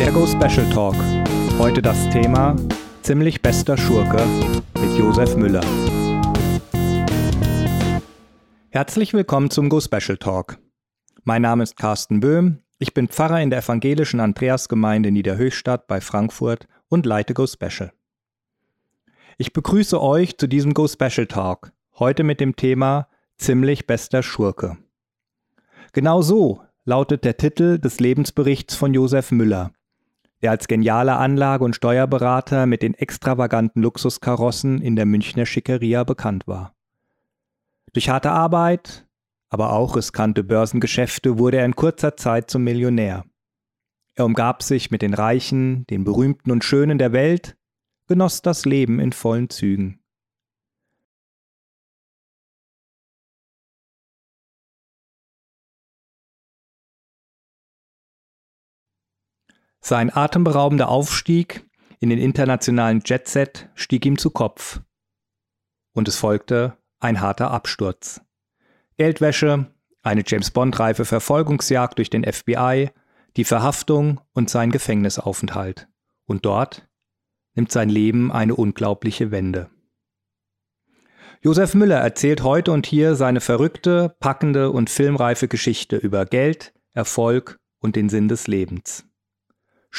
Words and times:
Ergo 0.00 0.24
Special 0.28 0.70
Talk. 0.70 0.94
Heute 1.58 1.82
das 1.82 2.08
Thema 2.10 2.54
Ziemlich 3.02 3.42
bester 3.42 3.76
Schurke 3.76 4.24
mit 4.80 4.96
Josef 4.96 5.34
Müller. 5.34 5.64
Herzlich 8.70 9.12
willkommen 9.12 9.50
zum 9.50 9.68
Go 9.68 9.80
Special 9.80 10.16
Talk. 10.16 10.58
Mein 11.24 11.42
Name 11.42 11.64
ist 11.64 11.76
Carsten 11.76 12.20
Böhm. 12.20 12.60
Ich 12.78 12.94
bin 12.94 13.08
Pfarrer 13.08 13.42
in 13.42 13.50
der 13.50 13.58
evangelischen 13.58 14.20
Andreasgemeinde 14.20 15.10
Niederhöchstadt 15.10 15.88
bei 15.88 16.00
Frankfurt 16.00 16.68
und 16.88 17.04
leite 17.04 17.34
Go 17.34 17.48
Special. 17.48 17.92
Ich 19.36 19.52
begrüße 19.52 20.00
euch 20.00 20.38
zu 20.38 20.46
diesem 20.46 20.74
Go 20.74 20.86
Special 20.86 21.26
Talk, 21.26 21.72
heute 21.98 22.22
mit 22.22 22.38
dem 22.38 22.54
Thema 22.54 23.08
Ziemlich 23.36 23.88
bester 23.88 24.22
Schurke. 24.22 24.78
Genau 25.92 26.22
so 26.22 26.62
lautet 26.84 27.24
der 27.24 27.36
Titel 27.36 27.80
des 27.80 27.98
Lebensberichts 27.98 28.76
von 28.76 28.94
Josef 28.94 29.32
Müller, 29.32 29.72
der 30.42 30.52
als 30.52 30.68
genialer 30.68 31.18
Anlage- 31.18 31.64
und 31.64 31.74
Steuerberater 31.74 32.66
mit 32.66 32.82
den 32.82 32.94
extravaganten 32.94 33.82
Luxuskarossen 33.82 34.80
in 34.80 34.96
der 34.96 35.06
Münchner 35.06 35.46
Schickeria 35.46 36.04
bekannt 36.04 36.46
war. 36.46 36.74
Durch 37.92 38.08
harte 38.08 38.30
Arbeit, 38.30 39.06
aber 39.50 39.72
auch 39.72 39.96
riskante 39.96 40.44
Börsengeschäfte 40.44 41.38
wurde 41.38 41.58
er 41.58 41.64
in 41.64 41.74
kurzer 41.74 42.16
Zeit 42.16 42.50
zum 42.50 42.64
Millionär. 42.64 43.24
Er 44.14 44.24
umgab 44.24 44.62
sich 44.62 44.90
mit 44.90 45.02
den 45.02 45.14
Reichen, 45.14 45.86
den 45.86 46.04
Berühmten 46.04 46.50
und 46.50 46.64
Schönen 46.64 46.98
der 46.98 47.12
Welt, 47.12 47.56
genoss 48.08 48.42
das 48.42 48.64
Leben 48.64 49.00
in 49.00 49.12
vollen 49.12 49.48
Zügen. 49.48 49.97
Sein 59.88 60.14
atemberaubender 60.14 60.90
Aufstieg 60.90 61.66
in 61.98 62.10
den 62.10 62.18
internationalen 62.18 63.00
Jetset 63.06 63.70
stieg 63.74 64.04
ihm 64.04 64.18
zu 64.18 64.28
Kopf. 64.28 64.82
Und 65.94 66.08
es 66.08 66.16
folgte 66.16 66.76
ein 67.00 67.22
harter 67.22 67.50
Absturz. 67.52 68.20
Geldwäsche, 68.98 69.72
eine 70.02 70.24
James 70.26 70.50
Bond-reife 70.50 71.06
Verfolgungsjagd 71.06 71.96
durch 71.96 72.10
den 72.10 72.30
FBI, 72.30 72.90
die 73.38 73.44
Verhaftung 73.44 74.20
und 74.34 74.50
sein 74.50 74.72
Gefängnisaufenthalt. 74.72 75.88
Und 76.26 76.44
dort 76.44 76.86
nimmt 77.54 77.72
sein 77.72 77.88
Leben 77.88 78.30
eine 78.30 78.56
unglaubliche 78.56 79.30
Wende. 79.30 79.70
Josef 81.40 81.72
Müller 81.72 81.96
erzählt 81.96 82.42
heute 82.42 82.72
und 82.72 82.86
hier 82.86 83.14
seine 83.14 83.40
verrückte, 83.40 84.14
packende 84.20 84.70
und 84.70 84.90
filmreife 84.90 85.48
Geschichte 85.48 85.96
über 85.96 86.26
Geld, 86.26 86.74
Erfolg 86.92 87.58
und 87.78 87.96
den 87.96 88.10
Sinn 88.10 88.28
des 88.28 88.48
Lebens. 88.48 89.07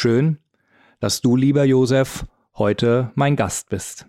Schön, 0.02 0.38
dass 1.02 1.19
du, 1.19 1.36
lieber 1.36 1.66
Josef, 1.66 2.23
heute 2.55 3.11
mein 3.16 3.36
Gast 3.36 3.67
bist. 3.67 4.05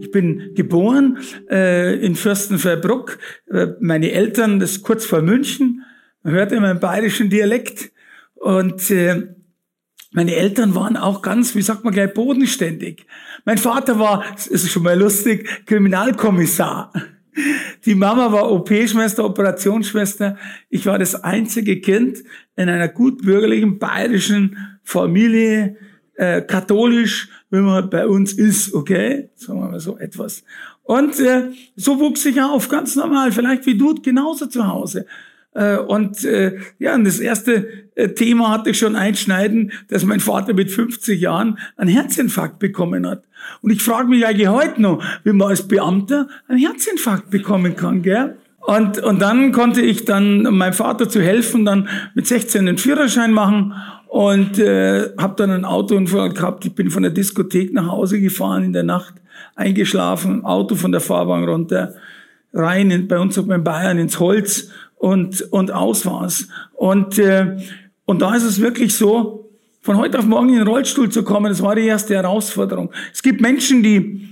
Ich 0.00 0.10
bin 0.10 0.54
geboren 0.54 1.18
äh, 1.50 2.02
in 2.02 2.14
Fürstenfeldbruck. 2.16 3.18
Äh, 3.50 3.66
meine 3.80 4.10
Eltern, 4.12 4.58
das 4.58 4.70
ist 4.70 4.84
kurz 4.84 5.04
vor 5.04 5.20
München, 5.20 5.84
man 6.22 6.32
hört 6.32 6.52
immer 6.52 6.70
einen 6.70 6.80
bayerischen 6.80 7.28
Dialekt. 7.28 7.92
Und 8.34 8.90
äh, 8.90 9.34
meine 10.12 10.34
Eltern 10.34 10.74
waren 10.74 10.96
auch 10.96 11.20
ganz, 11.20 11.54
wie 11.56 11.60
sagt 11.60 11.84
man 11.84 11.92
gleich, 11.92 12.14
bodenständig. 12.14 13.04
Mein 13.44 13.58
Vater 13.58 13.98
war, 13.98 14.24
das 14.32 14.46
ist 14.46 14.70
schon 14.70 14.84
mal 14.84 14.98
lustig, 14.98 15.66
Kriminalkommissar. 15.66 16.90
Die 17.84 17.94
Mama 17.94 18.32
war 18.32 18.50
OP-Schwester, 18.50 19.24
Operationsschwester. 19.24 20.36
Ich 20.68 20.86
war 20.86 20.98
das 20.98 21.14
einzige 21.14 21.80
Kind 21.80 22.18
in 22.56 22.68
einer 22.68 22.88
gut 22.88 23.22
bürgerlichen 23.22 23.78
bayerischen 23.78 24.78
Familie, 24.82 25.76
äh, 26.14 26.42
katholisch, 26.42 27.28
wie 27.50 27.60
man 27.60 27.88
bei 27.88 28.06
uns 28.06 28.32
ist, 28.32 28.74
okay? 28.74 29.30
Sagen 29.36 29.60
wir 29.60 29.68
mal 29.68 29.80
so 29.80 29.98
etwas. 29.98 30.44
Und 30.82 31.20
äh, 31.20 31.50
so 31.76 32.00
wuchs 32.00 32.24
ich 32.24 32.40
auf, 32.40 32.68
ganz 32.68 32.96
normal, 32.96 33.30
vielleicht 33.30 33.66
wie 33.66 33.78
du, 33.78 33.94
genauso 33.94 34.46
zu 34.46 34.66
Hause. 34.66 35.06
Äh, 35.58 35.78
und 35.78 36.24
äh, 36.24 36.56
ja, 36.78 36.96
das 36.96 37.18
erste 37.18 37.66
äh, 37.96 38.10
Thema 38.10 38.50
hatte 38.50 38.70
ich 38.70 38.78
schon 38.78 38.94
einschneiden, 38.94 39.72
dass 39.88 40.04
mein 40.04 40.20
Vater 40.20 40.54
mit 40.54 40.70
50 40.70 41.20
Jahren 41.20 41.58
einen 41.76 41.90
Herzinfarkt 41.90 42.60
bekommen 42.60 43.04
hat. 43.06 43.24
Und 43.60 43.72
ich 43.72 43.82
frage 43.82 44.08
mich 44.08 44.24
eigentlich 44.24 44.48
heute 44.48 44.80
noch, 44.80 45.02
wie 45.24 45.32
man 45.32 45.48
als 45.48 45.66
Beamter 45.66 46.28
einen 46.46 46.60
Herzinfarkt 46.60 47.30
bekommen 47.30 47.74
kann, 47.74 48.02
gell? 48.02 48.36
Und, 48.60 48.98
und 48.98 49.20
dann 49.20 49.50
konnte 49.50 49.80
ich 49.80 50.04
dann 50.04 50.42
meinem 50.42 50.74
Vater 50.74 51.08
zu 51.08 51.22
helfen, 51.22 51.64
dann 51.64 51.88
mit 52.14 52.26
16 52.26 52.66
den 52.66 52.78
Führerschein 52.78 53.32
machen 53.32 53.74
und 54.08 54.58
äh, 54.58 55.10
habe 55.18 55.34
dann 55.36 55.50
einen 55.50 55.64
Autounfall 55.64 56.34
gehabt. 56.34 56.66
Ich 56.66 56.74
bin 56.74 56.90
von 56.90 57.02
der 57.02 57.10
Diskothek 57.10 57.72
nach 57.72 57.88
Hause 57.88 58.20
gefahren 58.20 58.62
in 58.64 58.72
der 58.74 58.82
Nacht, 58.82 59.14
eingeschlafen, 59.56 60.44
Auto 60.44 60.74
von 60.74 60.92
der 60.92 61.00
Fahrbahn 61.00 61.44
runter, 61.44 61.94
rein 62.52 62.90
in, 62.90 63.08
bei 63.08 63.18
uns 63.18 63.36
in 63.36 63.64
Bayern 63.64 63.98
ins 63.98 64.20
Holz 64.20 64.70
und, 64.98 65.42
und 65.52 65.70
aus 65.72 66.06
war's. 66.06 66.48
Und, 66.74 67.18
äh, 67.18 67.56
und 68.04 68.22
da 68.22 68.34
ist 68.34 68.44
es 68.44 68.60
wirklich 68.60 68.94
so, 68.94 69.50
von 69.80 69.96
heute 69.96 70.18
auf 70.18 70.26
morgen 70.26 70.50
in 70.50 70.56
den 70.56 70.68
Rollstuhl 70.68 71.08
zu 71.08 71.22
kommen, 71.22 71.48
das 71.48 71.62
war 71.62 71.74
die 71.74 71.86
erste 71.86 72.14
Herausforderung. 72.14 72.90
Es 73.12 73.22
gibt 73.22 73.40
Menschen, 73.40 73.82
die 73.82 74.28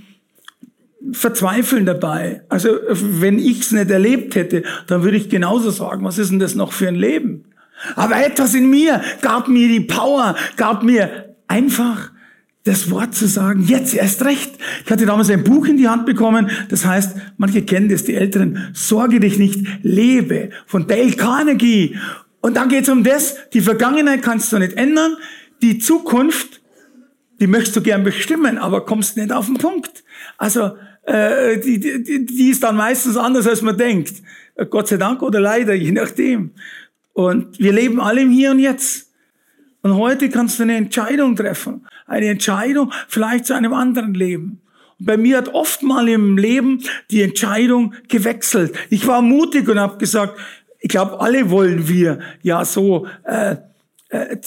verzweifeln 1.11 1.85
dabei. 1.85 2.43
Also 2.49 2.69
wenn 2.89 3.39
ich 3.39 3.61
es 3.61 3.71
nicht 3.71 3.89
erlebt 3.89 4.35
hätte, 4.35 4.63
dann 4.87 5.03
würde 5.03 5.17
ich 5.17 5.29
genauso 5.29 5.69
sagen, 5.69 6.03
was 6.03 6.17
ist 6.17 6.31
denn 6.31 6.39
das 6.39 6.55
noch 6.55 6.73
für 6.73 6.87
ein 6.87 6.95
Leben? 6.95 7.45
Aber 7.95 8.23
etwas 8.23 8.53
in 8.55 8.69
mir 8.69 9.01
gab 9.21 9.47
mir 9.47 9.67
die 9.67 9.81
Power, 9.81 10.35
gab 10.57 10.83
mir 10.83 11.35
einfach 11.47 12.11
das 12.67 12.91
Wort 12.91 13.15
zu 13.15 13.27
sagen, 13.27 13.63
jetzt 13.63 13.93
erst 13.93 14.23
recht. 14.25 14.51
Ich 14.85 14.91
hatte 14.91 15.05
damals 15.05 15.29
ein 15.29 15.43
Buch 15.43 15.65
in 15.67 15.77
die 15.77 15.87
Hand 15.87 16.05
bekommen, 16.05 16.49
das 16.69 16.85
heißt, 16.85 17.15
manche 17.37 17.63
kennen 17.63 17.89
das, 17.89 18.03
die 18.03 18.15
Älteren, 18.15 18.69
Sorge 18.73 19.19
dich 19.19 19.37
nicht, 19.37 19.65
lebe, 19.83 20.49
von 20.65 20.87
Dale 20.87 21.13
Carnegie. 21.13 21.97
Und 22.41 22.57
dann 22.57 22.69
geht 22.69 22.83
es 22.83 22.89
um 22.89 23.03
das, 23.03 23.35
die 23.53 23.61
Vergangenheit 23.61 24.21
kannst 24.21 24.51
du 24.51 24.59
nicht 24.59 24.73
ändern, 24.73 25.15
die 25.61 25.79
Zukunft, 25.79 26.61
die 27.39 27.47
möchtest 27.47 27.75
du 27.75 27.81
gern 27.81 28.03
bestimmen, 28.03 28.57
aber 28.57 28.85
kommst 28.85 29.17
nicht 29.17 29.31
auf 29.31 29.45
den 29.45 29.57
Punkt. 29.57 30.03
Also 30.37 30.71
äh, 31.03 31.59
die, 31.59 31.79
die, 31.79 32.25
die 32.25 32.49
ist 32.49 32.63
dann 32.63 32.75
meistens 32.75 33.17
anders, 33.17 33.47
als 33.47 33.61
man 33.61 33.77
denkt. 33.77 34.13
Gott 34.69 34.87
sei 34.87 34.97
Dank 34.97 35.21
oder 35.21 35.39
leider, 35.39 35.73
je 35.73 35.91
nachdem. 35.91 36.51
Und 37.13 37.59
wir 37.59 37.73
leben 37.73 37.99
alle 37.99 38.21
im 38.21 38.31
Hier 38.31 38.51
und 38.51 38.59
Jetzt. 38.59 39.11
Und 39.81 39.95
heute 39.95 40.29
kannst 40.29 40.59
du 40.59 40.63
eine 40.63 40.75
Entscheidung 40.75 41.35
treffen. 41.35 41.85
Eine 42.07 42.27
Entscheidung 42.27 42.91
vielleicht 43.07 43.45
zu 43.45 43.53
einem 43.53 43.73
anderen 43.73 44.13
Leben. 44.13 44.61
Bei 44.99 45.17
mir 45.17 45.37
hat 45.37 45.53
oft 45.53 45.83
mal 45.83 46.07
im 46.09 46.37
Leben 46.37 46.83
die 47.11 47.21
Entscheidung 47.21 47.93
gewechselt. 48.07 48.75
Ich 48.89 49.05
war 49.05 49.21
mutig 49.21 49.69
und 49.69 49.79
habe 49.79 49.97
gesagt, 49.97 50.39
ich 50.79 50.89
glaube, 50.89 51.19
alle 51.19 51.49
wollen 51.51 51.87
wir 51.87 52.19
ja 52.41 52.65
so, 52.65 53.07
äh, 53.23 53.57
äh, 54.09 54.39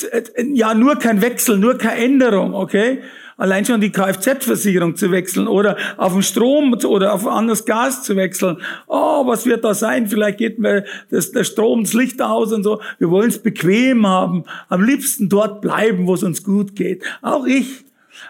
ja 0.52 0.74
nur 0.74 0.96
kein 0.96 1.22
Wechsel, 1.22 1.58
nur 1.58 1.78
keine 1.78 2.02
Änderung, 2.02 2.54
okay? 2.54 3.00
Allein 3.40 3.64
schon 3.64 3.80
die 3.80 3.90
Kfz-Versicherung 3.90 4.94
zu 4.94 5.10
wechseln 5.10 5.48
oder 5.48 5.76
auf 5.96 6.12
den 6.12 6.22
Strom 6.22 6.74
oder 6.84 7.14
auf 7.14 7.26
anderes 7.26 7.64
Gas 7.64 8.04
zu 8.04 8.14
wechseln. 8.14 8.58
Oh, 8.86 9.26
was 9.26 9.46
wird 9.46 9.64
da 9.64 9.74
sein? 9.74 10.06
Vielleicht 10.06 10.38
geht 10.38 10.58
mir 10.58 10.84
das, 11.10 11.32
der 11.32 11.44
Strom, 11.44 11.84
das 11.84 11.94
Licht 11.94 12.20
aus 12.20 12.52
und 12.52 12.62
so. 12.62 12.80
Wir 12.98 13.10
wollen 13.10 13.30
es 13.30 13.38
bequem 13.38 14.06
haben. 14.06 14.44
Am 14.68 14.84
liebsten 14.84 15.28
dort 15.28 15.62
bleiben, 15.62 16.06
wo 16.06 16.14
es 16.14 16.22
uns 16.22 16.44
gut 16.44 16.76
geht. 16.76 17.02
Auch 17.22 17.46
ich. 17.46 17.84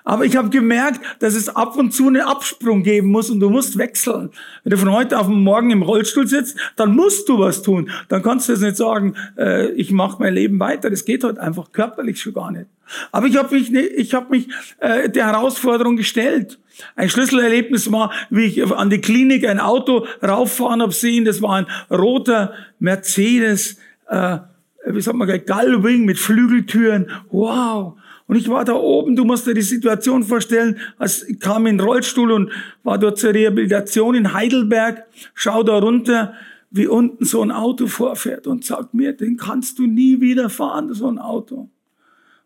Aber 0.04 0.24
ich 0.24 0.36
habe 0.36 0.50
gemerkt, 0.50 1.00
dass 1.20 1.34
es 1.34 1.48
ab 1.48 1.76
und 1.76 1.92
zu 1.92 2.08
einen 2.08 2.22
Absprung 2.22 2.82
geben 2.82 3.08
muss 3.08 3.30
und 3.30 3.40
du 3.40 3.50
musst 3.50 3.78
wechseln. 3.78 4.30
Wenn 4.64 4.70
du 4.70 4.76
von 4.78 4.92
heute 4.92 5.18
auf 5.18 5.28
morgen 5.28 5.70
im 5.70 5.82
Rollstuhl 5.82 6.26
sitzt, 6.26 6.58
dann 6.76 6.94
musst 6.94 7.28
du 7.28 7.38
was 7.38 7.62
tun. 7.62 7.90
Dann 8.08 8.22
kannst 8.22 8.48
du 8.48 8.52
jetzt 8.52 8.62
nicht 8.62 8.76
sagen, 8.76 9.14
äh, 9.36 9.70
ich 9.72 9.90
mache 9.90 10.16
mein 10.20 10.34
Leben 10.34 10.58
weiter. 10.60 10.90
Das 10.90 11.04
geht 11.04 11.24
heute 11.24 11.40
einfach 11.40 11.72
körperlich 11.72 12.20
schon 12.20 12.34
gar 12.34 12.50
nicht. 12.50 12.66
Aber 13.12 13.26
ich 13.26 13.36
habe 13.36 13.54
mich, 13.54 13.72
ich 13.72 14.14
hab 14.14 14.30
mich 14.30 14.48
äh, 14.78 15.08
der 15.08 15.26
Herausforderung 15.26 15.96
gestellt. 15.96 16.58
Ein 16.96 17.10
Schlüsselerlebnis 17.10 17.92
war, 17.92 18.10
wie 18.30 18.44
ich 18.44 18.64
an 18.72 18.90
die 18.90 19.00
Klinik 19.00 19.46
ein 19.46 19.60
Auto 19.60 20.06
rauffahren 20.22 20.82
habe 20.82 20.92
sehen. 20.92 21.24
Das 21.24 21.42
war 21.42 21.56
ein 21.56 21.66
roter 21.90 22.54
Mercedes, 22.78 23.78
äh, 24.08 24.38
wie 24.86 25.00
sagt 25.00 25.16
man, 25.16 25.28
Gullwing 25.28 26.04
mit 26.04 26.18
Flügeltüren. 26.18 27.10
Wow. 27.30 27.99
Und 28.30 28.36
ich 28.36 28.48
war 28.48 28.64
da 28.64 28.74
oben, 28.74 29.16
du 29.16 29.24
musst 29.24 29.48
dir 29.48 29.54
die 29.54 29.60
Situation 29.60 30.22
vorstellen, 30.22 30.78
als 30.98 31.28
ich 31.28 31.40
kam 31.40 31.66
in 31.66 31.78
den 31.78 31.84
Rollstuhl 31.84 32.30
und 32.30 32.52
war 32.84 32.96
dort 32.96 33.18
zur 33.18 33.34
Rehabilitation 33.34 34.14
in 34.14 34.32
Heidelberg, 34.32 35.04
schau 35.34 35.64
da 35.64 35.80
runter, 35.80 36.34
wie 36.70 36.86
unten 36.86 37.24
so 37.24 37.42
ein 37.42 37.50
Auto 37.50 37.88
vorfährt 37.88 38.46
und 38.46 38.64
sagt 38.64 38.94
mir, 38.94 39.14
den 39.14 39.36
kannst 39.36 39.80
du 39.80 39.88
nie 39.88 40.20
wieder 40.20 40.48
fahren, 40.48 40.94
so 40.94 41.08
ein 41.08 41.18
Auto. 41.18 41.70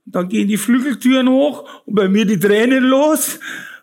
Und 0.06 0.14
dann 0.14 0.30
gehen 0.30 0.48
die 0.48 0.56
Flügeltüren 0.56 1.28
hoch 1.28 1.68
und 1.84 1.96
bei 1.96 2.08
mir 2.08 2.24
die 2.24 2.40
Tränen 2.40 2.84
los 2.84 3.38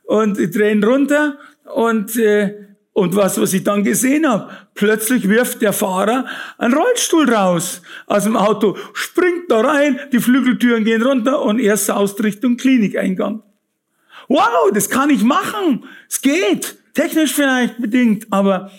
und 0.06 0.40
die 0.40 0.50
Tränen 0.50 0.84
runter 0.84 1.38
und, 1.72 2.16
äh, 2.16 2.66
Und 2.94 3.16
was, 3.16 3.40
was 3.40 3.54
ich 3.54 3.64
dann 3.64 3.84
gesehen 3.84 4.28
habe, 4.28 4.52
plötzlich 4.76 5.30
wirft 5.30 5.62
der 5.62 5.72
Fahrer 5.72 6.26
einen 6.58 6.74
Rollstuhl 6.74 7.32
raus 7.34 7.82
aus 8.06 8.26
dem 8.26 8.36
Auto, 8.36 8.78
springt 8.94 9.50
da 9.50 9.62
rein, 9.62 10.00
die 10.12 10.20
Flügeltüren 10.20 10.84
gehen 10.84 11.02
runter 11.02 11.42
und 11.42 11.60
er 11.60 11.78
saust 11.78 12.22
Richtung 12.22 12.58
Klinikeingang. 12.58 13.44
Wow, 14.28 14.72
das 14.74 14.90
kann 14.90 15.10
ich 15.10 15.24
machen. 15.24 15.86
Es 16.10 16.22
geht. 16.22 16.78
Technisch 16.94 17.34
vielleicht 17.34 17.82
bedingt, 17.82 18.28
aber 18.32 18.70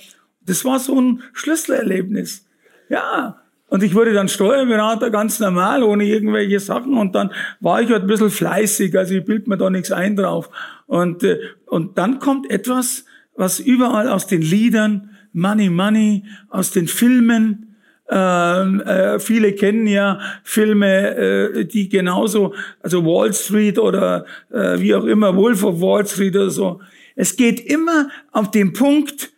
das 0.44 0.64
war 0.66 0.78
so 0.78 1.00
ein 1.00 1.22
Schlüsselerlebnis. 1.32 2.46
Ja. 2.90 3.38
Und 3.68 3.82
ich 3.82 3.94
wurde 3.94 4.12
dann 4.12 4.28
Steuerberater 4.28 5.08
ganz 5.08 5.40
normal, 5.40 5.82
ohne 5.82 6.04
irgendwelche 6.04 6.60
Sachen. 6.60 6.92
Und 6.92 7.14
dann 7.14 7.32
war 7.60 7.80
ich 7.80 7.90
halt 7.90 8.02
ein 8.02 8.06
bisschen 8.06 8.30
fleißig, 8.30 8.94
also 8.98 9.14
ich 9.14 9.24
bild 9.24 9.48
mir 9.48 9.56
da 9.56 9.70
nichts 9.70 9.90
ein 9.90 10.14
drauf. 10.14 10.50
Und, 10.86 11.24
äh, 11.24 11.38
und 11.64 11.96
dann 11.96 12.18
kommt 12.18 12.50
etwas, 12.50 13.06
was 13.34 13.60
überall 13.60 14.08
aus 14.08 14.26
den 14.26 14.42
Liedern, 14.42 15.10
Money, 15.32 15.70
Money, 15.70 16.24
aus 16.48 16.70
den 16.70 16.86
Filmen, 16.86 17.72
ähm, 18.14 18.80
äh, 18.82 19.18
viele 19.20 19.54
kennen 19.54 19.86
ja 19.86 20.20
Filme, 20.44 21.16
äh, 21.16 21.64
die 21.64 21.88
genauso, 21.88 22.54
also 22.82 23.04
Wall 23.06 23.32
Street 23.32 23.78
oder 23.78 24.26
äh, 24.50 24.78
wie 24.78 24.94
auch 24.94 25.06
immer, 25.06 25.34
Wolf 25.34 25.64
of 25.64 25.80
Wall 25.80 26.06
Street 26.06 26.36
oder 26.36 26.50
so. 26.50 26.82
Es 27.16 27.36
geht 27.36 27.58
immer 27.60 28.08
auf 28.30 28.50
den 28.50 28.74
Punkt, 28.74 29.32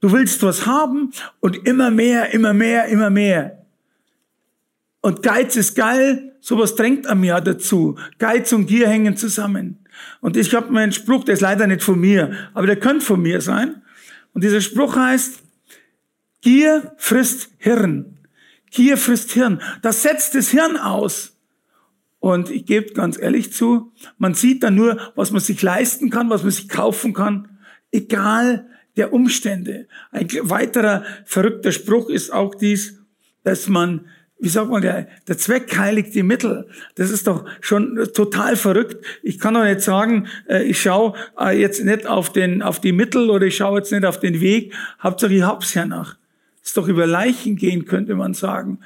du 0.00 0.12
willst 0.12 0.40
was 0.44 0.66
haben 0.66 1.10
und 1.40 1.66
immer 1.66 1.90
mehr, 1.90 2.32
immer 2.32 2.52
mehr, 2.52 2.86
immer 2.86 3.10
mehr. 3.10 3.64
Und 5.00 5.24
Geiz 5.24 5.56
ist 5.56 5.74
geil, 5.74 6.36
sowas 6.40 6.76
drängt 6.76 7.08
am 7.08 7.24
Jahr 7.24 7.40
dazu. 7.40 7.96
Geiz 8.18 8.52
und 8.52 8.66
Gier 8.66 8.88
hängen 8.88 9.16
zusammen. 9.16 9.81
Und 10.20 10.36
ich 10.36 10.54
habe 10.54 10.72
meinen 10.72 10.92
Spruch, 10.92 11.24
der 11.24 11.34
ist 11.34 11.40
leider 11.40 11.66
nicht 11.66 11.82
von 11.82 11.98
mir, 11.98 12.32
aber 12.54 12.66
der 12.66 12.76
könnte 12.76 13.04
von 13.04 13.20
mir 13.20 13.40
sein. 13.40 13.82
Und 14.32 14.44
dieser 14.44 14.60
Spruch 14.60 14.96
heißt, 14.96 15.42
Gier 16.40 16.92
frisst 16.96 17.50
Hirn. 17.58 18.18
Gier 18.70 18.96
frisst 18.96 19.32
Hirn. 19.32 19.60
Das 19.82 20.02
setzt 20.02 20.34
das 20.34 20.50
Hirn 20.50 20.76
aus. 20.76 21.38
Und 22.18 22.50
ich 22.50 22.66
gebe 22.66 22.92
ganz 22.92 23.18
ehrlich 23.18 23.52
zu, 23.52 23.92
man 24.16 24.34
sieht 24.34 24.62
dann 24.62 24.76
nur, 24.76 25.12
was 25.16 25.32
man 25.32 25.40
sich 25.40 25.60
leisten 25.60 26.10
kann, 26.10 26.30
was 26.30 26.42
man 26.42 26.52
sich 26.52 26.68
kaufen 26.68 27.14
kann, 27.14 27.58
egal 27.90 28.68
der 28.96 29.12
Umstände. 29.12 29.88
Ein 30.10 30.28
weiterer 30.42 31.04
verrückter 31.24 31.72
Spruch 31.72 32.08
ist 32.08 32.32
auch 32.32 32.54
dies, 32.54 33.00
dass 33.42 33.68
man 33.68 34.06
wie 34.42 34.48
sagt 34.48 34.70
man, 34.70 34.82
der, 34.82 35.06
der 35.28 35.38
Zweck 35.38 35.78
heiligt 35.78 36.16
die 36.16 36.24
Mittel. 36.24 36.66
Das 36.96 37.10
ist 37.10 37.28
doch 37.28 37.44
schon 37.60 38.08
total 38.12 38.56
verrückt. 38.56 39.06
Ich 39.22 39.38
kann 39.38 39.54
doch 39.54 39.62
nicht 39.62 39.82
sagen, 39.82 40.26
äh, 40.48 40.64
ich 40.64 40.82
schaue 40.82 41.14
äh, 41.38 41.56
jetzt 41.56 41.84
nicht 41.84 42.08
auf, 42.08 42.32
den, 42.32 42.60
auf 42.60 42.80
die 42.80 42.90
Mittel 42.90 43.30
oder 43.30 43.46
ich 43.46 43.56
schaue 43.56 43.78
jetzt 43.78 43.92
nicht 43.92 44.04
auf 44.04 44.18
den 44.18 44.40
Weg. 44.40 44.74
Hauptsache 45.00 45.32
ich 45.32 45.44
hab's 45.44 45.74
ja 45.74 45.86
nach. 45.86 46.16
Ist 46.60 46.76
doch 46.76 46.88
über 46.88 47.06
Leichen 47.06 47.54
gehen, 47.54 47.84
könnte 47.84 48.16
man 48.16 48.34
sagen. 48.34 48.80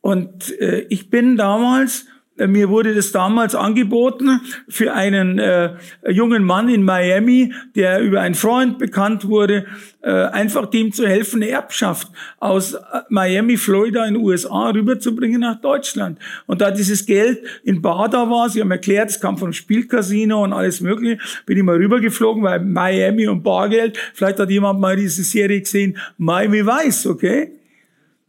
Und 0.00 0.58
äh, 0.58 0.80
ich 0.88 1.10
bin 1.10 1.36
damals 1.36 2.06
mir 2.46 2.68
wurde 2.68 2.94
das 2.94 3.12
damals 3.12 3.54
angeboten 3.54 4.40
für 4.68 4.92
einen 4.94 5.38
äh, 5.38 5.74
jungen 6.08 6.44
Mann 6.44 6.68
in 6.68 6.82
Miami, 6.82 7.52
der 7.74 8.00
über 8.00 8.20
einen 8.20 8.34
Freund 8.34 8.78
bekannt 8.78 9.28
wurde, 9.28 9.66
äh, 10.02 10.10
einfach 10.10 10.66
dem 10.66 10.92
zu 10.92 11.06
helfen, 11.06 11.42
eine 11.42 11.50
Erbschaft 11.50 12.08
aus 12.38 12.74
äh, 12.74 12.78
Miami, 13.08 13.56
Florida 13.56 14.06
in 14.06 14.14
den 14.14 14.22
USA 14.22 14.70
rüberzubringen 14.70 15.40
nach 15.40 15.60
Deutschland. 15.60 16.18
Und 16.46 16.60
da 16.60 16.70
dieses 16.70 17.04
Geld 17.06 17.40
in 17.64 17.82
Bar 17.82 18.08
da 18.08 18.30
war, 18.30 18.48
sie 18.48 18.60
haben 18.60 18.70
erklärt, 18.70 19.10
es 19.10 19.20
kam 19.20 19.36
vom 19.36 19.52
Spielcasino 19.52 20.42
und 20.42 20.52
alles 20.52 20.80
mögliche, 20.80 21.18
bin 21.46 21.58
ich 21.58 21.64
mal 21.64 21.76
rübergeflogen, 21.76 22.42
weil 22.42 22.60
Miami 22.60 23.28
und 23.28 23.42
Bargeld, 23.42 23.98
vielleicht 24.14 24.38
hat 24.38 24.50
jemand 24.50 24.80
mal 24.80 24.96
diese 24.96 25.22
Serie 25.22 25.60
gesehen, 25.60 25.98
Miami 26.16 26.64
Weiß, 26.64 27.06
okay? 27.06 27.59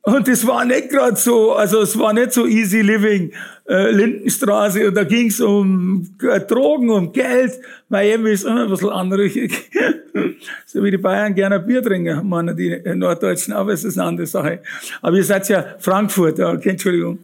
Und 0.04 0.28
es 0.28 0.48
war 0.48 0.66
nicht 0.66 0.90
gerade 0.90 1.16
so, 1.16 1.54
also 1.54 1.82
es 1.82 1.98
war 1.98 2.12
nicht 2.12 2.34
so 2.34 2.48
easy 2.48 2.82
living, 2.82 3.32
äh, 3.70 3.92
Lindenstraße, 3.92 4.88
und 4.88 4.96
da 4.96 5.04
ging 5.04 5.28
es 5.28 5.40
um 5.40 6.10
äh, 6.24 6.40
Drogen, 6.40 6.90
um 6.90 7.12
Geld. 7.12 7.60
Miami 7.88 8.32
ist 8.32 8.44
immer 8.44 8.64
ein 8.64 8.70
bisschen 8.70 8.90
anrüchig. 8.90 9.70
so 10.66 10.84
wie 10.84 10.90
die 10.90 10.98
Bayern 10.98 11.36
gerne 11.36 11.60
Bier 11.60 11.84
trinken, 11.84 12.28
meinen 12.28 12.58
die 12.58 12.82
Norddeutschen, 12.96 13.54
aber 13.54 13.74
es 13.74 13.84
ist 13.84 14.00
eine 14.00 14.08
andere 14.08 14.26
Sache. 14.26 14.62
Aber 15.04 15.16
ihr 15.16 15.24
seid 15.24 15.48
ja 15.50 15.76
Frankfurt, 15.78 16.40
okay, 16.40 16.70
Entschuldigung. 16.70 17.20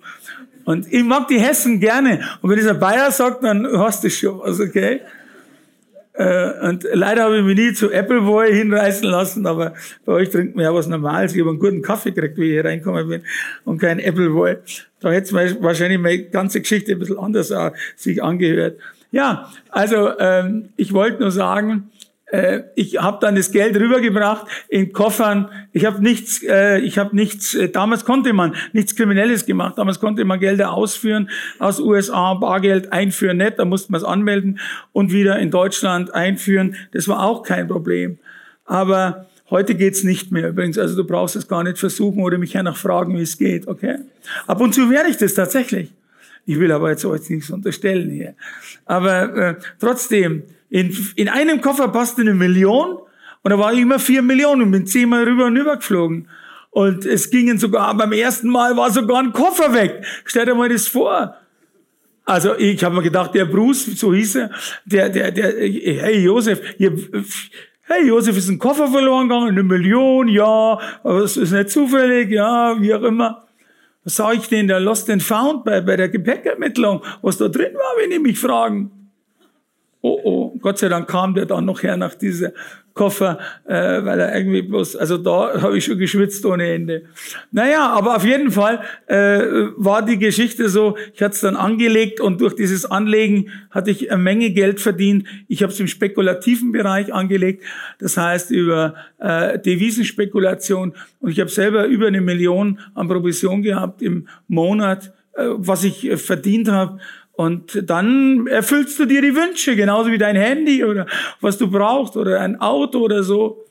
Und 0.65 0.91
ich 0.91 1.03
mag 1.03 1.27
die 1.30 1.39
Hessen 1.39 1.80
gerne. 1.80 2.19
Und 2.41 2.50
wenn 2.50 2.57
dieser 2.57 2.75
Bayer 2.75 3.09
sagt, 3.09 3.44
dann 3.44 3.65
hast 3.80 4.03
du 4.03 4.09
schon 4.09 4.39
was, 4.39 4.59
okay? 4.59 5.01
Äh, 6.17 6.67
und 6.67 6.87
leider 6.93 7.23
habe 7.23 7.37
ich 7.37 7.43
mich 7.43 7.57
nie 7.57 7.73
zu 7.73 7.93
Appleboy 7.93 8.51
hinreißen 8.51 9.07
lassen, 9.07 9.45
aber 9.45 9.73
bei 10.05 10.13
euch 10.13 10.29
trinkt 10.29 10.55
man 10.55 10.65
ja 10.65 10.73
was 10.73 10.87
Normales. 10.87 11.33
Ich 11.33 11.39
habe 11.39 11.51
einen 11.51 11.59
guten 11.59 11.81
Kaffee 11.81 12.11
gekriegt, 12.11 12.37
wie 12.37 12.45
ich 12.45 12.51
hier 12.53 12.65
reingekommen 12.65 13.07
bin 13.07 13.21
und 13.65 13.79
kein 13.79 13.99
Appleboy. 13.99 14.57
Da 14.99 15.11
hätte 15.11 15.35
wahrscheinlich 15.61 15.99
meine 15.99 16.23
ganze 16.23 16.59
Geschichte 16.59 16.93
ein 16.93 16.99
bisschen 16.99 17.19
anders 17.19 17.51
äh, 17.51 17.71
sich 17.95 18.23
angehört. 18.23 18.79
Ja, 19.11 19.51
also 19.69 20.17
ähm, 20.19 20.69
ich 20.75 20.91
wollte 20.91 21.21
nur 21.21 21.31
sagen, 21.31 21.91
äh, 22.31 22.63
ich 22.75 23.01
habe 23.01 23.19
dann 23.21 23.35
das 23.35 23.51
Geld 23.51 23.75
rübergebracht 23.75 24.47
in 24.69 24.91
Koffern. 24.91 25.50
Ich 25.71 25.85
habe 25.85 26.01
nichts, 26.01 26.44
äh, 26.44 26.79
ich 26.79 26.97
habe 26.97 27.15
nichts. 27.15 27.53
Äh, 27.56 27.69
damals 27.69 28.03
konnte 28.03 28.33
man 28.33 28.56
nichts 28.74 28.95
Kriminelles 28.95 29.45
gemacht. 29.45 29.77
Damals 29.77 30.00
konnte 30.00 30.25
man 30.25 30.39
Gelder 30.39 30.74
ausführen 30.74 31.29
aus 31.59 31.79
USA, 31.79 32.33
Bargeld 32.33 32.91
einführen, 32.91 33.38
nicht. 33.38 33.59
Da 33.59 33.65
musste 33.65 33.91
man 33.91 34.01
es 34.01 34.06
anmelden 34.06 34.59
und 34.91 35.13
wieder 35.13 35.39
in 35.39 35.51
Deutschland 35.51 36.13
einführen. 36.13 36.75
Das 36.91 37.07
war 37.07 37.24
auch 37.24 37.44
kein 37.44 37.68
Problem. 37.68 38.19
Aber 38.65 39.25
Heute 39.50 39.75
geht's 39.75 40.03
nicht 40.03 40.30
mehr 40.30 40.50
übrigens. 40.50 40.77
Also 40.77 40.97
du 40.97 41.07
brauchst 41.07 41.38
es 41.38 41.47
gar 41.47 41.63
nicht 41.63 41.77
versuchen 41.77 42.21
oder 42.21 42.38
mich 42.38 42.53
nach 42.53 42.75
fragen, 42.75 43.18
wie 43.18 43.21
es 43.21 43.38
geht, 43.38 43.65
okay? 43.65 44.00
Ab 44.45 44.59
und 44.59 44.73
zu 44.73 44.89
werde 44.89 45.09
ich 45.09 45.15
das 45.15 45.35
tatsächlich. 45.35 45.94
Ich 46.45 46.59
will 46.59 46.71
aber 46.71 46.89
jetzt 46.89 47.06
euch 47.06 47.30
nichts 47.30 47.50
unterstellen 47.50 48.09
hier. 48.09 48.35
Aber 48.85 49.35
äh, 49.38 49.56
trotzdem, 49.80 50.44
in, 50.69 50.95
in 51.15 51.29
einem 51.29 51.61
Koffer 51.61 51.87
passte 51.89 52.21
eine 52.21 52.33
Million 52.33 52.99
und 53.43 53.51
da 53.51 53.57
war 53.57 53.73
ich 53.73 53.79
immer 53.79 53.99
vier 53.99 54.21
Millionen 54.21 54.63
und 54.63 54.71
bin 54.71 54.85
zehnmal 54.85 55.23
rüber 55.23 55.45
und 55.45 55.57
rüber 55.57 55.77
geflogen. 55.77 56.27
Und 56.69 57.05
es 57.05 57.29
gingen 57.29 57.57
sogar, 57.57 57.95
beim 57.95 58.11
ersten 58.11 58.49
Mal 58.49 58.75
war 58.75 58.91
sogar 58.91 59.19
ein 59.19 59.31
Koffer 59.31 59.73
weg. 59.73 60.05
Stell 60.25 60.45
dir 60.45 60.55
mal 60.55 60.69
das 60.69 60.87
vor. 60.87 61.35
Also 62.25 62.57
ich 62.57 62.83
habe 62.83 62.95
mir 62.95 63.03
gedacht, 63.03 63.33
der 63.33 63.45
Bruce, 63.45 63.85
so 63.85 64.13
hieß 64.13 64.35
er, 64.35 64.51
der, 64.83 65.09
der, 65.09 65.31
der, 65.31 65.53
hey 65.53 66.19
Josef, 66.19 66.59
hier, 66.77 66.91
hey 67.83 68.05
Josef, 68.05 68.35
ist 68.35 68.49
ein 68.49 68.59
Koffer 68.59 68.89
verloren 68.89 69.29
gegangen, 69.29 69.47
eine 69.47 69.63
Million, 69.63 70.27
ja, 70.27 70.77
aber 71.03 71.19
es 71.23 71.37
ist 71.37 71.53
nicht 71.53 71.69
zufällig, 71.69 72.29
ja, 72.29 72.75
wie 72.81 72.94
auch 72.94 73.03
immer. 73.03 73.47
Was 74.03 74.18
sage 74.18 74.39
ich 74.42 74.49
denn, 74.49 74.68
der 74.68 74.81
Lost 74.81 75.09
and 75.09 75.23
Found 75.23 75.63
bei, 75.63 75.80
bei 75.80 75.95
der 75.95 76.09
Gepäckermittlung, 76.09 77.01
was 77.21 77.37
da 77.37 77.47
drin 77.47 77.73
war, 77.75 78.01
wenn 78.01 78.09
die 78.09 78.19
mich 78.19 78.37
fragen 78.37 78.96
oh 80.07 80.21
oh, 80.23 80.57
Gott 80.59 80.78
sei 80.80 80.90
Dank 80.90 81.07
kam 81.07 81.33
der 81.33 81.45
dann 81.45 81.66
noch 81.66 81.83
her 81.83 81.97
nach 81.97 82.16
dieser 82.16 82.52
Koffer, 82.97 83.37
äh, 83.66 84.04
weil 84.04 84.19
er 84.19 84.35
irgendwie 84.35 84.64
bloß, 84.64 84.95
also 84.97 85.18
da 85.18 85.61
habe 85.61 85.78
ich 85.78 85.85
schon 85.85 85.97
geschwitzt 85.99 86.45
ohne 86.45 86.68
Ende. 86.68 87.04
Naja, 87.52 87.90
aber 87.90 88.16
auf 88.18 88.26
jeden 88.26 88.52
Fall 88.52 88.81
äh, 89.06 89.40
war 89.78 90.04
die 90.04 90.18
Geschichte 90.18 90.68
so, 90.68 90.97
ich 91.14 91.21
hatte 91.21 91.35
es 91.35 91.42
dann 91.42 91.56
angelegt 91.56 92.19
und 92.19 92.42
durch 92.42 92.56
dieses 92.56 92.85
Anlegen 92.85 93.52
hatte 93.69 93.92
ich 93.92 94.11
eine 94.11 94.21
Menge 94.21 94.49
Geld 94.49 94.81
verdient. 94.81 95.28
Ich 95.47 95.61
habe 95.61 95.71
es 95.71 95.80
im 95.80 95.87
spekulativen 95.87 96.71
Bereich 96.71 97.14
angelegt, 97.14 97.64
das 97.99 98.18
heißt 98.18 98.52
über 98.52 98.95
äh, 99.19 99.59
Devisenspekulation 99.59 100.94
und 101.19 101.31
ich 101.31 101.40
habe 101.40 101.52
selber 101.52 101.85
über 101.85 102.07
eine 102.07 102.21
Million 102.21 102.80
an 102.95 103.07
Provision 103.07 103.61
gehabt 103.61 104.02
im 104.02 104.28
Monat, 104.47 105.14
äh, 105.33 105.45
was 105.56 105.83
ich 105.83 106.04
äh, 106.09 106.18
verdient 106.18 106.69
habe 106.69 106.99
und 107.37 107.83
dann 107.87 108.47
erfüllst 108.47 108.97
du 108.97 109.06
dir 109.06 109.21
die 109.21 109.35
Wünsche, 109.35 109.75
genauso 109.75 110.11
wie 110.11 110.17
dein 110.17 110.35
Handy 110.35 110.83
oder 110.83 111.06
was 111.39 111.59
du 111.59 111.69
brauchst 111.69 112.17
oder 112.17 112.41
ein 112.41 112.59
Auto 112.59 112.97
oder 112.97 113.21
so. 113.21 113.63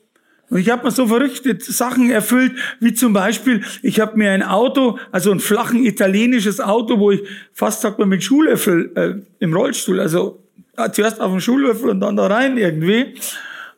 Und 0.49 0.59
ich 0.59 0.69
habe 0.69 0.85
mir 0.85 0.91
so 0.91 1.07
verrückte 1.07 1.57
Sachen 1.59 2.09
erfüllt, 2.09 2.53
wie 2.79 2.93
zum 2.93 3.11
Beispiel, 3.11 3.65
ich 3.83 3.99
habe 3.99 4.17
mir 4.17 4.31
ein 4.31 4.41
Auto, 4.41 4.97
also 5.11 5.31
ein 5.31 5.41
flachen 5.41 5.83
italienisches 5.85 6.61
Auto, 6.61 6.97
wo 6.97 7.11
ich 7.11 7.23
fast 7.51 7.81
sagt 7.81 7.99
man 7.99 8.07
mit 8.07 8.23
Schulöffel 8.23 8.91
äh, 8.95 9.43
im 9.43 9.53
Rollstuhl, 9.53 9.99
also 9.99 10.41
äh, 10.77 10.89
zuerst 10.91 11.19
auf 11.19 11.31
dem 11.31 11.41
Schulöffel 11.41 11.89
und 11.89 11.99
dann 11.99 12.15
da 12.15 12.27
rein 12.27 12.57
irgendwie. 12.57 13.15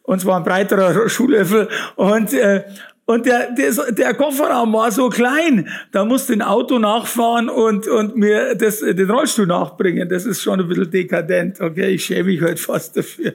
Und 0.04 0.22
zwar 0.22 0.38
ein 0.38 0.44
breiterer 0.44 1.10
Schulöffel. 1.10 1.68
Und 1.96 2.32
äh, 2.34 2.64
und 3.10 3.26
der, 3.26 3.52
der, 3.54 3.92
der 3.92 4.14
Kofferraum 4.14 4.72
war 4.72 4.92
so 4.92 5.10
klein, 5.10 5.68
da 5.92 6.06
musste 6.06 6.34
ein 6.34 6.44
Auto 6.44 6.78
nachfahren 6.78 7.50
und, 7.50 7.88
und 7.88 8.16
mir 8.16 8.54
das, 8.54 8.82
den 8.82 9.10
Rollstuhl 9.10 9.48
nachbringen. 9.48 10.08
Das 10.08 10.28
ist 10.28 10.44
schon 10.44 10.60
ein 10.60 10.68
bisschen 10.68 10.92
dekadent. 10.92 11.60
Okay, 11.60 11.96
ich 11.96 12.06
schäme 12.06 12.26
mich 12.26 12.40
halt 12.40 12.60
fast 12.60 12.96
dafür. 12.96 13.34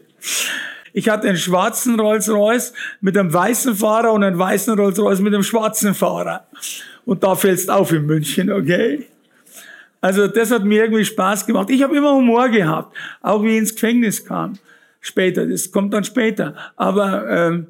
Ich 0.92 1.08
hatte 1.08 1.26
einen 1.26 1.36
schwarzen 1.36 1.98
Rolls-Royce 1.98 2.72
mit 3.00 3.18
einem 3.18 3.34
weißen 3.34 3.74
Fahrer 3.74 4.12
und 4.12 4.22
einen 4.22 4.38
weißen 4.38 4.78
Rolls-Royce 4.78 5.18
mit 5.18 5.34
einem 5.34 5.42
schwarzen 5.42 5.92
Fahrer. 5.92 6.46
Und 7.04 7.24
da 7.24 7.34
fällst 7.34 7.68
auf 7.68 7.90
in 7.90 8.06
München, 8.06 8.52
okay? 8.52 9.08
Also 10.00 10.28
das 10.28 10.52
hat 10.52 10.64
mir 10.64 10.84
irgendwie 10.84 11.04
Spaß 11.04 11.46
gemacht. 11.46 11.68
Ich 11.70 11.82
habe 11.82 11.96
immer 11.96 12.14
Humor 12.14 12.48
gehabt, 12.48 12.96
auch 13.22 13.42
wie 13.42 13.48
ich 13.48 13.58
ins 13.58 13.74
Gefängnis 13.74 14.24
kam. 14.24 14.52
Später, 15.00 15.44
das 15.44 15.72
kommt 15.72 15.92
dann 15.92 16.04
später. 16.04 16.54
Aber 16.76 17.28
ähm, 17.28 17.66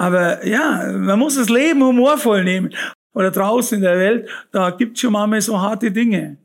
Aber 0.00 0.46
ja, 0.46 0.90
man 0.96 1.18
muss 1.18 1.36
das 1.36 1.50
Leben 1.50 1.84
humorvoll 1.84 2.42
nehmen. 2.42 2.70
Oder 3.12 3.30
draußen 3.30 3.76
in 3.76 3.82
der 3.82 3.98
Welt, 3.98 4.30
da 4.50 4.70
gibt's 4.70 5.00
schon 5.00 5.12
manchmal 5.12 5.42
so 5.42 5.60
harte 5.60 5.90
Dinge. 5.90 6.38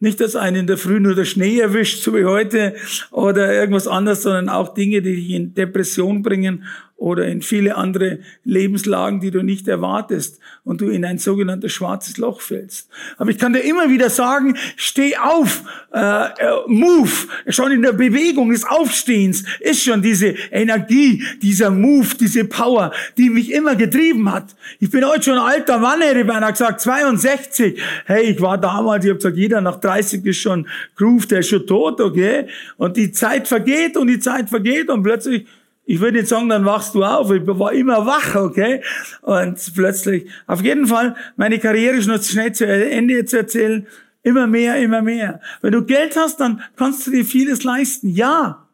Nicht, 0.00 0.20
dass 0.20 0.34
einen 0.34 0.56
in 0.56 0.66
der 0.66 0.76
Früh 0.76 0.98
nur 0.98 1.14
der 1.14 1.24
Schnee 1.24 1.60
erwischt, 1.60 2.02
so 2.02 2.12
wie 2.16 2.24
heute, 2.24 2.74
oder 3.12 3.54
irgendwas 3.54 3.86
anderes, 3.86 4.24
sondern 4.24 4.48
auch 4.48 4.74
Dinge, 4.74 5.02
die 5.02 5.14
dich 5.14 5.30
in 5.30 5.54
Depression 5.54 6.22
bringen 6.22 6.64
oder 6.96 7.26
in 7.26 7.42
viele 7.42 7.76
andere 7.76 8.20
Lebenslagen, 8.44 9.20
die 9.20 9.30
du 9.30 9.42
nicht 9.42 9.68
erwartest 9.68 10.40
und 10.64 10.80
du 10.80 10.88
in 10.88 11.04
ein 11.04 11.18
sogenanntes 11.18 11.72
schwarzes 11.72 12.16
Loch 12.16 12.40
fällst. 12.40 12.88
Aber 13.18 13.30
ich 13.30 13.38
kann 13.38 13.52
dir 13.52 13.60
immer 13.60 13.90
wieder 13.90 14.08
sagen, 14.08 14.56
steh 14.76 15.16
auf, 15.16 15.62
äh, 15.92 15.98
äh, 15.98 16.28
move, 16.66 17.28
schon 17.48 17.72
in 17.72 17.82
der 17.82 17.92
Bewegung 17.92 18.50
des 18.50 18.64
Aufstehens 18.64 19.44
ist 19.60 19.82
schon 19.82 20.00
diese 20.00 20.28
Energie, 20.50 21.22
dieser 21.42 21.70
Move, 21.70 22.08
diese 22.18 22.44
Power, 22.44 22.92
die 23.18 23.28
mich 23.28 23.52
immer 23.52 23.76
getrieben 23.76 24.32
hat. 24.32 24.56
Ich 24.80 24.90
bin 24.90 25.04
heute 25.06 25.24
schon 25.24 25.38
ein 25.38 25.54
alter 25.54 25.78
Mann, 25.78 26.00
hätte 26.00 26.20
ich 26.20 26.26
beinahe 26.26 26.52
gesagt, 26.52 26.80
62. 26.80 27.78
Hey, 28.06 28.30
ich 28.30 28.40
war 28.40 28.58
damals, 28.58 29.04
ich 29.04 29.10
habe 29.10 29.18
gesagt, 29.18 29.36
jeder 29.36 29.60
nach 29.60 29.80
30 29.80 30.24
ist 30.24 30.38
schon 30.38 30.66
groove, 30.96 31.26
der 31.26 31.40
ist 31.40 31.48
schon 31.48 31.66
tot, 31.66 32.00
okay? 32.00 32.46
Und 32.78 32.96
die 32.96 33.12
Zeit 33.12 33.46
vergeht 33.48 33.98
und 33.98 34.06
die 34.06 34.18
Zeit 34.18 34.48
vergeht 34.48 34.88
und 34.88 35.02
plötzlich 35.02 35.46
ich 35.86 36.00
würde 36.00 36.18
nicht 36.18 36.28
sagen, 36.28 36.48
dann 36.48 36.64
wachst 36.64 36.96
du 36.96 37.04
auf. 37.04 37.30
Ich 37.30 37.46
war 37.46 37.72
immer 37.72 38.04
wach, 38.04 38.34
okay? 38.34 38.82
Und 39.22 39.58
plötzlich, 39.74 40.28
auf 40.48 40.60
jeden 40.60 40.88
Fall, 40.88 41.14
meine 41.36 41.60
Karriere 41.60 41.96
ist 41.96 42.08
noch 42.08 42.22
schnell 42.22 42.52
zu 42.52 42.66
Ende 42.66 43.24
zu 43.24 43.38
erzählen. 43.38 43.86
Immer 44.24 44.48
mehr, 44.48 44.76
immer 44.78 45.00
mehr. 45.00 45.40
Wenn 45.62 45.70
du 45.70 45.84
Geld 45.84 46.16
hast, 46.16 46.40
dann 46.40 46.60
kannst 46.74 47.06
du 47.06 47.12
dir 47.12 47.24
vieles 47.24 47.62
leisten. 47.62 48.08
Ja. 48.08 48.66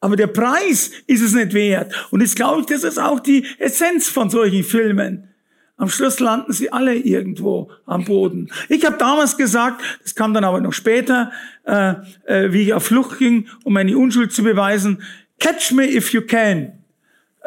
Aber 0.00 0.16
der 0.16 0.26
Preis 0.26 0.90
ist 1.06 1.22
es 1.22 1.34
nicht 1.34 1.54
wert. 1.54 1.94
Und 2.10 2.20
jetzt 2.20 2.34
glaube 2.34 2.62
ich, 2.62 2.66
das 2.66 2.82
ist 2.82 2.98
auch 2.98 3.20
die 3.20 3.46
Essenz 3.58 4.08
von 4.08 4.28
solchen 4.28 4.64
Filmen. 4.64 5.28
Am 5.76 5.88
Schluss 5.88 6.20
landen 6.20 6.52
sie 6.52 6.72
alle 6.72 6.94
irgendwo 6.94 7.70
am 7.86 8.04
Boden. 8.04 8.50
Ich 8.68 8.84
habe 8.84 8.98
damals 8.98 9.38
gesagt, 9.38 9.82
das 10.02 10.14
kam 10.14 10.34
dann 10.34 10.44
aber 10.44 10.60
noch 10.60 10.74
später, 10.74 11.32
äh, 11.64 11.94
äh, 12.26 12.52
wie 12.52 12.62
ich 12.64 12.74
auf 12.74 12.84
Flucht 12.84 13.18
ging, 13.18 13.46
um 13.64 13.72
meine 13.72 13.96
Unschuld 13.96 14.32
zu 14.32 14.42
beweisen, 14.42 15.02
Catch 15.40 15.72
Me 15.72 15.86
If 15.86 16.12
You 16.12 16.22
Can. 16.22 16.72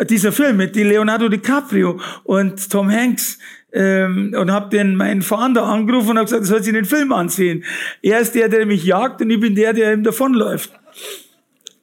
Dieser 0.10 0.32
Film 0.32 0.58
mit 0.58 0.76
Leonardo 0.76 1.30
DiCaprio 1.30 2.00
und 2.24 2.70
Tom 2.72 2.92
Hanks 2.92 3.38
ähm, 3.72 4.36
und 4.36 4.52
habe 4.52 4.70
den 4.70 4.96
meinen 4.96 5.22
Fahnder 5.22 5.64
angerufen 5.64 6.10
und 6.10 6.18
habe 6.18 6.26
gesagt, 6.26 6.46
soll 6.46 6.64
sich 6.64 6.74
den 6.74 6.86
Film 6.86 7.14
ansehen. 7.14 7.64
Er 8.02 8.20
ist 8.20 8.34
der, 8.34 8.50
der 8.50 8.66
mich 8.66 8.84
jagt 8.84 9.22
und 9.22 9.30
ich 9.30 9.40
bin 9.40 9.54
der, 9.54 9.74
der 9.74 9.94
ihm 9.94 10.04
davonläuft. 10.04 10.74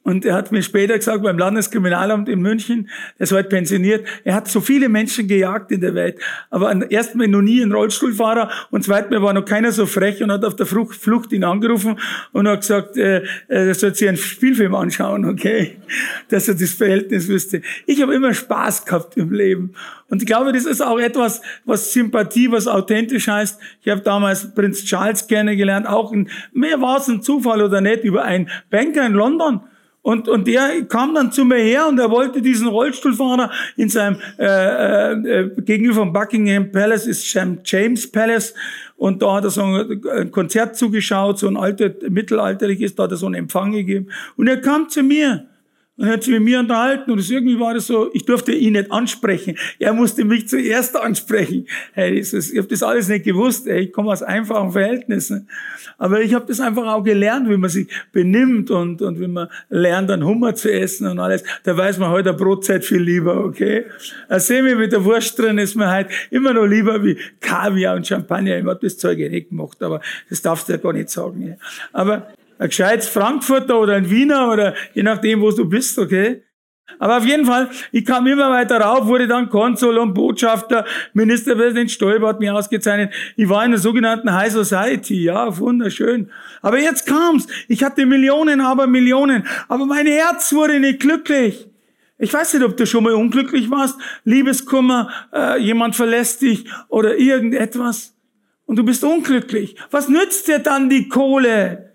Und 0.03 0.25
er 0.25 0.33
hat 0.33 0.51
mir 0.51 0.63
später 0.63 0.97
gesagt, 0.97 1.21
beim 1.21 1.37
Landeskriminalamt 1.37 2.27
in 2.27 2.41
München, 2.41 2.89
er 3.19 3.23
ist 3.23 3.31
heute 3.31 3.49
pensioniert, 3.49 4.07
er 4.23 4.33
hat 4.33 4.47
so 4.47 4.59
viele 4.59 4.89
Menschen 4.89 5.27
gejagt 5.27 5.71
in 5.71 5.81
der 5.81 5.93
Welt. 5.93 6.19
Aber 6.49 6.89
erstmal 6.89 7.27
noch 7.27 7.43
nie 7.43 7.61
ein 7.61 7.71
Rollstuhlfahrer 7.71 8.49
und 8.71 8.83
zweitens 8.83 9.21
war 9.21 9.33
noch 9.33 9.45
keiner 9.45 9.71
so 9.71 9.85
frech 9.85 10.23
und 10.23 10.31
hat 10.31 10.43
auf 10.43 10.55
der 10.55 10.65
Flucht 10.65 11.31
ihn 11.31 11.43
angerufen 11.43 11.99
und 12.31 12.47
hat 12.47 12.61
gesagt, 12.61 12.97
äh, 12.97 13.17
äh, 13.47 13.67
er 13.67 13.75
soll 13.75 13.93
sich 13.93 14.07
einen 14.07 14.17
Spielfilm 14.17 14.73
anschauen, 14.73 15.25
okay? 15.25 15.77
Dass 16.29 16.47
er 16.47 16.55
das 16.55 16.71
Verhältnis 16.71 17.27
wüsste. 17.27 17.61
Ich 17.85 18.01
habe 18.01 18.15
immer 18.15 18.33
Spaß 18.33 18.85
gehabt 18.85 19.17
im 19.17 19.31
Leben. 19.31 19.73
Und 20.09 20.23
ich 20.23 20.27
glaube, 20.27 20.51
das 20.51 20.65
ist 20.65 20.81
auch 20.81 20.99
etwas, 20.99 21.41
was 21.63 21.93
Sympathie, 21.93 22.51
was 22.51 22.67
authentisch 22.67 23.27
heißt. 23.27 23.59
Ich 23.83 23.91
habe 23.91 24.01
damals 24.01 24.53
Prinz 24.53 24.83
Charles 24.83 25.27
kennengelernt, 25.27 25.87
auch 25.87 26.11
ein, 26.11 26.29
mehr 26.53 26.81
war 26.81 26.97
es 26.97 27.07
ein 27.07 27.21
Zufall 27.21 27.61
oder 27.61 27.81
nicht, 27.81 28.03
über 28.03 28.23
einen 28.23 28.49
Banker 28.71 29.05
in 29.05 29.13
London. 29.13 29.61
Und, 30.03 30.27
und 30.27 30.47
der 30.47 30.83
kam 30.87 31.13
dann 31.13 31.31
zu 31.31 31.45
mir 31.45 31.57
her 31.57 31.87
und 31.87 31.99
er 31.99 32.09
wollte 32.09 32.41
diesen 32.41 32.67
Rollstuhlfahrer 32.67 33.51
in 33.77 33.87
seinem, 33.87 34.17
äh, 34.39 35.11
äh, 35.13 35.61
gegenüber 35.61 35.95
vom 35.95 36.11
Buckingham 36.11 36.71
Palace 36.71 37.05
ist 37.05 37.23
St. 37.27 37.59
James 37.65 38.11
Palace 38.11 38.55
und 38.97 39.21
da 39.21 39.35
hat 39.35 39.43
er 39.43 39.51
so 39.51 39.61
ein 39.61 40.31
Konzert 40.31 40.75
zugeschaut, 40.75 41.37
so 41.37 41.47
ein 41.47 41.55
alter, 41.55 41.91
mittelalterliches, 42.09 42.95
da 42.95 43.03
hat 43.03 43.11
er 43.11 43.17
so 43.17 43.27
einen 43.27 43.35
Empfang 43.35 43.73
gegeben 43.73 44.07
und 44.37 44.47
er 44.47 44.59
kam 44.59 44.89
zu 44.89 45.03
mir 45.03 45.45
er 45.97 46.13
hat 46.13 46.23
sich 46.23 46.33
mit 46.33 46.43
mir 46.43 46.59
unterhalten 46.59 47.11
und 47.11 47.19
es 47.19 47.29
irgendwie 47.29 47.59
war 47.59 47.73
das 47.73 47.87
so, 47.87 48.09
ich 48.13 48.25
durfte 48.25 48.53
ihn 48.53 48.73
nicht 48.73 48.91
ansprechen. 48.91 49.57
Er 49.77 49.93
musste 49.93 50.23
mich 50.23 50.47
zuerst 50.47 50.95
ansprechen. 50.95 51.67
Hey, 51.93 52.17
das 52.19 52.33
ich 52.33 52.57
habe 52.57 52.67
das 52.67 52.81
alles 52.81 53.07
nicht 53.07 53.25
gewusst. 53.25 53.67
Hey, 53.67 53.81
ich 53.81 53.93
komme 53.93 54.11
aus 54.11 54.23
einfachen 54.23 54.71
Verhältnissen. 54.71 55.47
Aber 55.97 56.21
ich 56.21 56.33
habe 56.33 56.45
das 56.47 56.59
einfach 56.59 56.87
auch 56.87 57.03
gelernt, 57.03 57.49
wie 57.49 57.57
man 57.57 57.69
sich 57.69 57.87
benimmt 58.11 58.71
und, 58.71 59.01
und 59.01 59.19
wie 59.19 59.27
man 59.27 59.49
lernt, 59.69 60.09
dann 60.09 60.25
Hummer 60.25 60.55
zu 60.55 60.71
essen 60.71 61.07
und 61.07 61.19
alles. 61.19 61.43
Da 61.63 61.75
weiß 61.75 61.99
man 61.99 62.09
heute 62.09 62.33
Brotzeit 62.33 62.83
viel 62.85 63.01
lieber, 63.01 63.43
okay? 63.43 63.85
Ein 64.29 64.39
Semi 64.39 64.75
mit 64.75 64.93
der 64.93 65.03
Wurst 65.03 65.37
drin 65.37 65.57
ist 65.57 65.75
mir 65.75 65.89
halt 65.89 66.07
immer 66.31 66.53
noch 66.53 66.65
lieber 66.65 67.03
wie 67.03 67.17
Kaviar 67.41 67.95
und 67.95 68.07
Champagner. 68.07 68.57
Ich 68.57 68.65
habe 68.65 68.79
das 68.81 68.97
Zeug 68.97 69.19
ja 69.19 69.29
nicht 69.29 69.49
gemacht, 69.49 69.83
aber 69.83 70.01
das 70.29 70.41
darfst 70.41 70.69
du 70.69 70.73
ja 70.73 70.77
gar 70.77 70.93
nicht 70.93 71.09
sagen. 71.09 71.57
Aber 71.91 72.33
ein 72.61 72.69
gescheites 72.69 73.09
Frankfurter 73.09 73.79
oder 73.79 73.95
ein 73.95 74.09
Wiener 74.09 74.51
oder 74.51 74.75
je 74.93 75.01
nachdem, 75.01 75.41
wo 75.41 75.49
du 75.51 75.67
bist, 75.67 75.97
okay? 75.97 76.43
Aber 76.99 77.17
auf 77.17 77.25
jeden 77.25 77.45
Fall, 77.45 77.69
ich 77.91 78.05
kam 78.05 78.27
immer 78.27 78.51
weiter 78.51 78.79
rauf, 78.79 79.07
wurde 79.07 79.27
dann 79.27 79.49
Konsul 79.49 79.97
und 79.97 80.13
Botschafter, 80.13 80.85
Ministerpräsident 81.13 81.89
Stoiber 81.89 82.27
hat 82.27 82.39
mich 82.39 82.51
ausgezeichnet. 82.51 83.13
Ich 83.35 83.49
war 83.49 83.65
in 83.65 83.71
der 83.71 83.79
sogenannten 83.79 84.31
High 84.31 84.51
Society, 84.51 85.23
ja, 85.23 85.57
wunderschön. 85.57 86.29
Aber 86.61 86.77
jetzt 86.79 87.07
kam's, 87.07 87.47
ich 87.67 87.83
hatte 87.83 88.05
Millionen, 88.05 88.61
aber 88.61 88.85
Millionen, 88.85 89.47
aber 89.67 89.87
mein 89.87 90.05
Herz 90.05 90.53
wurde 90.53 90.79
nicht 90.79 90.99
glücklich. 90.99 91.67
Ich 92.19 92.31
weiß 92.31 92.53
nicht, 92.53 92.63
ob 92.63 92.77
du 92.77 92.85
schon 92.85 93.03
mal 93.03 93.13
unglücklich 93.13 93.71
warst, 93.71 93.99
Liebeskummer, 94.23 95.09
äh, 95.33 95.59
jemand 95.59 95.95
verlässt 95.95 96.43
dich 96.43 96.65
oder 96.89 97.17
irgendetwas 97.17 98.13
und 98.65 98.75
du 98.75 98.83
bist 98.83 99.03
unglücklich. 99.03 99.75
Was 99.89 100.09
nützt 100.09 100.47
dir 100.47 100.59
dann 100.59 100.91
die 100.91 101.09
Kohle? 101.09 101.90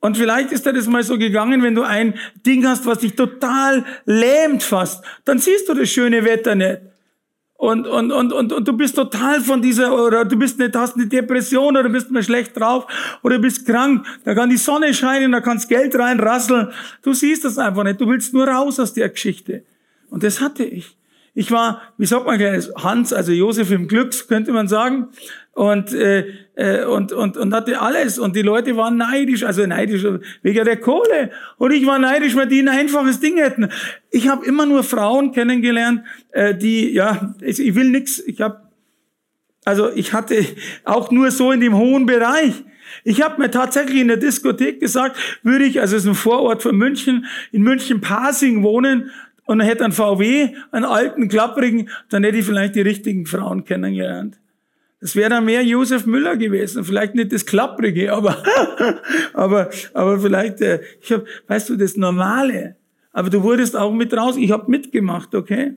Und 0.00 0.16
vielleicht 0.16 0.52
ist 0.52 0.66
dir 0.66 0.72
das 0.72 0.86
mal 0.86 1.02
so 1.02 1.18
gegangen, 1.18 1.62
wenn 1.62 1.74
du 1.74 1.82
ein 1.82 2.14
Ding 2.46 2.66
hast, 2.66 2.86
was 2.86 2.98
dich 2.98 3.14
total 3.14 3.84
lähmt 4.04 4.62
fast, 4.62 5.04
dann 5.24 5.38
siehst 5.38 5.68
du 5.68 5.74
das 5.74 5.88
schöne 5.88 6.24
Wetter 6.24 6.54
nicht. 6.54 6.80
Und, 7.58 7.86
und, 7.86 8.12
und, 8.12 8.32
und, 8.34 8.52
und 8.52 8.68
du 8.68 8.72
bist 8.74 8.96
total 8.96 9.40
von 9.40 9.62
dieser, 9.62 9.98
oder 9.98 10.26
du 10.26 10.36
bist 10.36 10.58
nicht, 10.58 10.76
hast 10.76 10.96
eine 10.96 11.06
Depression 11.06 11.76
oder 11.76 11.88
bist 11.88 12.10
mal 12.10 12.22
schlecht 12.22 12.58
drauf 12.58 12.86
oder 13.22 13.38
bist 13.38 13.66
krank. 13.66 14.06
Da 14.24 14.34
kann 14.34 14.50
die 14.50 14.58
Sonne 14.58 14.92
scheinen, 14.92 15.32
da 15.32 15.40
kannst 15.40 15.68
Geld 15.70 15.98
reinrasseln. 15.98 16.68
Du 17.02 17.14
siehst 17.14 17.46
das 17.46 17.56
einfach 17.56 17.84
nicht. 17.84 17.98
Du 17.98 18.06
willst 18.08 18.34
nur 18.34 18.46
raus 18.46 18.78
aus 18.78 18.92
der 18.92 19.08
Geschichte. 19.08 19.64
Und 20.10 20.22
das 20.22 20.40
hatte 20.40 20.64
ich. 20.64 20.96
Ich 21.38 21.50
war, 21.50 21.82
wie 21.98 22.06
sagt 22.06 22.24
man, 22.24 22.40
Hans, 22.82 23.12
also 23.12 23.30
Josef 23.30 23.70
im 23.70 23.88
Glücks, 23.88 24.26
könnte 24.26 24.52
man 24.52 24.68
sagen 24.68 25.08
und, 25.52 25.92
äh, 25.92 26.32
äh, 26.54 26.86
und, 26.86 27.12
und, 27.12 27.36
und 27.36 27.52
hatte 27.52 27.78
alles. 27.78 28.18
Und 28.18 28.34
die 28.34 28.40
Leute 28.40 28.74
waren 28.78 28.96
neidisch, 28.96 29.44
also 29.44 29.66
neidisch 29.66 30.02
wegen 30.40 30.64
der 30.64 30.78
Kohle. 30.78 31.30
Und 31.58 31.72
ich 31.72 31.84
war 31.84 31.98
neidisch, 31.98 32.34
weil 32.36 32.46
die 32.46 32.60
ein 32.60 32.68
einfaches 32.68 33.20
Ding 33.20 33.36
hätten. 33.36 33.68
Ich 34.10 34.28
habe 34.28 34.46
immer 34.46 34.64
nur 34.64 34.82
Frauen 34.82 35.32
kennengelernt, 35.32 36.04
äh, 36.32 36.54
die, 36.54 36.90
ja, 36.94 37.34
ich, 37.42 37.74
will 37.74 37.90
nix. 37.90 38.18
Ich 38.18 38.40
habe, 38.40 38.62
also 39.66 39.90
ich 39.92 40.14
hatte 40.14 40.42
auch 40.84 41.10
nur 41.10 41.30
so 41.30 41.52
in 41.52 41.60
dem 41.60 41.76
hohen 41.76 42.06
Bereich. 42.06 42.64
Ich 43.04 43.20
habe 43.20 43.42
mir 43.42 43.50
tatsächlich 43.50 44.00
in 44.00 44.08
der 44.08 44.16
Diskothek 44.16 44.80
gesagt, 44.80 45.18
würde 45.42 45.66
ich, 45.66 45.82
also 45.82 45.96
es 45.96 46.04
ist 46.04 46.08
ein 46.08 46.14
Vorort 46.14 46.62
von 46.62 46.76
München, 46.76 47.26
in 47.52 47.62
München-Pasing 47.62 48.62
wohnen 48.62 49.10
und 49.46 49.60
hätte 49.60 49.84
ein 49.84 49.92
VW, 49.92 50.50
einen 50.70 50.84
alten, 50.84 51.28
klapprigen, 51.28 51.88
dann 52.10 52.24
hätte 52.24 52.38
ich 52.38 52.44
vielleicht 52.44 52.74
die 52.74 52.82
richtigen 52.82 53.26
Frauen 53.26 53.64
kennengelernt. 53.64 54.38
Das 55.00 55.14
wäre 55.14 55.30
dann 55.30 55.44
mehr 55.44 55.62
Josef 55.62 56.06
Müller 56.06 56.36
gewesen. 56.36 56.84
Vielleicht 56.84 57.14
nicht 57.14 57.32
das 57.32 57.46
Klapprige, 57.46 58.12
aber, 58.12 58.42
aber, 59.32 59.70
aber 59.94 60.20
vielleicht, 60.20 60.60
äh, 60.60 60.80
ich 61.00 61.12
hab, 61.12 61.24
weißt 61.46 61.70
du, 61.70 61.76
das 61.76 61.96
Normale. 61.96 62.76
Aber 63.12 63.30
du 63.30 63.42
wurdest 63.42 63.76
auch 63.76 63.92
mit 63.92 64.12
raus. 64.14 64.36
Ich 64.36 64.50
habe 64.50 64.70
mitgemacht, 64.70 65.34
okay? 65.34 65.74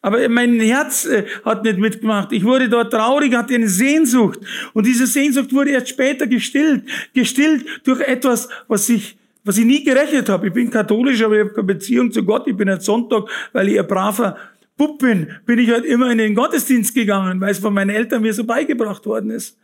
Aber 0.00 0.28
mein 0.28 0.58
Herz 0.58 1.04
äh, 1.04 1.24
hat 1.44 1.62
nicht 1.62 1.78
mitgemacht. 1.78 2.32
Ich 2.32 2.44
wurde 2.44 2.68
dort 2.68 2.92
traurig, 2.92 3.34
hatte 3.34 3.54
eine 3.54 3.68
Sehnsucht. 3.68 4.40
Und 4.72 4.84
diese 4.84 5.06
Sehnsucht 5.06 5.52
wurde 5.52 5.70
erst 5.70 5.90
später 5.90 6.26
gestillt. 6.26 6.84
Gestillt 7.14 7.64
durch 7.84 8.00
etwas, 8.00 8.48
was 8.66 8.88
ich, 8.88 9.16
was 9.44 9.58
ich 9.58 9.64
nie 9.64 9.84
gerechnet 9.84 10.28
habe. 10.28 10.48
Ich 10.48 10.52
bin 10.52 10.70
katholisch, 10.70 11.22
aber 11.22 11.34
ich 11.34 11.40
habe 11.40 11.54
keine 11.54 11.66
Beziehung 11.66 12.12
zu 12.12 12.24
Gott. 12.24 12.46
Ich 12.46 12.56
bin 12.56 12.68
ein 12.68 12.80
Sonntag, 12.80 13.24
weil 13.52 13.68
ich 13.68 13.78
ein 13.78 13.86
braver 13.86 14.36
Bub 14.76 14.98
bin, 14.98 15.28
bin 15.44 15.58
ich 15.58 15.70
halt 15.70 15.84
immer 15.84 16.10
in 16.10 16.18
den 16.18 16.34
Gottesdienst 16.34 16.94
gegangen, 16.94 17.40
weil 17.40 17.50
es 17.50 17.58
von 17.58 17.74
meinen 17.74 17.90
Eltern 17.90 18.22
mir 18.22 18.32
so 18.32 18.44
beigebracht 18.44 19.04
worden 19.06 19.30
ist. 19.30 19.58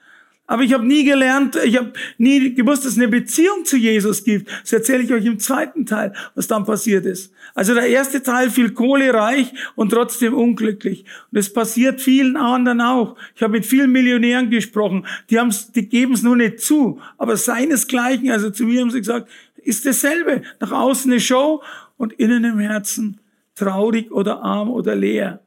Aber 0.51 0.63
ich 0.63 0.73
habe 0.73 0.87
nie 0.87 1.05
gelernt, 1.05 1.59
ich 1.63 1.77
habe 1.77 1.93
nie 2.17 2.55
gewusst, 2.55 2.87
dass 2.87 2.93
es 2.93 2.99
eine 2.99 3.09
Beziehung 3.09 3.67
zu 3.67 3.77
Jesus 3.77 4.25
gibt. 4.25 4.51
Das 4.63 4.73
erzähle 4.73 5.03
ich 5.03 5.13
euch 5.13 5.27
im 5.27 5.39
zweiten 5.39 5.85
Teil, 5.85 6.15
was 6.35 6.47
dann 6.47 6.65
passiert 6.65 7.05
ist. 7.05 7.35
Also 7.55 7.75
der 7.75 7.87
erste 7.87 8.23
Teil 8.23 8.49
viel 8.49 8.71
Kohle 8.71 9.13
reich 9.13 9.53
und 9.75 9.91
trotzdem 9.91 10.33
unglücklich. 10.33 11.05
Und 11.31 11.39
es 11.39 11.53
passiert 11.53 12.01
vielen 12.01 12.39
anderen 12.39 12.81
auch. 12.81 13.17
Ich 13.37 13.43
habe 13.43 13.53
mit 13.53 13.67
vielen 13.67 13.93
Millionären 13.93 14.49
gesprochen, 14.49 15.07
die, 15.29 15.39
haben's, 15.39 15.71
die 15.73 15.87
geben 15.87 16.15
es 16.15 16.23
nur 16.23 16.37
nicht 16.37 16.61
zu, 16.61 16.99
aber 17.19 17.37
seinesgleichen, 17.37 18.31
also 18.31 18.49
zu 18.49 18.65
mir 18.65 18.81
haben 18.81 18.91
sie 18.91 19.01
gesagt, 19.01 19.29
ist 19.59 19.87
dasselbe. 19.87 20.43
Nach 20.61 20.73
außen 20.73 21.11
eine 21.11 21.21
Show 21.21 21.63
und 21.97 22.13
innen 22.15 22.45
im 22.45 22.59
Herzen 22.59 23.21
traurig 23.55 24.11
oder 24.13 24.43
arm 24.43 24.71
oder 24.71 24.95
leer. 24.95 25.41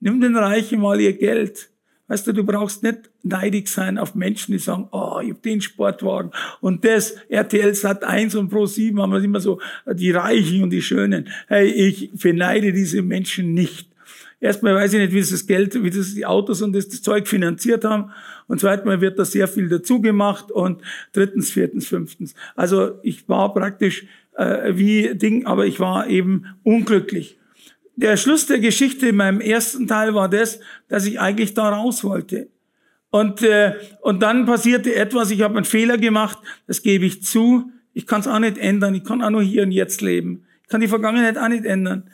Nimm 0.00 0.20
den 0.20 0.36
Reichen 0.36 0.80
mal 0.80 1.00
ihr 1.00 1.12
Geld. 1.12 1.68
Weißt 2.08 2.26
du, 2.26 2.32
du 2.32 2.42
brauchst 2.42 2.82
nicht 2.82 3.08
neidig 3.22 3.68
sein 3.68 3.96
auf 3.96 4.16
Menschen, 4.16 4.50
die 4.50 4.58
sagen, 4.58 4.88
oh, 4.90 5.20
ich 5.22 5.30
hab 5.30 5.42
den 5.42 5.60
Sportwagen 5.60 6.32
und 6.60 6.84
das, 6.84 7.12
RTL 7.28 7.72
Sat 7.74 8.02
1 8.02 8.34
und 8.34 8.48
Pro 8.48 8.66
7 8.66 9.00
haben 9.00 9.12
wir 9.12 9.22
immer 9.22 9.38
so, 9.38 9.60
die 9.86 10.10
Reichen 10.10 10.64
und 10.64 10.70
die 10.70 10.82
Schönen. 10.82 11.28
Hey, 11.46 11.68
ich 11.68 12.10
beneide 12.12 12.72
diese 12.72 13.02
Menschen 13.02 13.54
nicht. 13.54 13.89
Erstmal 14.40 14.74
weiß 14.74 14.94
ich 14.94 15.00
nicht, 15.00 15.12
wie 15.12 15.20
das 15.20 15.46
Geld, 15.46 15.82
wie 15.82 15.90
das 15.90 16.14
die 16.14 16.24
Autos 16.24 16.62
und 16.62 16.72
das, 16.72 16.88
Zeug 16.88 17.28
finanziert 17.28 17.84
haben. 17.84 18.10
Und 18.46 18.60
zweitens 18.60 18.86
mal 18.86 19.00
wird 19.02 19.18
da 19.18 19.24
sehr 19.24 19.46
viel 19.46 19.68
dazu 19.68 20.00
gemacht. 20.00 20.50
Und 20.50 20.82
drittens, 21.12 21.50
viertens, 21.50 21.86
fünftens. 21.86 22.34
Also 22.56 22.98
ich 23.02 23.28
war 23.28 23.52
praktisch 23.52 24.06
äh, 24.36 24.72
wie 24.74 25.14
Ding, 25.14 25.44
aber 25.44 25.66
ich 25.66 25.78
war 25.78 26.08
eben 26.08 26.46
unglücklich. 26.62 27.38
Der 27.96 28.16
Schluss 28.16 28.46
der 28.46 28.60
Geschichte 28.60 29.08
in 29.08 29.16
meinem 29.16 29.42
ersten 29.42 29.86
Teil 29.86 30.14
war 30.14 30.30
das, 30.30 30.60
dass 30.88 31.04
ich 31.04 31.20
eigentlich 31.20 31.52
da 31.52 31.68
raus 31.68 32.02
wollte. 32.02 32.48
Und, 33.10 33.42
äh, 33.42 33.74
und 34.00 34.22
dann 34.22 34.46
passierte 34.46 34.94
etwas, 34.94 35.30
ich 35.30 35.42
habe 35.42 35.56
einen 35.56 35.66
Fehler 35.66 35.98
gemacht, 35.98 36.38
das 36.66 36.82
gebe 36.82 37.04
ich 37.04 37.22
zu. 37.22 37.70
Ich 37.92 38.06
kann 38.06 38.20
es 38.20 38.28
auch 38.28 38.38
nicht 38.38 38.56
ändern, 38.56 38.94
ich 38.94 39.04
kann 39.04 39.20
auch 39.20 39.30
nur 39.30 39.42
hier 39.42 39.64
und 39.64 39.72
jetzt 39.72 40.00
leben. 40.00 40.44
Ich 40.62 40.68
kann 40.68 40.80
die 40.80 40.88
Vergangenheit 40.88 41.36
auch 41.36 41.48
nicht 41.48 41.66
ändern. 41.66 42.08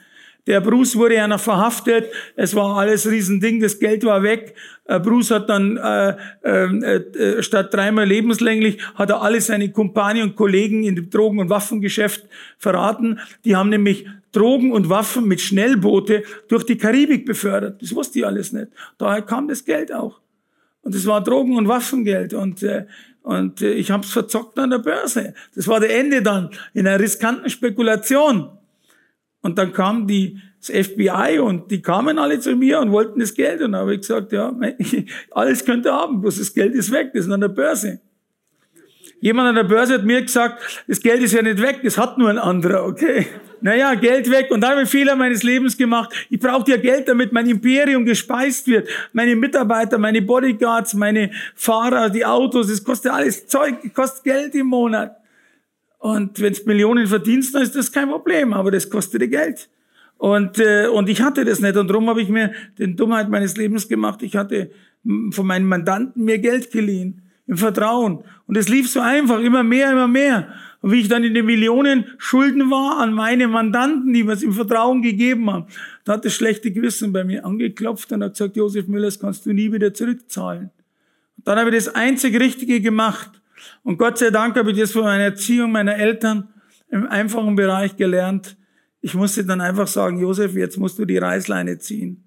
Der 0.47 0.61
Bruce 0.61 0.97
wurde 0.97 1.17
ja 1.17 1.27
noch 1.27 1.41
verhaftet. 1.41 2.07
Es 2.37 2.55
war 2.55 2.77
alles 2.77 3.11
Riesending. 3.11 3.61
Das 3.61 3.79
Geld 3.79 4.05
war 4.05 4.23
weg. 4.23 4.55
Äh, 4.85 5.01
Bruce 5.01 5.33
hat 5.33 5.49
dann 5.49 5.77
äh, 5.77 6.17
ähm, 6.45 6.83
äh, 6.85 6.97
äh, 6.97 7.43
statt 7.43 7.75
dreimal 7.75 8.07
lebenslänglich 8.07 8.79
hat 8.95 9.11
er 9.11 9.23
alle 9.23 9.41
seine 9.41 9.71
Kumpane 9.71 10.23
und 10.23 10.37
Kollegen 10.37 10.85
in 10.85 10.95
dem 10.95 11.11
Drogen- 11.11 11.41
und 11.41 11.51
Waffengeschäft 11.51 12.25
verraten. 12.59 13.19
Die 13.45 13.57
haben 13.57 13.71
nämlich 13.71 14.07
Drogen 14.31 14.71
und 14.73 14.89
Waffen 14.89 15.27
mit 15.27 15.41
Schnellboote 15.41 16.23
durch 16.49 16.65
die 16.65 16.77
Karibik 16.77 17.27
befördert. 17.27 17.83
Das 17.83 17.95
wusste 17.95 18.21
ich 18.21 18.27
alles 18.27 18.53
nicht. 18.53 18.69
Daher 18.99 19.23
kam 19.23 19.49
das 19.49 19.65
Geld 19.65 19.93
auch. 19.93 20.21
Und 20.83 20.95
es 20.95 21.07
war 21.07 21.25
Drogen- 21.25 21.57
und 21.57 21.67
Waffengeld. 21.67 22.35
Und 22.35 22.63
äh, 22.63 22.87
und 23.27 23.61
äh, 23.61 23.73
ich 23.73 23.91
habe 23.91 24.05
es 24.05 24.13
verzockt 24.13 24.57
an 24.57 24.71
der 24.71 24.79
Börse. 24.79 25.35
Das 25.57 25.67
war 25.67 25.81
der 25.81 25.99
Ende 25.99 26.23
dann 26.23 26.51
in 26.75 26.87
einer 26.87 27.01
riskanten 27.01 27.51
Spekulation. 27.51 28.51
Und 29.47 29.59
dann 29.59 29.73
kam 29.73 30.09
die, 30.09 30.41
das 30.59 30.89
FBI 30.89 31.39
und 31.39 31.71
die 31.71 31.81
kamen 31.81 32.19
alle 32.19 32.41
zu 32.41 32.57
mir 32.57 32.81
und 32.81 32.91
wollten 32.91 33.21
das 33.21 33.33
Geld. 33.33 33.63
Und 33.63 33.73
dann 33.73 33.83
habe 33.83 33.95
ich 33.95 34.01
gesagt, 34.01 34.33
ja, 34.33 34.53
alles 35.31 35.65
könnt 35.65 35.87
ihr 35.87 35.93
haben, 35.93 36.21
bloß 36.21 36.39
das 36.39 36.53
Geld 36.53 36.75
ist 36.75 36.91
weg, 36.91 37.13
das 37.15 37.27
ist 37.27 37.33
an 37.33 37.41
der 37.41 37.49
Börse. 37.49 38.01
Jemand 39.21 39.49
an 39.49 39.55
der 39.55 39.65
Börse 39.65 39.95
hat 39.95 40.05
mir 40.05 40.21
gesagt, 40.21 40.85
das 40.89 41.01
Geld 41.01 41.23
ist 41.23 41.33
ja 41.33 41.43
nicht 41.43 41.63
weg, 41.63 41.81
das 41.85 41.97
hat 41.97 42.19
nur 42.19 42.29
ein 42.29 42.39
anderer, 42.39 42.85
okay? 42.85 43.27
Naja, 43.61 43.95
Geld 43.95 44.31
weg. 44.31 44.51
Und 44.51 44.61
da 44.61 44.71
habe 44.71 44.83
ich 44.83 44.89
Fehler 44.89 45.15
meines 45.15 45.45
Lebens 45.45 45.77
gemacht. 45.77 46.13
Ich 46.29 46.41
brauchte 46.41 46.73
ja 46.73 46.77
Geld, 46.77 47.09
damit 47.09 47.33
mein 47.33 47.47
Imperium 47.47 48.05
gespeist 48.05 48.67
wird. 48.67 48.89
Meine 49.13 49.37
Mitarbeiter, 49.37 49.97
meine 49.97 50.23
Bodyguards, 50.23 50.95
meine 50.95 51.31
Fahrer, 51.55 52.11
die 52.11 52.27
Autos, 52.27 52.67
das 52.67 52.83
kostet 52.83 53.13
alles 53.13 53.47
Zeug, 53.47 53.95
kostet 53.95 54.25
Geld 54.25 54.55
im 54.57 54.67
Monat. 54.67 55.17
Und 56.07 56.41
wenn 56.41 56.53
es 56.53 56.65
Millionen 56.65 57.09
verdienst, 57.09 57.53
dann 57.53 57.63
ist 57.63 57.75
das 57.75 57.91
kein 57.91 58.09
Problem, 58.09 58.53
aber 58.53 58.71
das 58.71 58.89
kostet 58.89 59.29
Geld. 59.29 59.69
Und, 60.19 60.57
äh, 60.61 60.87
und 60.87 61.09
ich 61.09 61.21
hatte 61.21 61.45
das 61.45 61.59
nicht. 61.59 61.77
Und 61.77 61.89
darum 61.89 62.09
habe 62.09 62.23
ich 62.23 62.29
mir 62.29 62.53
den 62.79 62.95
Dummheit 62.95 63.29
meines 63.29 63.57
Lebens 63.57 63.89
gemacht. 63.89 64.23
Ich 64.23 64.37
hatte 64.37 64.71
von 65.33 65.45
meinen 65.45 65.67
Mandanten 65.67 66.25
mir 66.25 66.39
Geld 66.39 66.71
geliehen. 66.71 67.23
Im 67.49 67.57
Vertrauen. 67.57 68.23
Und 68.47 68.57
es 68.57 68.69
lief 68.69 68.89
so 68.89 69.01
einfach, 69.01 69.41
immer 69.41 69.65
mehr, 69.65 69.91
immer 69.91 70.07
mehr. 70.07 70.47
Und 70.81 70.93
wie 70.93 71.01
ich 71.01 71.09
dann 71.09 71.25
in 71.25 71.35
den 71.35 71.45
Millionen 71.45 72.05
Schulden 72.19 72.71
war 72.71 73.01
an 73.01 73.13
meine 73.13 73.49
Mandanten, 73.49 74.13
die 74.13 74.23
mir 74.23 74.33
es 74.33 74.45
im 74.45 74.53
Vertrauen 74.53 75.03
gegeben 75.03 75.51
haben, 75.51 75.67
da 76.05 76.13
hat 76.13 76.25
das 76.25 76.35
schlechte 76.35 76.71
Gewissen 76.71 77.13
bei 77.13 77.25
mir 77.25 77.45
angeklopft 77.45 78.13
und 78.13 78.23
hat 78.23 78.35
gesagt, 78.35 78.57
Josef 78.57 78.87
Müller, 78.87 79.07
das 79.07 79.19
kannst 79.19 79.45
du 79.45 79.53
nie 79.53 79.73
wieder 79.73 79.93
zurückzahlen. 79.93 80.71
Und 81.37 81.49
dann 81.49 81.59
habe 81.59 81.71
ich 81.71 81.85
das 81.85 81.95
einzig 81.97 82.39
Richtige 82.39 82.81
gemacht. 82.81 83.41
Und 83.83 83.99
Gott 83.99 84.19
sei 84.19 84.31
Dank 84.31 84.57
habe 84.57 84.71
ich 84.73 84.79
das 84.79 84.93
von 84.93 85.03
meiner 85.03 85.25
Erziehung 85.25 85.73
meiner 85.73 85.97
Eltern 85.97 86.49
im 86.91 87.07
einfachen 87.07 87.57
Bereich 87.57 87.97
gelernt. 87.97 88.57
Ich 89.01 89.15
musste 89.15 89.45
dann 89.45 89.61
einfach 89.61 89.87
sagen, 89.87 90.19
Josef, 90.19 90.55
jetzt 90.55 90.79
musst 90.79 90.99
du 90.99 91.05
die 91.05 91.19
Reißleine 91.19 91.79
ziehen. 91.79 92.26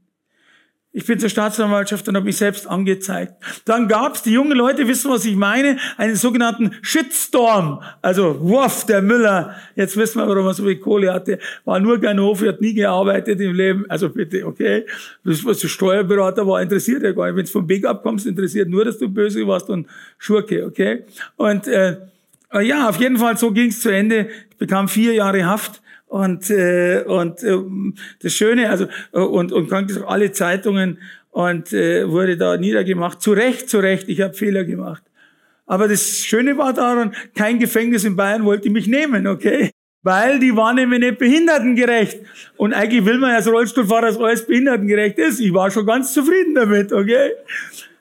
Ich 0.92 1.06
bin 1.06 1.20
zur 1.20 1.30
Staatsanwaltschaft 1.30 2.08
und 2.08 2.16
habe 2.16 2.26
mich 2.26 2.38
selbst 2.38 2.66
angezeigt. 2.68 3.34
Dann 3.66 3.88
gab's, 3.88 4.24
die 4.24 4.32
jungen 4.32 4.58
Leute 4.58 4.88
wissen, 4.88 5.12
was 5.12 5.24
ich 5.24 5.36
meine, 5.36 5.78
einen 5.98 6.16
sogenannten 6.16 6.72
Shitstorm. 6.82 7.84
Also, 8.02 8.38
wuff, 8.42 8.88
der 8.88 9.04
Müller, 9.04 9.56
jetzt 9.76 9.96
wissen 9.98 10.20
wir, 10.20 10.28
warum 10.28 10.48
er 10.48 10.56
so 10.56 10.64
viel 10.64 10.78
Kohle 10.78 11.14
hatte, 11.14 11.38
war 11.64 11.80
nur 11.80 12.00
Ganofi, 12.00 12.48
hat 12.48 12.62
nie 12.62 12.74
gearbeitet 12.74 13.40
im 13.40 13.54
Leben. 13.54 13.86
Also 13.88 14.10
bitte, 14.10 14.44
okay, 14.48 14.88
das, 15.24 15.46
was 15.46 15.60
der 15.60 15.68
Steuerberater 15.68 16.48
war, 16.48 16.60
interessiert 16.60 17.04
ja 17.04 17.12
gar 17.12 17.28
nicht. 17.28 17.36
Wenn 17.36 17.46
du 17.46 17.52
vom 17.52 17.68
Big 17.68 17.86
abkommst, 17.86 18.26
interessiert 18.26 18.68
nur, 18.68 18.84
dass 18.84 18.98
du 18.98 19.10
böse 19.10 19.46
warst 19.46 19.70
und 19.70 19.88
Schurke, 20.18 20.66
okay? 20.66 21.06
Und 21.36 21.68
äh, 21.68 21.98
ja, 22.62 22.90
auf 22.90 23.00
jeden 23.00 23.18
Fall, 23.18 23.38
so 23.38 23.52
ging's 23.52 23.82
zu 23.82 23.90
Ende. 23.90 24.30
Ich 24.50 24.58
bekam 24.58 24.88
vier 24.88 25.14
Jahre 25.14 25.46
Haft 25.46 25.84
und, 26.10 26.50
äh, 26.50 27.04
und 27.06 27.44
äh, 27.44 27.58
das 28.22 28.34
Schöne, 28.34 28.70
also 28.70 28.88
äh, 29.14 29.20
und, 29.20 29.52
und 29.52 29.72
alle 30.08 30.32
Zeitungen 30.32 30.98
und 31.30 31.72
äh, 31.72 32.10
wurde 32.10 32.36
da 32.36 32.58
niedergemacht. 32.58 33.22
Zu 33.22 33.32
Recht, 33.34 33.70
zu 33.70 33.80
Recht, 33.80 34.10
ich 34.10 34.20
habe 34.22 34.34
Fehler 34.34 34.64
gemacht. 34.64 35.04
Aber 35.68 35.88
das 35.88 36.02
Schöne 36.26 36.58
war 36.58 36.74
daran, 36.74 37.14
kein 37.36 37.60
Gefängnis 37.60 38.04
in 38.04 38.16
Bayern 38.16 38.44
wollte 38.44 38.72
mich 38.72 38.88
nehmen, 38.88 39.28
okay? 39.28 39.70
Weil 40.02 40.40
die 40.40 40.56
waren 40.56 40.78
nämlich 40.78 41.00
nicht 41.00 41.20
behindertengerecht. 41.20 42.22
Und 42.58 42.74
eigentlich 42.74 43.06
will 43.06 43.20
man 43.20 43.36
als 43.36 43.48
Rollstuhlfahrer, 43.48 44.08
dass 44.08 44.18
alles 44.18 44.48
behindertengerecht 44.48 45.20
ist. 45.20 45.40
Ich 45.40 45.54
war 45.54 45.70
schon 45.70 45.86
ganz 45.86 46.12
zufrieden 46.14 46.56
damit, 46.56 46.92
okay? 46.92 47.34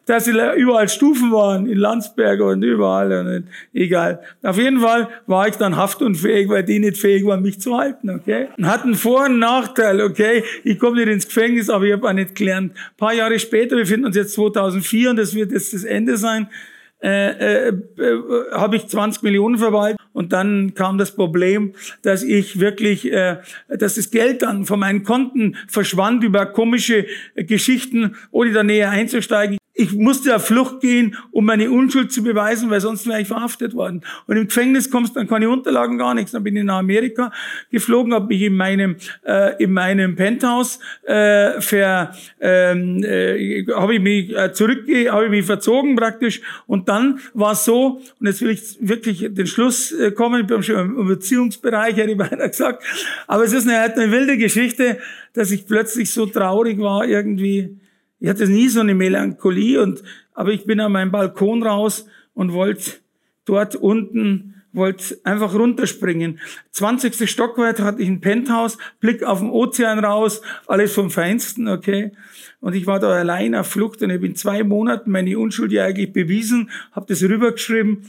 Dass 0.08 0.26
überall 0.26 0.88
Stufen 0.88 1.32
waren, 1.32 1.66
in 1.66 1.76
Landsberg 1.76 2.40
und 2.40 2.62
überall. 2.62 3.12
Und 3.12 3.48
egal. 3.74 4.20
Auf 4.42 4.56
jeden 4.56 4.80
Fall 4.80 5.08
war 5.26 5.48
ich 5.48 5.56
dann 5.56 5.76
haftunfähig, 5.76 6.48
weil 6.48 6.64
die 6.64 6.78
nicht 6.78 6.96
fähig 6.96 7.26
waren, 7.26 7.42
mich 7.42 7.60
zu 7.60 7.76
halten, 7.76 8.08
okay? 8.08 8.48
Und 8.56 8.66
hatten 8.66 8.94
Vor- 8.94 9.26
und 9.26 9.38
Nachteil, 9.38 10.00
okay? 10.00 10.44
Ich 10.64 10.78
komme 10.78 10.96
nicht 10.96 11.08
ins 11.08 11.26
Gefängnis, 11.26 11.68
aber 11.68 11.84
ich 11.84 11.92
habe 11.92 12.08
auch 12.08 12.14
nicht 12.14 12.34
gelernt. 12.34 12.72
Ein 12.72 12.96
paar 12.96 13.12
Jahre 13.12 13.38
später, 13.38 13.76
wir 13.76 13.84
finden 13.84 14.06
uns 14.06 14.16
jetzt 14.16 14.32
2004 14.32 15.10
und 15.10 15.16
das 15.16 15.34
wird 15.34 15.52
jetzt 15.52 15.74
das 15.74 15.84
Ende 15.84 16.16
sein, 16.16 16.48
äh, 17.00 17.68
äh, 17.68 17.68
äh, 17.68 18.22
habe 18.52 18.76
ich 18.76 18.88
20 18.88 19.22
Millionen 19.22 19.58
verwaltet 19.58 20.00
und 20.14 20.32
dann 20.32 20.74
kam 20.74 20.98
das 20.98 21.14
Problem, 21.14 21.74
dass 22.02 22.24
ich 22.24 22.58
wirklich, 22.58 23.12
äh, 23.12 23.36
dass 23.68 23.94
das 23.94 24.10
Geld 24.10 24.42
dann 24.42 24.64
von 24.64 24.80
meinen 24.80 25.04
Konten 25.04 25.56
verschwand 25.68 26.24
über 26.24 26.46
komische 26.46 27.06
Geschichten, 27.36 28.16
ohne 28.32 28.52
da 28.52 28.64
näher 28.64 28.90
einzusteigen 28.90 29.57
ich 29.78 29.92
musste 29.92 30.34
auf 30.34 30.44
Flucht 30.44 30.80
gehen, 30.80 31.16
um 31.30 31.44
meine 31.44 31.70
Unschuld 31.70 32.10
zu 32.10 32.24
beweisen, 32.24 32.68
weil 32.68 32.80
sonst 32.80 33.06
wäre 33.06 33.20
ich 33.20 33.28
verhaftet 33.28 33.74
worden. 33.74 34.02
Und 34.26 34.36
im 34.36 34.48
Gefängnis 34.48 34.90
kommst 34.90 35.14
dann 35.14 35.28
keine 35.28 35.48
Unterlagen, 35.48 35.98
gar 35.98 36.14
nichts. 36.14 36.32
Dann 36.32 36.42
bin 36.42 36.56
ich 36.56 36.64
nach 36.64 36.78
Amerika 36.78 37.30
geflogen, 37.70 38.12
habe 38.12 38.26
mich 38.26 38.42
in 38.42 38.56
meinem 38.56 38.96
äh, 39.24 39.62
in 39.62 39.72
meinem 39.72 40.16
Penthouse 40.16 40.80
äh, 41.04 41.60
ver, 41.60 42.12
ähm, 42.40 43.04
äh, 43.04 43.66
habe 43.72 43.94
ich 43.94 44.00
mich 44.00 44.36
äh, 44.36 44.52
zurückge, 44.52 45.12
habe 45.12 45.26
ich 45.26 45.30
mich 45.30 45.46
verzogen 45.46 45.94
praktisch. 45.94 46.40
Und 46.66 46.88
dann 46.88 47.20
war 47.32 47.52
es 47.52 47.64
so, 47.64 48.00
und 48.18 48.26
jetzt 48.26 48.42
will 48.42 48.50
ich 48.50 48.78
wirklich 48.80 49.28
den 49.30 49.46
Schluss 49.46 49.92
äh, 49.92 50.10
kommen. 50.10 50.40
Ich 50.40 50.48
bin 50.48 50.60
schon 50.60 50.76
im 50.76 51.06
Beziehungsbereich, 51.06 51.96
hätte 51.96 52.10
ich 52.10 52.18
beinahe 52.18 52.48
gesagt. 52.48 52.82
Aber 53.28 53.44
es 53.44 53.52
ist 53.52 53.68
eine, 53.68 53.78
eine 53.78 54.10
wilde 54.10 54.38
Geschichte, 54.38 54.98
dass 55.34 55.52
ich 55.52 55.68
plötzlich 55.68 56.12
so 56.12 56.26
traurig 56.26 56.80
war 56.80 57.06
irgendwie 57.06 57.78
ich 58.20 58.28
hatte 58.28 58.48
nie 58.48 58.68
so 58.68 58.80
eine 58.80 58.94
Melancholie 58.94 59.80
und, 59.80 60.02
aber 60.34 60.52
ich 60.52 60.64
bin 60.64 60.80
an 60.80 60.92
meinem 60.92 61.12
Balkon 61.12 61.62
raus 61.62 62.06
und 62.34 62.52
wollte 62.52 62.92
dort 63.44 63.76
unten, 63.76 64.62
wollte 64.72 65.18
einfach 65.24 65.54
runterspringen. 65.54 66.40
20. 66.72 67.28
Stockwerk 67.30 67.80
hatte 67.80 68.02
ich 68.02 68.08
ein 68.08 68.20
Penthouse, 68.20 68.78
Blick 69.00 69.22
auf 69.22 69.40
den 69.40 69.50
Ozean 69.50 69.98
raus, 69.98 70.42
alles 70.66 70.92
vom 70.92 71.10
Feinsten, 71.10 71.68
okay. 71.68 72.12
Und 72.60 72.74
ich 72.74 72.86
war 72.86 72.98
da 72.98 73.10
allein 73.10 73.54
auf 73.54 73.68
Flucht 73.68 74.02
und 74.02 74.10
ich 74.10 74.20
bin 74.20 74.34
zwei 74.34 74.64
Monaten 74.64 75.10
meine 75.10 75.38
Unschuld 75.38 75.72
ja 75.72 75.84
eigentlich 75.84 76.12
bewiesen, 76.12 76.70
habe 76.92 77.06
das 77.08 77.22
rübergeschrieben 77.22 78.04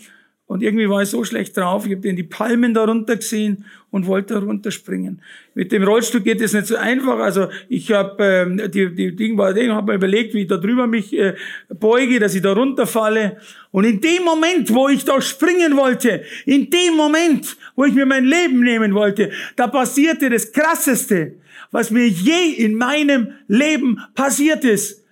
und 0.50 0.64
irgendwie 0.64 0.90
war 0.90 1.04
ich 1.04 1.10
so 1.10 1.24
schlecht 1.24 1.56
drauf, 1.56 1.86
ich 1.86 1.92
habe 1.92 2.02
den 2.02 2.16
die 2.16 2.24
Palmen 2.24 2.74
da 2.74 2.84
runter 2.84 3.18
gesehen 3.18 3.66
und 3.92 4.06
wollte 4.08 4.38
runterspringen. 4.38 5.22
Mit 5.56 5.72
dem 5.72 5.84
Rollstuhl 5.84 6.22
geht 6.22 6.42
es 6.42 6.54
nicht 6.54 6.68
so 6.68 6.76
einfach. 6.76 7.20
Also 7.20 7.48
ich 7.68 7.92
habe 7.92 8.24
ähm, 8.24 8.62
die, 8.72 8.94
die 8.94 9.16
Ding 9.16 9.38
war, 9.38 9.56
ich 9.56 9.70
habe 9.70 9.92
mir 9.92 9.96
überlegt, 9.96 10.34
wie 10.34 10.42
ich 10.42 10.48
da 10.48 10.58
drüber 10.58 10.88
mich 10.88 11.14
äh, 11.14 11.36
beuge, 11.70 12.20
dass 12.20 12.36
ich 12.36 12.42
da 12.42 12.54
runterfalle. 12.54 13.38
Und 13.72 13.86
in 13.86 14.00
dem 14.02 14.24
Moment, 14.24 14.74
wo 14.74 14.90
ich 14.90 15.06
da 15.06 15.22
springen 15.22 15.76
wollte, 15.76 16.24
in 16.46 16.70
dem 16.70 16.96
Moment, 16.96 17.58
wo 17.76 17.86
ich 17.86 17.94
mir 17.94 18.06
mein 18.06 18.26
Leben 18.26 18.62
nehmen 18.62 18.94
wollte, 18.94 19.32
da 19.56 19.68
passierte 19.68 20.30
das 20.30 20.52
Krasseste, 20.52 21.36
was 21.72 21.92
mir 21.92 22.08
je 22.08 22.54
in 22.58 22.76
meinem 22.76 23.34
Leben 23.48 24.00
passiert 24.16 24.64
ist. 24.64 25.04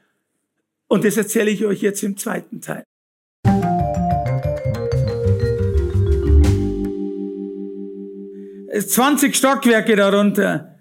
Und 0.87 1.03
das 1.03 1.17
erzähle 1.17 1.51
ich 1.51 1.65
euch 1.65 1.81
jetzt 1.81 2.01
im 2.03 2.15
zweiten 2.15 2.61
Teil. 2.61 2.86
20 8.79 9.35
Stockwerke 9.35 9.95
darunter. 9.95 10.75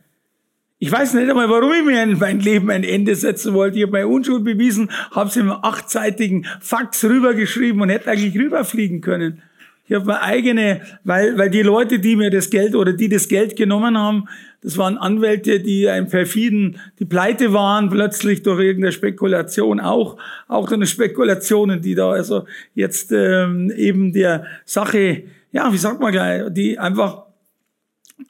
Ich 0.79 0.93
weiß 0.93 1.15
nicht 1.15 1.31
einmal, 1.31 1.49
warum 1.49 1.73
ich 1.73 1.85
mir 1.85 2.03
in 2.03 2.19
mein 2.19 2.41
Leben 2.41 2.71
ein 2.71 2.85
Ende 2.85 3.15
setzen 3.15 3.55
wollte. 3.55 3.79
Ich 3.79 3.85
habe 3.85 3.93
meine 3.93 4.09
Unschuld 4.09 4.45
bewiesen, 4.45 4.91
habe 5.11 5.31
es 5.31 5.37
im 5.37 5.51
achtseitigen 5.51 6.47
Fax 6.61 7.03
rübergeschrieben 7.05 7.81
und 7.81 7.89
hätte 7.89 8.11
eigentlich 8.11 8.39
rüberfliegen 8.39 9.01
können. 9.01 9.43
Ich 9.89 9.95
habe 9.95 10.05
meine 10.05 10.23
eigene, 10.23 10.81
weil, 11.05 11.39
weil 11.39 11.49
die 11.49 11.63
Leute, 11.63 11.99
die 11.99 12.17
mir 12.17 12.31
das 12.31 12.51
Geld 12.51 12.75
oder 12.75 12.93
die 12.93 13.09
das 13.09 13.29
Geld 13.29 13.57
genommen 13.57 13.97
haben, 13.97 14.29
das 14.61 14.77
waren 14.77 14.99
Anwälte, 14.99 15.61
die 15.61 15.89
ein 15.89 16.09
perfiden, 16.09 16.81
die 16.99 17.05
pleite 17.05 17.53
waren, 17.53 17.89
plötzlich 17.89 18.43
durch 18.43 18.61
irgendeine 18.61 18.93
Spekulation 18.93 19.79
auch, 19.79 20.19
auch 20.49 20.71
eine 20.73 20.87
Spekulationen, 20.87 21.81
die 21.81 21.95
da 21.95 22.11
also 22.11 22.47
jetzt 22.75 23.13
ähm, 23.13 23.71
eben 23.77 24.13
der 24.13 24.45
Sache, 24.65 25.23
ja, 25.53 25.73
wie 25.73 25.79
sagt 25.79 26.01
man 26.01 26.11
gleich, 26.11 26.43
die 26.51 26.79
einfach 26.81 27.26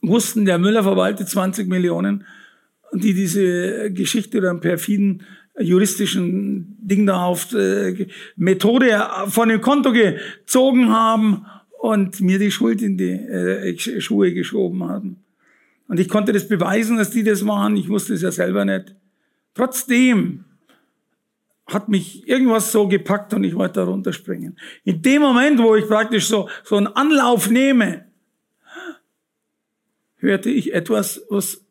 wussten, 0.03 0.45
der 0.45 0.59
Müller 0.59 0.83
verwaltet 0.83 1.29
20 1.29 1.69
Millionen 1.69 2.25
die 2.93 3.15
diese 3.15 3.91
Geschichte 3.93 4.39
oder 4.39 4.51
einen 4.51 4.61
perfiden 4.61 5.23
juristischen 5.59 6.77
Ding 6.79 7.07
da 7.07 7.25
auf 7.25 7.53
äh, 7.55 8.07
Methode 8.37 9.09
von 9.29 9.49
dem 9.49 9.61
Konto 9.61 9.93
gezogen 9.93 10.91
haben 10.91 11.47
und 11.79 12.21
mir 12.21 12.39
die 12.39 12.51
Schuld 12.51 12.83
in 12.83 12.97
die 12.99 13.13
äh, 13.13 14.01
Schuhe 14.01 14.33
geschoben 14.35 14.85
haben. 14.85 15.25
Und 15.89 16.01
ich 16.01 16.09
konnte 16.09 16.33
das 16.33 16.49
beweisen, 16.49 16.97
dass 16.97 17.11
die 17.11 17.23
das 17.23 17.47
waren. 17.47 17.77
Ich 17.77 17.89
wusste 17.89 18.15
es 18.15 18.23
ja 18.23 18.33
selber 18.33 18.65
nicht. 18.65 18.95
Trotzdem 19.55 20.45
hat 21.67 21.89
mich 21.89 22.29
irgendwas 22.29 22.71
so 22.71 22.87
gepackt 22.87 23.33
und 23.35 23.45
ich 23.45 23.55
wollte 23.55 23.81
da 23.81 23.85
runterspringen. 23.85 24.59
In 24.85 25.01
dem 25.01 25.23
Moment, 25.23 25.59
wo 25.59 25.75
ich 25.75 25.87
praktisch 25.87 26.27
so, 26.27 26.49
so 26.65 26.77
einen 26.77 26.89
Anlauf 26.89 27.51
nehme, 27.51 28.06
hörte 30.27 30.51
ich 30.51 30.75
etwas, 30.75 31.23
was 31.31 31.65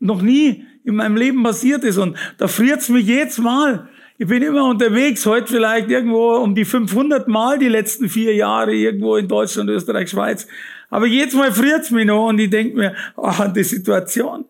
noch 0.00 0.20
nie 0.20 0.66
in 0.84 0.96
meinem 0.96 1.16
Leben 1.16 1.42
passiert 1.42 1.84
ist. 1.84 1.98
Und 1.98 2.16
da 2.38 2.48
friert's 2.48 2.88
mich 2.88 3.06
jedes 3.06 3.38
Mal. 3.38 3.88
Ich 4.18 4.26
bin 4.26 4.42
immer 4.42 4.64
unterwegs, 4.64 5.24
heute 5.26 5.46
vielleicht 5.46 5.90
irgendwo 5.90 6.36
um 6.36 6.54
die 6.54 6.64
500 6.64 7.28
Mal 7.28 7.58
die 7.58 7.68
letzten 7.68 8.08
vier 8.08 8.34
Jahre 8.34 8.74
irgendwo 8.74 9.16
in 9.16 9.28
Deutschland, 9.28 9.70
Österreich, 9.70 10.10
Schweiz. 10.10 10.48
Aber 10.90 11.06
jedes 11.06 11.34
Mal 11.34 11.52
friert's 11.52 11.90
mich 11.90 12.06
noch 12.06 12.28
und 12.28 12.38
ich 12.40 12.50
denke 12.50 12.76
mir, 12.76 12.94
oh, 13.16 13.26
an 13.26 13.54
die 13.54 13.62
Situation. 13.62 14.44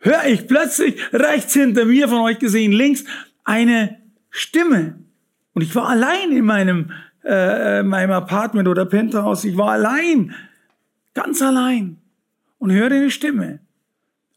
Hör 0.00 0.26
ich 0.26 0.46
plötzlich 0.48 1.00
rechts 1.12 1.52
hinter 1.52 1.84
mir, 1.84 2.08
von 2.08 2.20
euch 2.20 2.38
gesehen, 2.38 2.72
links, 2.72 3.04
eine 3.44 3.98
Stimme. 4.30 4.98
Und 5.54 5.62
ich 5.62 5.74
war 5.74 5.88
allein 5.88 6.32
in 6.32 6.44
meinem, 6.44 6.90
äh, 7.24 7.82
meinem 7.82 8.12
Apartment 8.12 8.68
oder 8.68 8.84
Penthouse. 8.84 9.44
Ich 9.44 9.56
war 9.56 9.72
allein, 9.72 10.34
ganz 11.14 11.42
allein 11.42 11.98
und 12.58 12.72
höre 12.72 12.90
eine 12.90 13.10
Stimme. 13.10 13.60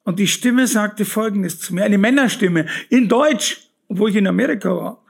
Und 0.03 0.19
die 0.19 0.27
Stimme 0.27 0.67
sagte 0.67 1.05
Folgendes 1.05 1.59
zu 1.59 1.75
mir, 1.75 1.83
eine 1.83 1.97
Männerstimme 1.97 2.65
in 2.89 3.07
Deutsch, 3.07 3.69
obwohl 3.87 4.09
ich 4.09 4.15
in 4.15 4.27
Amerika 4.27 4.75
war, 4.75 5.05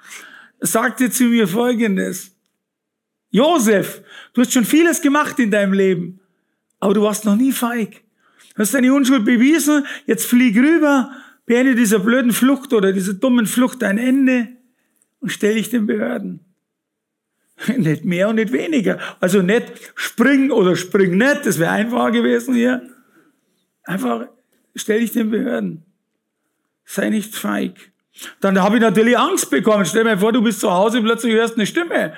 sagte 0.59 1.09
zu 1.09 1.25
mir 1.25 1.47
Folgendes. 1.47 2.35
Josef, 3.29 4.01
du 4.33 4.41
hast 4.41 4.51
schon 4.51 4.65
vieles 4.65 5.01
gemacht 5.01 5.39
in 5.39 5.51
deinem 5.51 5.73
Leben, 5.73 6.19
aber 6.79 6.93
du 6.93 7.01
warst 7.01 7.25
noch 7.25 7.37
nie 7.37 7.51
feig. 7.51 8.03
Du 8.55 8.61
hast 8.61 8.73
deine 8.73 8.93
Unschuld 8.93 9.23
bewiesen, 9.23 9.85
jetzt 10.05 10.25
flieg 10.25 10.57
rüber, 10.57 11.11
beende 11.45 11.75
dieser 11.75 11.99
blöden 11.99 12.33
Flucht 12.33 12.73
oder 12.73 12.91
dieser 12.91 13.13
dummen 13.13 13.45
Flucht 13.45 13.83
ein 13.83 13.97
Ende 13.97 14.49
und 15.21 15.29
stell 15.29 15.55
dich 15.55 15.69
den 15.69 15.85
Behörden. 15.85 16.41
nicht 17.77 18.05
mehr 18.05 18.29
und 18.29 18.35
nicht 18.35 18.51
weniger. 18.51 18.99
Also 19.19 19.41
nicht 19.41 19.71
spring 19.95 20.51
oder 20.51 20.75
spring 20.75 21.17
nicht, 21.17 21.45
das 21.45 21.59
wäre 21.59 21.71
einfacher 21.71 22.11
gewesen 22.11 22.55
hier. 22.55 22.81
Einfach 23.83 24.27
stell 24.75 24.99
dich 24.99 25.11
den 25.11 25.31
Behörden. 25.31 25.83
Sei 26.85 27.09
nicht 27.09 27.35
feig. 27.35 27.91
Dann 28.39 28.61
habe 28.61 28.75
ich 28.75 28.81
natürlich 28.81 29.17
Angst 29.17 29.49
bekommen. 29.49 29.85
Stell 29.85 30.03
mir 30.03 30.17
vor, 30.17 30.31
du 30.31 30.41
bist 30.41 30.59
zu 30.59 30.71
Hause, 30.71 31.01
plötzlich 31.01 31.33
hörst 31.33 31.55
eine 31.55 31.65
Stimme. 31.65 32.13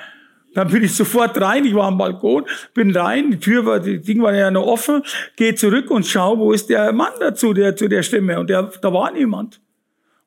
Dann 0.54 0.70
bin 0.70 0.84
ich 0.84 0.96
sofort 0.96 1.40
rein, 1.42 1.66
ich 1.66 1.74
war 1.74 1.88
am 1.88 1.98
Balkon, 1.98 2.46
bin 2.76 2.96
rein, 2.96 3.32
die 3.32 3.40
Tür 3.40 3.66
war, 3.66 3.80
die 3.80 4.00
Ding 4.00 4.22
war 4.22 4.36
ja 4.36 4.52
noch 4.52 4.68
offen, 4.68 5.02
gehe 5.36 5.56
zurück 5.56 5.90
und 5.90 6.06
schau, 6.06 6.38
wo 6.38 6.52
ist 6.52 6.70
der 6.70 6.94
Mann 6.94 7.14
dazu, 7.20 7.54
der, 7.54 7.76
zu 7.76 7.88
der 7.88 8.04
Stimme. 8.04 8.40
Und 8.40 8.52
der, 8.52 8.64
da 8.82 8.94
war 8.94 9.12
niemand. 9.12 9.62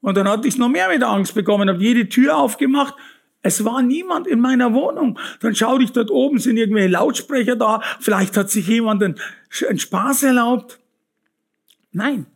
Und 0.00 0.16
dann 0.16 0.28
hatte 0.28 0.48
ich 0.48 0.58
noch 0.58 0.68
mehr 0.68 0.88
mit 0.88 1.02
Angst 1.02 1.34
bekommen, 1.34 1.68
habe 1.68 1.82
jede 1.82 2.08
Tür 2.08 2.36
aufgemacht, 2.36 2.94
es 3.42 3.64
war 3.64 3.80
niemand 3.80 4.26
in 4.26 4.40
meiner 4.40 4.74
Wohnung. 4.74 5.18
Dann 5.40 5.54
schaue 5.54 5.82
ich 5.82 5.92
dort 5.92 6.10
oben, 6.10 6.38
sind 6.38 6.56
irgendwelche 6.56 6.88
Lautsprecher 6.88 7.54
da, 7.54 7.80
vielleicht 8.00 8.36
hat 8.36 8.50
sich 8.50 8.66
jemand 8.66 9.02
einen, 9.04 9.20
einen 9.68 9.78
Spaß 9.78 10.24
erlaubt. 10.24 10.80
Nein. 11.92 12.26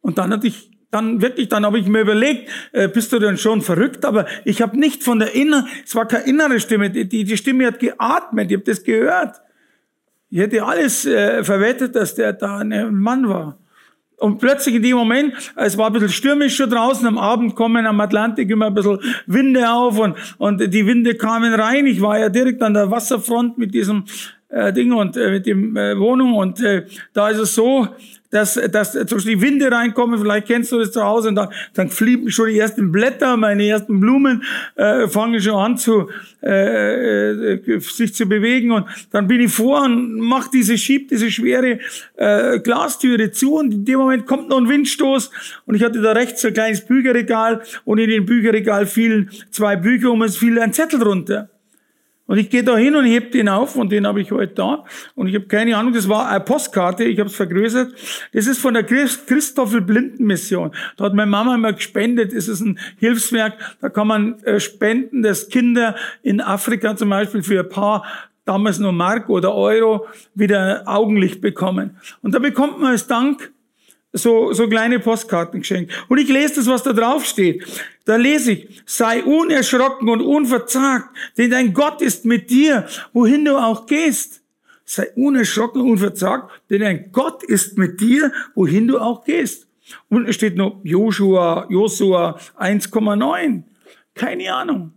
Und 0.00 0.18
dann 0.18 0.32
hatte 0.32 0.46
ich 0.46 0.70
dann 0.90 1.20
wirklich, 1.20 1.48
dann 1.48 1.64
habe 1.64 1.78
ich 1.78 1.88
mir 1.88 2.00
überlegt, 2.00 2.48
äh, 2.72 2.88
bist 2.88 3.12
du 3.12 3.18
denn 3.18 3.36
schon 3.36 3.60
verrückt? 3.60 4.04
Aber 4.04 4.26
ich 4.44 4.62
habe 4.62 4.78
nicht 4.78 5.02
von 5.02 5.18
der 5.18 5.34
inneren, 5.34 5.66
es 5.84 5.94
war 5.94 6.06
keine 6.06 6.24
innere 6.24 6.60
Stimme, 6.60 6.90
die, 6.90 7.24
die 7.24 7.36
Stimme 7.36 7.66
hat 7.66 7.80
geatmet, 7.80 8.50
ich 8.50 8.56
habe 8.56 8.64
das 8.64 8.82
gehört. 8.82 9.40
Ich 10.30 10.38
hätte 10.38 10.64
alles 10.64 11.04
äh, 11.06 11.44
verwettet, 11.44 11.94
dass 11.94 12.14
der 12.14 12.32
da 12.32 12.58
ein 12.58 12.94
Mann 12.94 13.28
war. 13.28 13.58
Und 14.18 14.38
plötzlich 14.38 14.76
in 14.76 14.82
dem 14.82 14.96
Moment, 14.96 15.34
es 15.56 15.76
war 15.76 15.88
ein 15.88 15.92
bisschen 15.92 16.08
stürmisch 16.08 16.56
schon 16.56 16.70
draußen, 16.70 17.06
am 17.06 17.18
Abend 17.18 17.54
kommen 17.54 17.84
am 17.84 18.00
Atlantik 18.00 18.48
immer 18.48 18.66
ein 18.66 18.74
bisschen 18.74 18.98
Winde 19.26 19.70
auf 19.70 19.98
und, 19.98 20.16
und 20.38 20.72
die 20.72 20.86
Winde 20.86 21.16
kamen 21.16 21.52
rein. 21.52 21.86
Ich 21.86 22.00
war 22.00 22.18
ja 22.18 22.30
direkt 22.30 22.62
an 22.62 22.72
der 22.72 22.90
Wasserfront 22.90 23.58
mit 23.58 23.74
diesem 23.74 24.04
äh, 24.48 24.72
Ding 24.72 24.92
und 24.92 25.16
äh, 25.16 25.30
mit 25.30 25.46
dem 25.46 25.76
äh, 25.76 25.98
Wohnung. 25.98 26.34
Und 26.34 26.62
äh, 26.62 26.86
da 27.12 27.28
ist 27.30 27.38
es 27.38 27.54
so, 27.54 27.88
dass, 28.30 28.54
dass 28.70 28.92
zwischen 28.92 29.28
die 29.28 29.40
Winde 29.40 29.70
reinkommen, 29.70 30.18
vielleicht 30.18 30.46
kennst 30.46 30.72
du 30.72 30.78
das 30.78 30.92
zu 30.92 31.02
Hause, 31.02 31.28
und 31.28 31.36
dann, 31.36 31.48
dann 31.74 31.88
fliegen 31.88 32.30
schon 32.30 32.48
die 32.48 32.58
ersten 32.58 32.92
Blätter, 32.92 33.36
meine 33.36 33.66
ersten 33.66 34.00
Blumen 34.00 34.42
äh, 34.74 35.08
fangen 35.08 35.40
schon 35.40 35.54
an 35.54 35.78
zu 35.78 36.10
äh, 36.42 37.54
äh, 37.54 37.80
sich 37.80 38.14
zu 38.14 38.26
bewegen. 38.26 38.72
Und 38.72 38.86
dann 39.10 39.26
bin 39.26 39.40
ich 39.40 39.52
vor 39.52 39.82
und 39.82 40.18
mach 40.18 40.48
diese 40.48 40.76
schieb 40.76 41.08
diese 41.08 41.30
schwere 41.30 41.78
äh, 42.16 42.58
Glastüre 42.60 43.30
zu. 43.30 43.54
Und 43.54 43.72
in 43.72 43.84
dem 43.84 43.98
Moment 44.00 44.26
kommt 44.26 44.48
noch 44.48 44.58
ein 44.58 44.68
Windstoß. 44.68 45.30
Und 45.66 45.74
ich 45.74 45.82
hatte 45.82 46.02
da 46.02 46.12
rechts 46.12 46.44
ein 46.44 46.52
kleines 46.52 46.84
Bücherregal. 46.84 47.62
Und 47.84 47.98
in 47.98 48.10
dem 48.10 48.26
Bücherregal 48.26 48.86
fielen 48.86 49.30
zwei 49.50 49.76
Bücher 49.76 50.10
und 50.10 50.22
es 50.22 50.36
fiel 50.36 50.58
ein 50.60 50.72
Zettel 50.72 51.02
runter. 51.02 51.48
Und 52.26 52.38
ich 52.38 52.50
gehe 52.50 52.64
da 52.64 52.76
hin 52.76 52.96
und 52.96 53.04
heb 53.04 53.30
den 53.32 53.48
auf 53.48 53.76
und 53.76 53.92
den 53.92 54.06
habe 54.06 54.20
ich 54.20 54.32
heute 54.32 54.54
da. 54.54 54.84
Und 55.14 55.28
ich 55.28 55.34
habe 55.34 55.46
keine 55.46 55.76
Ahnung, 55.76 55.92
das 55.92 56.08
war 56.08 56.28
eine 56.28 56.40
Postkarte, 56.40 57.04
ich 57.04 57.18
habe 57.20 57.28
es 57.28 57.36
vergrößert. 57.36 57.94
Das 58.32 58.46
ist 58.46 58.58
von 58.58 58.74
der 58.74 58.84
Christoffel 58.84 59.80
Blinden 59.80 60.24
Mission. 60.24 60.72
Da 60.96 61.04
hat 61.04 61.14
meine 61.14 61.30
Mama 61.30 61.54
immer 61.54 61.72
gespendet. 61.72 62.32
Es 62.32 62.48
ist 62.48 62.60
ein 62.60 62.78
Hilfswerk, 62.98 63.76
da 63.80 63.88
kann 63.88 64.08
man 64.08 64.42
äh, 64.42 64.58
spenden, 64.58 65.22
dass 65.22 65.48
Kinder 65.48 65.94
in 66.22 66.40
Afrika 66.40 66.96
zum 66.96 67.10
Beispiel 67.10 67.42
für 67.42 67.60
ein 67.60 67.68
paar 67.68 68.04
damals 68.44 68.78
nur 68.78 68.92
Mark 68.92 69.28
oder 69.28 69.54
Euro 69.54 70.06
wieder 70.34 70.82
Augenlicht 70.86 71.40
bekommen. 71.40 71.98
Und 72.22 72.34
da 72.34 72.38
bekommt 72.38 72.80
man 72.80 72.92
als 72.92 73.06
Dank 73.06 73.52
so, 74.16 74.52
so 74.52 74.68
kleine 74.68 74.98
Postkarten 74.98 75.60
geschenkt. 75.60 75.92
Und 76.08 76.18
ich 76.18 76.28
lese 76.28 76.56
das, 76.56 76.66
was 76.66 76.82
da 76.82 76.92
drauf 76.92 77.24
steht. 77.24 77.64
Da 78.04 78.16
lese 78.16 78.52
ich, 78.52 78.82
sei 78.86 79.22
unerschrocken 79.22 80.08
und 80.08 80.20
unverzagt, 80.20 81.08
denn 81.36 81.50
dein 81.50 81.72
Gott 81.72 82.00
ist 82.00 82.24
mit 82.24 82.50
dir, 82.50 82.86
wohin 83.12 83.44
du 83.44 83.56
auch 83.56 83.86
gehst. 83.86 84.42
Sei 84.84 85.10
unerschrocken 85.16 85.82
und 85.82 85.90
unverzagt, 85.90 86.50
denn 86.70 86.80
dein 86.80 87.10
Gott 87.10 87.42
ist 87.42 87.76
mit 87.76 88.00
dir, 88.00 88.32
wohin 88.54 88.86
du 88.86 88.98
auch 88.98 89.24
gehst. 89.24 89.66
Und 90.08 90.28
es 90.28 90.36
steht 90.36 90.56
noch 90.56 90.80
Joshua, 90.84 91.66
Joshua 91.68 92.38
1,9. 92.58 93.62
Keine 94.14 94.54
Ahnung. 94.54 94.92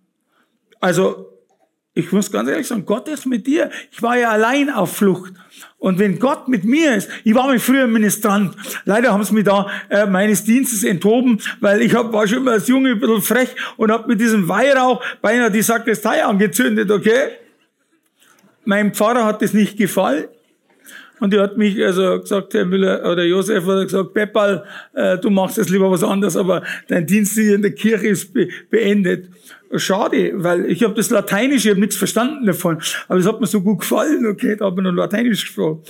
Also, 0.79 1.27
ich 1.93 2.11
muss 2.11 2.31
ganz 2.31 2.49
ehrlich 2.49 2.67
sagen, 2.67 2.85
Gott 2.85 3.07
ist 3.07 3.25
mit 3.25 3.47
dir. 3.47 3.71
Ich 3.91 4.01
war 4.01 4.17
ja 4.17 4.29
allein 4.29 4.69
auf 4.69 4.95
Flucht. 4.95 5.33
Und 5.77 5.99
wenn 5.99 6.19
Gott 6.19 6.47
mit 6.47 6.63
mir 6.63 6.95
ist, 6.95 7.09
ich 7.23 7.33
war 7.33 7.51
mir 7.51 7.59
früher 7.59 7.87
Ministrant. 7.87 8.55
Leider 8.85 9.11
haben 9.11 9.23
sie 9.23 9.33
mich 9.33 9.45
da 9.45 9.67
äh, 9.89 10.05
meines 10.05 10.43
Dienstes 10.43 10.83
enthoben, 10.83 11.41
weil 11.59 11.81
ich 11.81 11.93
hab, 11.95 12.13
war 12.13 12.27
schon 12.27 12.39
immer 12.39 12.51
als 12.51 12.67
Junge 12.67 12.91
ein 12.91 12.99
bisschen 12.99 13.21
frech 13.21 13.49
und 13.77 13.91
habe 13.91 14.07
mit 14.07 14.21
diesem 14.21 14.47
Weihrauch 14.47 15.03
beinahe 15.21 15.51
die 15.51 15.61
Sakristei 15.61 16.23
angezündet, 16.23 16.91
okay? 16.91 17.31
Mein 18.65 18.93
Pfarrer 18.93 19.25
hat 19.25 19.41
das 19.41 19.53
nicht 19.53 19.77
gefallen. 19.77 20.25
Und 21.19 21.33
er 21.33 21.43
hat 21.43 21.57
mich 21.57 21.83
also 21.83 22.19
gesagt, 22.19 22.53
Herr 22.53 22.65
Müller 22.65 23.09
oder 23.11 23.23
Josef 23.23 23.65
hat 23.65 23.83
gesagt, 23.83 24.13
Peppal, 24.13 24.63
äh, 24.93 25.17
du 25.17 25.29
machst 25.29 25.57
jetzt 25.57 25.69
lieber 25.69 25.89
was 25.91 26.03
anderes, 26.03 26.35
aber 26.35 26.63
dein 26.87 27.05
Dienst 27.05 27.33
hier 27.33 27.55
in 27.55 27.61
der 27.61 27.71
Kirche 27.71 28.07
ist 28.07 28.33
be 28.33 28.47
beendet. 28.69 29.29
Schade, 29.75 30.31
weil 30.35 30.65
ich 30.65 30.83
habe 30.83 30.95
das 30.95 31.09
Lateinische, 31.11 31.67
ich 31.67 31.71
habe 31.71 31.81
nichts 31.81 31.95
verstanden 31.95 32.45
davon, 32.45 32.81
aber 33.07 33.19
es 33.19 33.27
hat 33.27 33.39
mir 33.39 33.47
so 33.47 33.61
gut 33.61 33.79
gefallen, 33.81 34.25
okay, 34.25 34.55
da 34.55 34.65
hat 34.65 34.75
man 34.75 34.85
noch 34.85 34.93
Lateinisch 34.93 35.45
gesprochen. 35.45 35.83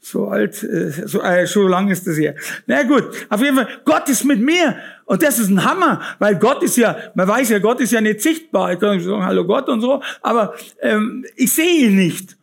So 0.00 0.28
alt, 0.28 0.62
äh, 0.62 0.90
so, 0.90 1.20
äh, 1.20 1.46
so 1.46 1.68
lang 1.68 1.90
ist 1.90 2.06
das 2.06 2.16
her. 2.16 2.34
Na 2.66 2.82
gut, 2.84 3.04
auf 3.28 3.42
jeden 3.42 3.56
Fall, 3.56 3.68
Gott 3.84 4.08
ist 4.08 4.24
mit 4.24 4.40
mir. 4.40 4.76
Und 5.04 5.22
das 5.22 5.38
ist 5.38 5.50
ein 5.50 5.62
Hammer, 5.62 6.00
weil 6.18 6.36
Gott 6.36 6.62
ist 6.62 6.76
ja, 6.76 6.96
man 7.14 7.28
weiß 7.28 7.50
ja, 7.50 7.58
Gott 7.58 7.80
ist 7.80 7.92
ja 7.92 8.00
nicht 8.00 8.22
sichtbar. 8.22 8.72
Ich 8.72 8.78
kann 8.78 9.00
sagen, 9.00 9.24
hallo 9.24 9.44
Gott 9.44 9.68
und 9.68 9.80
so, 9.80 10.02
aber 10.22 10.54
ähm, 10.80 11.26
ich 11.36 11.52
sehe 11.52 11.88
ihn 11.88 11.96
nicht. 11.96 12.38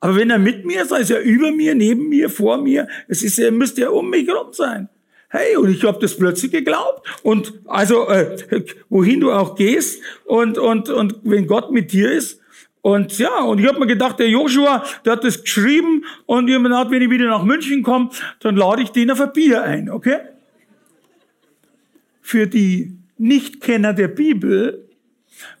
Aber 0.00 0.16
wenn 0.16 0.30
er 0.30 0.38
mit 0.38 0.64
mir 0.64 0.82
ist, 0.82 0.92
dann 0.92 1.02
ist 1.02 1.10
er 1.10 1.20
über 1.20 1.50
mir, 1.50 1.74
neben 1.74 2.08
mir, 2.08 2.30
vor 2.30 2.58
mir. 2.58 2.86
Es 3.08 3.22
ist, 3.22 3.38
er 3.38 3.50
müsste 3.50 3.82
ja 3.82 3.88
um 3.90 4.10
mich 4.10 4.28
rum 4.28 4.52
sein. 4.52 4.88
Hey, 5.30 5.56
und 5.56 5.70
ich 5.70 5.84
habe 5.84 5.98
das 6.00 6.16
plötzlich 6.16 6.52
geglaubt. 6.52 7.06
Und 7.22 7.52
also, 7.66 8.08
äh, 8.08 8.64
wohin 8.88 9.20
du 9.20 9.32
auch 9.32 9.56
gehst 9.56 10.02
und, 10.24 10.56
und, 10.56 10.88
und 10.88 11.16
wenn 11.22 11.46
Gott 11.46 11.70
mit 11.72 11.92
dir 11.92 12.10
ist. 12.10 12.40
Und 12.80 13.18
ja, 13.18 13.42
und 13.42 13.58
ich 13.58 13.66
habe 13.66 13.78
mir 13.80 13.86
gedacht, 13.86 14.18
der 14.18 14.28
Joshua, 14.28 14.84
der 15.04 15.14
hat 15.14 15.24
das 15.24 15.42
geschrieben 15.42 16.04
und 16.26 16.46
mir 16.46 16.62
gedacht, 16.62 16.90
wenn 16.90 17.02
ich 17.02 17.10
wieder 17.10 17.26
nach 17.26 17.42
München 17.42 17.82
komme, 17.82 18.10
dann 18.40 18.56
lade 18.56 18.82
ich 18.82 18.90
den 18.90 19.10
auf 19.10 19.20
ein 19.20 19.32
Bier 19.32 19.62
ein, 19.62 19.90
okay? 19.90 20.18
Für 22.22 22.46
die 22.46 22.96
Nichtkenner 23.18 23.92
der 23.92 24.08
Bibel 24.08 24.87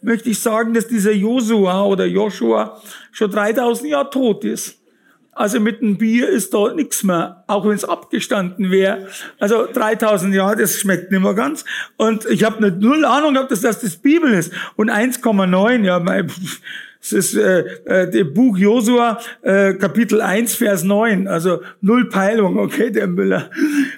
möchte 0.02 0.30
ich 0.30 0.40
sagen, 0.40 0.74
dass 0.74 0.86
dieser 0.86 1.12
Josua 1.12 1.84
oder 1.84 2.06
Joshua 2.06 2.80
schon 3.12 3.30
3000 3.30 3.90
Jahre 3.90 4.10
tot 4.10 4.44
ist. 4.44 4.78
Also 5.38 5.60
mit 5.60 5.80
dem 5.80 5.96
Bier 5.98 6.28
ist 6.28 6.52
da 6.52 6.74
nichts 6.74 7.04
mehr, 7.04 7.44
auch 7.46 7.64
wenn 7.64 7.76
es 7.76 7.84
abgestanden 7.84 8.72
wäre. 8.72 9.06
Also 9.38 9.68
3000 9.72 10.34
Jahre, 10.34 10.56
das 10.56 10.80
schmeckt 10.80 11.12
nicht 11.12 11.22
mehr 11.22 11.34
ganz. 11.34 11.64
Und 11.96 12.26
ich 12.26 12.42
habe 12.42 12.56
eine 12.56 12.72
null 12.72 13.04
Ahnung 13.04 13.34
gehabt, 13.34 13.52
dass 13.52 13.60
das 13.60 13.80
das 13.80 13.96
Bibel 13.98 14.32
ist. 14.34 14.52
Und 14.74 14.90
1,9, 14.90 15.84
ja, 15.84 16.00
mein, 16.00 16.28
das 17.00 17.12
ist 17.12 17.36
äh, 17.36 17.60
äh, 17.84 18.10
der 18.10 18.24
Buch 18.24 18.58
Josua, 18.58 19.20
äh, 19.42 19.74
Kapitel 19.74 20.20
1, 20.20 20.56
Vers 20.56 20.82
9. 20.82 21.28
Also 21.28 21.60
null 21.80 22.08
Peilung, 22.08 22.58
okay, 22.58 22.90
der 22.90 23.06
Müller. 23.06 23.48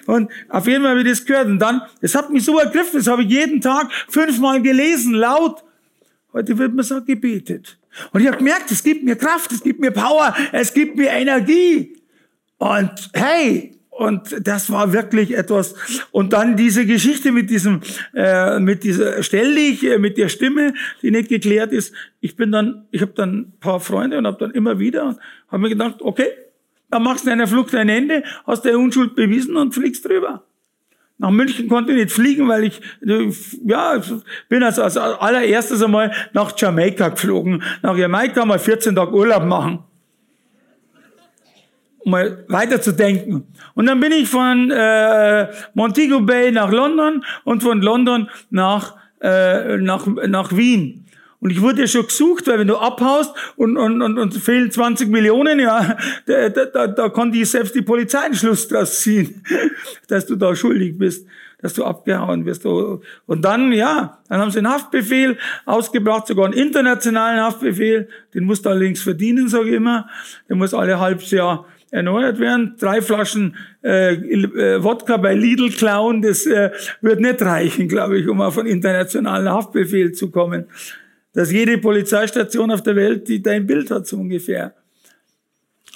Und 0.05 0.29
auf 0.47 0.67
jeden 0.67 0.83
Fall 0.83 0.91
habe 0.91 1.01
ich 1.01 1.09
das 1.09 1.25
gehört. 1.25 1.47
Und 1.47 1.57
dann, 1.57 1.81
es 2.01 2.13
hat 2.13 2.29
mich 2.29 2.45
so 2.45 2.59
ergriffen, 2.59 2.99
das 2.99 3.07
habe 3.07 3.23
ich 3.23 3.29
jeden 3.29 3.61
Tag 3.61 3.91
fünfmal 4.07 4.61
gelesen, 4.61 5.15
laut. 5.15 5.63
Heute 6.33 6.57
wird 6.57 6.73
mir 6.73 6.83
so 6.83 7.03
gebetet. 7.03 7.77
Und 8.11 8.21
ich 8.21 8.27
habe 8.27 8.37
gemerkt, 8.37 8.71
es 8.71 8.83
gibt 8.83 9.03
mir 9.03 9.15
Kraft, 9.15 9.51
es 9.51 9.61
gibt 9.61 9.79
mir 9.79 9.91
Power, 9.91 10.33
es 10.51 10.73
gibt 10.73 10.95
mir 10.95 11.09
Energie. 11.09 11.97
Und 12.57 13.09
hey, 13.13 13.75
und 13.89 14.47
das 14.47 14.71
war 14.71 14.93
wirklich 14.93 15.37
etwas. 15.37 15.75
Und 16.11 16.33
dann 16.33 16.55
diese 16.55 16.85
Geschichte 16.85 17.31
mit 17.31 17.49
diesem, 17.49 17.81
äh, 18.15 18.59
mit 18.59 18.83
dieser 18.83 19.21
stell 19.21 19.53
dich, 19.53 19.83
äh, 19.83 19.99
mit 19.99 20.17
der 20.17 20.29
Stimme, 20.29 20.73
die 21.01 21.11
nicht 21.11 21.29
geklärt 21.29 21.73
ist. 21.73 21.93
Ich 22.21 22.35
bin 22.35 22.51
dann, 22.51 22.85
ich 22.91 23.01
habe 23.01 23.11
dann 23.13 23.37
ein 23.37 23.53
paar 23.59 23.79
Freunde 23.79 24.17
und 24.17 24.25
habe 24.25 24.37
dann 24.39 24.51
immer 24.51 24.79
wieder, 24.79 25.17
habe 25.49 25.61
mir 25.61 25.69
gedacht, 25.69 26.01
okay, 26.01 26.29
dann 26.89 27.03
machst 27.03 27.25
du 27.25 27.31
einer 27.31 27.47
Flucht 27.47 27.75
ein 27.75 27.89
Ende, 27.89 28.23
hast 28.47 28.65
deine 28.65 28.77
Unschuld 28.77 29.15
bewiesen 29.15 29.55
und 29.57 29.73
fliegst 29.73 30.05
drüber. 30.05 30.43
Nach 31.21 31.29
München 31.29 31.67
konnte 31.67 31.91
ich 31.91 31.99
nicht 31.99 32.11
fliegen, 32.11 32.47
weil 32.47 32.63
ich, 32.63 32.81
ja, 33.63 34.01
bin 34.49 34.63
als, 34.63 34.79
als 34.79 34.97
allererstes 34.97 35.83
einmal 35.83 36.11
nach 36.33 36.51
Jamaika 36.57 37.09
geflogen. 37.09 37.61
Nach 37.83 37.95
Jamaika 37.95 38.43
mal 38.43 38.57
14 38.57 38.95
Tage 38.95 39.13
Urlaub 39.13 39.45
machen. 39.45 39.83
Um 41.99 42.09
mal 42.09 42.43
weiterzudenken. 42.47 43.45
Und 43.75 43.85
dann 43.85 43.99
bin 43.99 44.11
ich 44.13 44.27
von 44.27 44.71
äh, 44.71 45.51
Montego 45.75 46.21
Bay 46.21 46.51
nach 46.51 46.71
London 46.71 47.23
und 47.43 47.61
von 47.61 47.83
London 47.83 48.27
nach, 48.49 48.95
äh, 49.21 49.77
nach, 49.77 50.07
nach 50.07 50.51
Wien. 50.57 51.00
Und 51.41 51.49
ich 51.49 51.59
wurde 51.59 51.81
ja 51.81 51.87
schon 51.87 52.05
gesucht, 52.05 52.47
weil 52.47 52.59
wenn 52.59 52.67
du 52.67 52.77
abhaust 52.77 53.33
und, 53.55 53.75
und, 53.75 54.01
und, 54.03 54.19
und 54.19 54.33
fehlen 54.35 54.69
20 54.69 55.09
Millionen, 55.09 55.59
ja, 55.59 55.97
da, 56.27 56.49
da, 56.49 56.87
da 56.87 57.09
konnte 57.09 57.39
ich 57.39 57.49
selbst 57.49 57.73
die 57.73 57.81
Polizei 57.81 58.19
einen 58.19 58.35
Schluss 58.35 58.67
draus 58.67 59.01
ziehen, 59.01 59.43
dass 60.07 60.27
du 60.27 60.35
da 60.35 60.55
schuldig 60.55 60.99
bist, 60.99 61.25
dass 61.59 61.73
du 61.73 61.83
abgehauen 61.83 62.45
wirst. 62.45 62.63
Und 62.67 63.01
dann, 63.41 63.73
ja, 63.73 64.19
dann 64.29 64.39
haben 64.39 64.51
sie 64.51 64.59
einen 64.59 64.69
Haftbefehl 64.69 65.35
ausgebracht, 65.65 66.27
sogar 66.27 66.45
einen 66.45 66.53
internationalen 66.53 67.41
Haftbefehl. 67.41 68.07
Den 68.35 68.43
musst 68.43 68.65
du 68.65 68.69
allerdings 68.69 69.01
verdienen, 69.01 69.47
sage 69.47 69.69
ich 69.69 69.75
immer. 69.75 70.07
Der 70.47 70.55
muss 70.55 70.75
alle 70.75 70.99
halbes 70.99 71.31
Jahr 71.31 71.65
erneuert 71.89 72.39
werden. 72.39 72.75
Drei 72.79 73.01
Flaschen 73.01 73.55
äh, 73.83 74.13
äh, 74.13 74.83
Wodka 74.83 75.17
bei 75.17 75.33
Lidl 75.33 75.71
klauen, 75.71 76.21
das 76.21 76.45
äh, 76.45 76.69
wird 77.01 77.19
nicht 77.19 77.41
reichen, 77.41 77.87
glaube 77.87 78.19
ich, 78.19 78.27
um 78.27 78.41
auf 78.41 78.59
einen 78.59 78.67
internationalen 78.67 79.49
Haftbefehl 79.49 80.11
zu 80.11 80.29
kommen 80.29 80.67
dass 81.33 81.51
jede 81.51 81.77
Polizeistation 81.77 82.71
auf 82.71 82.83
der 82.83 82.95
Welt 82.95 83.27
die 83.27 83.41
dein 83.41 83.65
Bild 83.65 83.91
hat, 83.91 84.07
so 84.07 84.17
ungefähr. 84.17 84.73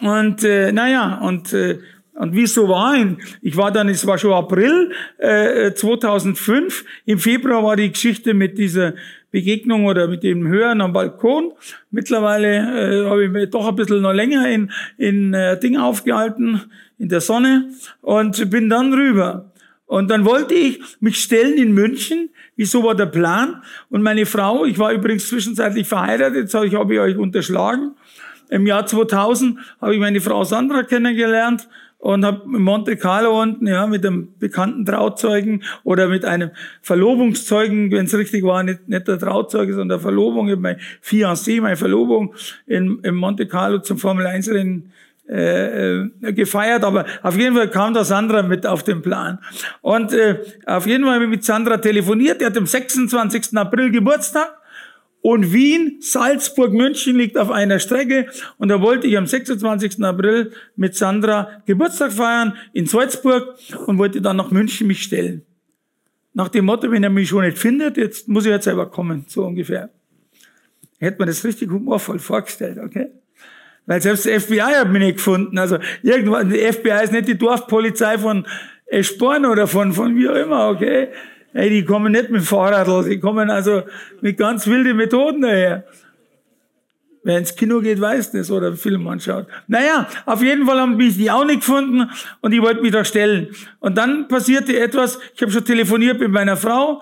Und 0.01 0.43
äh, 0.43 0.71
naja, 0.71 1.19
und, 1.21 1.53
äh, 1.53 1.79
und 2.13 2.35
wie 2.35 2.47
so 2.47 2.67
war, 2.67 2.95
ich 3.41 3.57
war 3.57 3.71
dann, 3.71 3.89
es 3.89 4.05
war 4.05 4.17
schon 4.17 4.33
April 4.33 4.91
äh, 5.17 5.73
2005, 5.73 6.85
im 7.05 7.19
Februar 7.19 7.63
war 7.63 7.75
die 7.75 7.91
Geschichte 7.91 8.33
mit 8.33 8.57
dieser 8.57 8.93
Begegnung 9.31 9.85
oder 9.85 10.07
mit 10.07 10.23
dem 10.23 10.47
Hören 10.47 10.79
am 10.79 10.93
Balkon. 10.93 11.51
Mittlerweile 11.91 12.55
äh, 12.55 13.09
habe 13.09 13.25
ich 13.25 13.31
mich 13.31 13.49
doch 13.49 13.67
ein 13.67 13.75
bisschen 13.75 14.01
noch 14.01 14.13
länger 14.13 14.49
in, 14.49 14.71
in 14.97 15.33
äh, 15.33 15.59
Ding 15.59 15.75
aufgehalten, 15.77 16.61
in 16.97 17.09
der 17.09 17.19
Sonne 17.19 17.69
und 18.01 18.49
bin 18.49 18.69
dann 18.69 18.93
rüber. 18.93 19.51
Und 19.87 20.09
dann 20.09 20.23
wollte 20.25 20.53
ich 20.53 20.81
mich 21.01 21.17
stellen 21.17 21.57
in 21.57 21.73
München. 21.73 22.29
Wieso 22.55 22.83
war 22.83 22.95
der 22.95 23.07
Plan? 23.07 23.61
Und 23.89 24.01
meine 24.01 24.25
Frau, 24.25 24.65
ich 24.65 24.79
war 24.79 24.91
übrigens 24.91 25.27
zwischenzeitlich 25.27 25.87
verheiratet, 25.87 26.53
habe 26.53 26.67
ich, 26.67 26.75
habe 26.75 26.93
ich 26.93 26.99
euch 26.99 27.17
unterschlagen. 27.17 27.91
Im 28.49 28.65
Jahr 28.67 28.85
2000 28.85 29.59
habe 29.81 29.93
ich 29.93 29.99
meine 29.99 30.21
Frau 30.21 30.43
Sandra 30.43 30.83
kennengelernt 30.83 31.67
und 31.97 32.23
habe 32.23 32.43
in 32.45 32.61
Monte 32.61 32.97
Carlo 32.97 33.41
unten 33.41 33.65
ja 33.65 33.87
mit 33.87 34.05
einem 34.05 34.29
bekannten 34.37 34.85
Trauzeugen 34.85 35.63
oder 35.83 36.07
mit 36.07 36.23
einem 36.23 36.51
Verlobungszeugen, 36.81 37.91
wenn 37.91 38.05
es 38.05 38.15
richtig 38.15 38.43
war, 38.43 38.61
nicht, 38.61 38.87
nicht 38.87 39.07
der 39.07 39.17
Trauzeuge, 39.17 39.73
sondern 39.73 39.97
der 39.97 39.99
Verlobung, 39.99 40.53
mein 40.61 40.77
Fiancé, 41.03 41.61
meine 41.61 41.77
Verlobung 41.77 42.35
in, 42.67 42.99
in 43.01 43.15
Monte 43.15 43.47
Carlo 43.47 43.79
zum 43.79 43.97
Formel 43.97 44.27
1 44.27 44.49
Rennen 44.49 44.91
äh, 45.27 46.01
äh, 46.01 46.33
gefeiert, 46.33 46.83
aber 46.83 47.03
auf 47.23 47.35
jeden 47.35 47.55
Fall 47.55 47.69
kam 47.71 47.95
da 47.95 48.03
Sandra 48.03 48.43
mit 48.43 48.67
auf 48.67 48.83
den 48.83 49.01
Plan. 49.01 49.39
Und 49.81 50.13
äh, 50.13 50.39
auf 50.67 50.85
jeden 50.85 51.03
Fall 51.03 51.15
habe 51.15 51.23
ich 51.23 51.29
mit 51.31 51.43
Sandra 51.43 51.77
telefoniert, 51.77 52.41
die 52.41 52.45
hat 52.45 52.55
am 52.55 52.67
26. 52.67 53.57
April 53.57 53.89
Geburtstag 53.89 54.55
und 55.21 55.51
Wien, 55.51 55.97
Salzburg, 55.99 56.73
München 56.73 57.15
liegt 57.15 57.39
auf 57.39 57.49
einer 57.49 57.79
Strecke 57.79 58.27
und 58.59 58.67
da 58.69 58.79
wollte 58.79 59.07
ich 59.07 59.17
am 59.17 59.25
26. 59.25 60.03
April 60.03 60.51
mit 60.75 60.95
Sandra 60.95 61.63
Geburtstag 61.65 62.13
feiern 62.13 62.53
in 62.73 62.85
Salzburg 62.85 63.55
und 63.87 63.97
wollte 63.97 64.21
dann 64.21 64.37
nach 64.37 64.51
München 64.51 64.85
mich 64.85 65.01
stellen. 65.01 65.41
Nach 66.35 66.49
dem 66.49 66.65
Motto, 66.65 66.91
wenn 66.91 67.03
er 67.03 67.09
mich 67.09 67.29
schon 67.29 67.43
nicht 67.43 67.57
findet, 67.57 67.97
jetzt 67.97 68.27
muss 68.27 68.45
ich 68.45 68.51
jetzt 68.51 68.65
selber 68.65 68.91
kommen, 68.91 69.25
so 69.27 69.43
ungefähr. 69.43 69.89
Hätte 70.99 71.17
man 71.17 71.29
das 71.29 71.43
richtig 71.43 71.71
humorvoll 71.71 72.19
vorgestellt, 72.19 72.77
okay? 72.77 73.09
Weil 73.85 74.01
selbst 74.01 74.25
der 74.25 74.39
FBI 74.39 74.59
hat 74.59 74.89
mich 74.91 75.01
nicht 75.01 75.17
gefunden. 75.17 75.57
Also 75.57 75.77
irgendwann, 76.01 76.49
die 76.49 76.57
FBI 76.57 77.03
ist 77.03 77.13
nicht 77.13 77.27
die 77.27 77.37
Dorfpolizei 77.37 78.17
von 78.17 78.45
Eschborn 78.87 79.45
oder 79.45 79.67
von, 79.67 79.93
von 79.93 80.15
wie 80.15 80.29
auch 80.29 80.35
immer, 80.35 80.69
okay? 80.69 81.09
Hey, 81.53 81.69
die 81.69 81.85
kommen 81.85 82.11
nicht 82.11 82.29
mit 82.29 82.43
Fahrrad, 82.43 83.05
die 83.05 83.19
kommen 83.19 83.49
also 83.49 83.83
mit 84.21 84.37
ganz 84.37 84.67
wilden 84.67 84.97
Methoden 84.97 85.41
daher. 85.41 85.85
Wer 87.23 87.39
ins 87.39 87.55
Kino 87.55 87.79
geht, 87.79 87.99
weiß 87.99 88.33
das 88.33 88.51
oder 88.51 88.73
Film 88.73 89.07
anschaut. 89.07 89.47
Naja, 89.67 90.07
auf 90.27 90.43
jeden 90.43 90.65
Fall 90.65 90.79
haben 90.79 90.95
mich 90.95 91.17
die 91.17 91.31
auch 91.31 91.45
nicht 91.45 91.61
gefunden 91.61 92.09
und 92.41 92.51
ich 92.51 92.61
wollte 92.61 92.81
mich 92.81 92.91
da 92.91 93.03
stellen. 93.03 93.49
Und 93.79 93.97
dann 93.97 94.27
passierte 94.27 94.77
etwas, 94.77 95.17
ich 95.33 95.41
habe 95.41 95.51
schon 95.51 95.65
telefoniert 95.65 96.19
mit 96.19 96.29
meiner 96.29 96.55
Frau, 96.55 97.01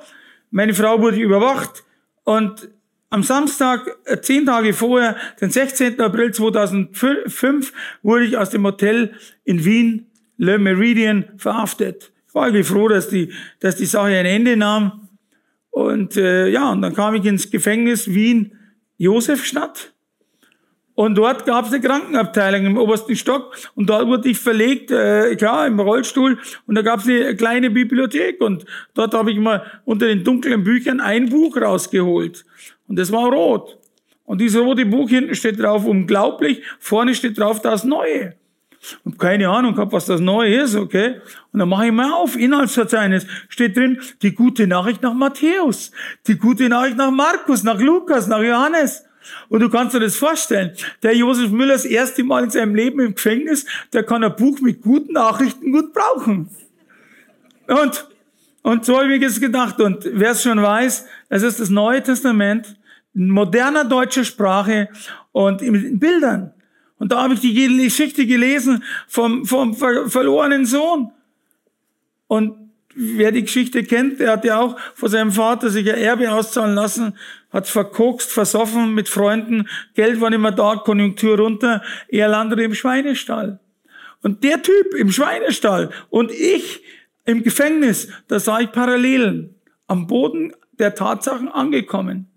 meine 0.50 0.74
Frau 0.74 1.02
wurde 1.02 1.18
überwacht 1.18 1.84
und 2.24 2.70
am 3.14 3.22
Samstag, 3.22 3.96
äh, 4.06 4.20
zehn 4.22 4.48
Tage 4.48 4.74
vorher, 4.74 5.16
den 5.40 5.52
16. 5.52 6.02
April 6.02 6.34
2005, 6.34 7.72
wurde 8.02 8.26
ich 8.26 8.38
aus 8.38 8.50
dem 8.50 8.66
Hotel 8.66 9.14
in 9.44 9.64
Wien, 9.64 10.08
Le 10.38 10.58
Meridian, 10.58 11.26
verhaftet. 11.38 12.12
Ich 12.28 12.34
war 12.34 12.48
irgendwie 12.48 12.64
froh, 12.64 12.88
dass 12.88 13.10
die, 13.10 13.32
dass 13.60 13.76
die 13.76 13.86
Sache 13.86 14.08
ein 14.08 14.26
Ende 14.26 14.58
nahm. 14.58 15.10
Und 15.70 16.18
äh, 16.18 16.48
ja, 16.48 16.72
und 16.72 16.82
dann 16.82 16.96
kam 16.96 17.14
ich 17.14 17.24
ins 17.26 17.52
Gefängnis 17.52 18.12
Wien, 18.12 18.58
Josefstadt. 18.98 19.94
Und 20.96 21.16
dort 21.16 21.46
gab 21.46 21.66
es 21.66 21.74
eine 21.74 21.82
Krankenabteilung 21.82 22.66
im 22.66 22.78
obersten 22.78 23.16
Stock 23.16 23.56
und 23.76 23.90
dort 23.90 24.08
wurde 24.08 24.30
ich 24.30 24.40
verlegt, 24.40 24.92
äh, 24.92 25.36
klar, 25.36 25.66
im 25.66 25.80
Rollstuhl 25.80 26.40
und 26.68 26.76
da 26.76 26.84
gab 26.84 27.00
es 27.00 27.08
eine 27.08 27.36
kleine 27.36 27.72
Bibliothek 27.72 28.42
und 28.42 28.66
dort 28.94 29.16
habe 29.16 29.32
ich 29.32 29.40
mal 29.40 29.66
unter 29.86 30.06
den 30.06 30.24
dunklen 30.24 30.64
Büchern 30.64 31.00
ein 31.00 31.30
Buch 31.30 31.58
rausgeholt 31.58 32.46
und 32.88 32.98
das 32.98 33.12
war 33.12 33.32
rot. 33.32 33.78
Und 34.26 34.40
dieses 34.40 34.62
rote 34.62 34.86
Buch 34.86 35.10
hinten 35.10 35.36
steht 35.36 35.60
drauf, 35.60 35.86
unglaublich, 35.86 36.62
vorne 36.80 37.14
steht 37.14 37.38
drauf, 37.38 37.62
das 37.62 37.84
Neue. 37.84 38.36
Und 39.04 39.18
keine 39.18 39.50
Ahnung 39.50 39.76
gehabt, 39.76 39.94
was 39.94 40.06
das 40.06 40.20
Neue 40.20 40.56
ist, 40.56 40.76
okay? 40.76 41.22
Und 41.52 41.60
dann 41.60 41.70
mache 41.70 41.88
ich 41.88 41.92
mal 41.92 42.12
auf, 42.12 42.36
Inhaltsverzeichnis, 42.36 43.26
steht 43.48 43.78
drin, 43.78 44.02
die 44.22 44.34
gute 44.34 44.68
Nachricht 44.68 45.02
nach 45.02 45.14
Matthäus, 45.14 45.92
die 46.28 46.38
gute 46.38 46.68
Nachricht 46.68 46.98
nach 46.98 47.12
Markus, 47.12 47.64
nach 47.64 47.80
Lukas, 47.80 48.28
nach 48.28 48.42
Johannes. 48.42 49.04
Und 49.48 49.62
du 49.62 49.70
kannst 49.70 49.96
dir 49.96 50.02
das 50.02 50.18
vorstellen. 50.18 50.76
Der 51.02 51.16
Josef 51.16 51.50
Müller 51.50 51.74
das 51.74 51.86
erste 51.86 52.24
Mal 52.24 52.44
in 52.44 52.50
seinem 52.50 52.76
Leben 52.76 53.00
im 53.00 53.16
Gefängnis, 53.16 53.66
der 53.94 54.04
kann 54.04 54.24
ein 54.24 54.36
Buch 54.36 54.60
mit 54.60 54.82
guten 54.82 55.14
Nachrichten 55.14 55.72
gut 55.72 55.94
brauchen. 55.94 56.50
Und, 57.68 58.08
und 58.64 58.86
so 58.86 58.98
habe 58.98 59.14
ich 59.14 59.22
jetzt 59.22 59.40
gedacht. 59.40 59.80
Und 59.80 60.10
wer 60.12 60.32
es 60.32 60.42
schon 60.42 60.62
weiß, 60.62 61.06
es 61.30 61.44
ist 61.44 61.60
das 61.60 61.70
Neue 61.70 62.02
Testament, 62.02 62.76
moderner 63.14 63.86
deutscher 63.86 64.24
Sprache 64.24 64.90
und 65.32 65.62
in 65.62 66.00
Bildern. 66.00 66.54
Und 66.98 67.12
da 67.12 67.22
habe 67.22 67.34
ich 67.34 67.42
die 67.42 67.54
Geschichte 67.54 68.26
gelesen 68.26 68.84
vom, 69.08 69.46
vom 69.46 69.76
ver 69.76 70.10
verlorenen 70.10 70.66
Sohn. 70.66 71.12
Und 72.28 72.56
wer 72.96 73.34
die 73.34 73.44
Geschichte 73.44 73.84
kennt, 73.84 74.22
der 74.22 74.32
hat 74.32 74.46
ja 74.46 74.60
auch 74.60 74.80
von 74.96 75.10
seinem 75.10 75.34
Vater 75.34 75.70
sich 75.70 75.92
ein 75.92 76.00
Erbe 76.00 76.32
auszahlen 76.32 76.76
lassen, 76.76 77.18
hat 77.52 77.68
verkokst, 77.68 78.32
versoffen 78.32 78.94
mit 78.94 79.10
Freunden, 79.10 79.68
Geld 79.94 80.22
war 80.22 80.30
nicht 80.30 80.40
mehr 80.40 80.52
da, 80.52 80.78
Konjunktur 80.78 81.38
runter, 81.38 81.84
er 82.08 82.30
landete 82.30 82.64
im 82.64 82.74
Schweinestall. 82.74 83.60
Und 84.22 84.44
der 84.46 84.62
Typ 84.62 84.94
im 84.98 85.12
Schweinestall 85.12 85.90
und 86.10 86.32
ich 86.32 86.82
im 87.26 87.44
Gefängnis, 87.44 88.08
da 88.28 88.40
sah 88.40 88.60
ich 88.60 88.72
Parallelen 88.72 89.56
am 89.88 90.08
Boden 90.08 90.54
der 90.80 90.96
Tatsachen 90.96 91.50
angekommen. 91.50 92.28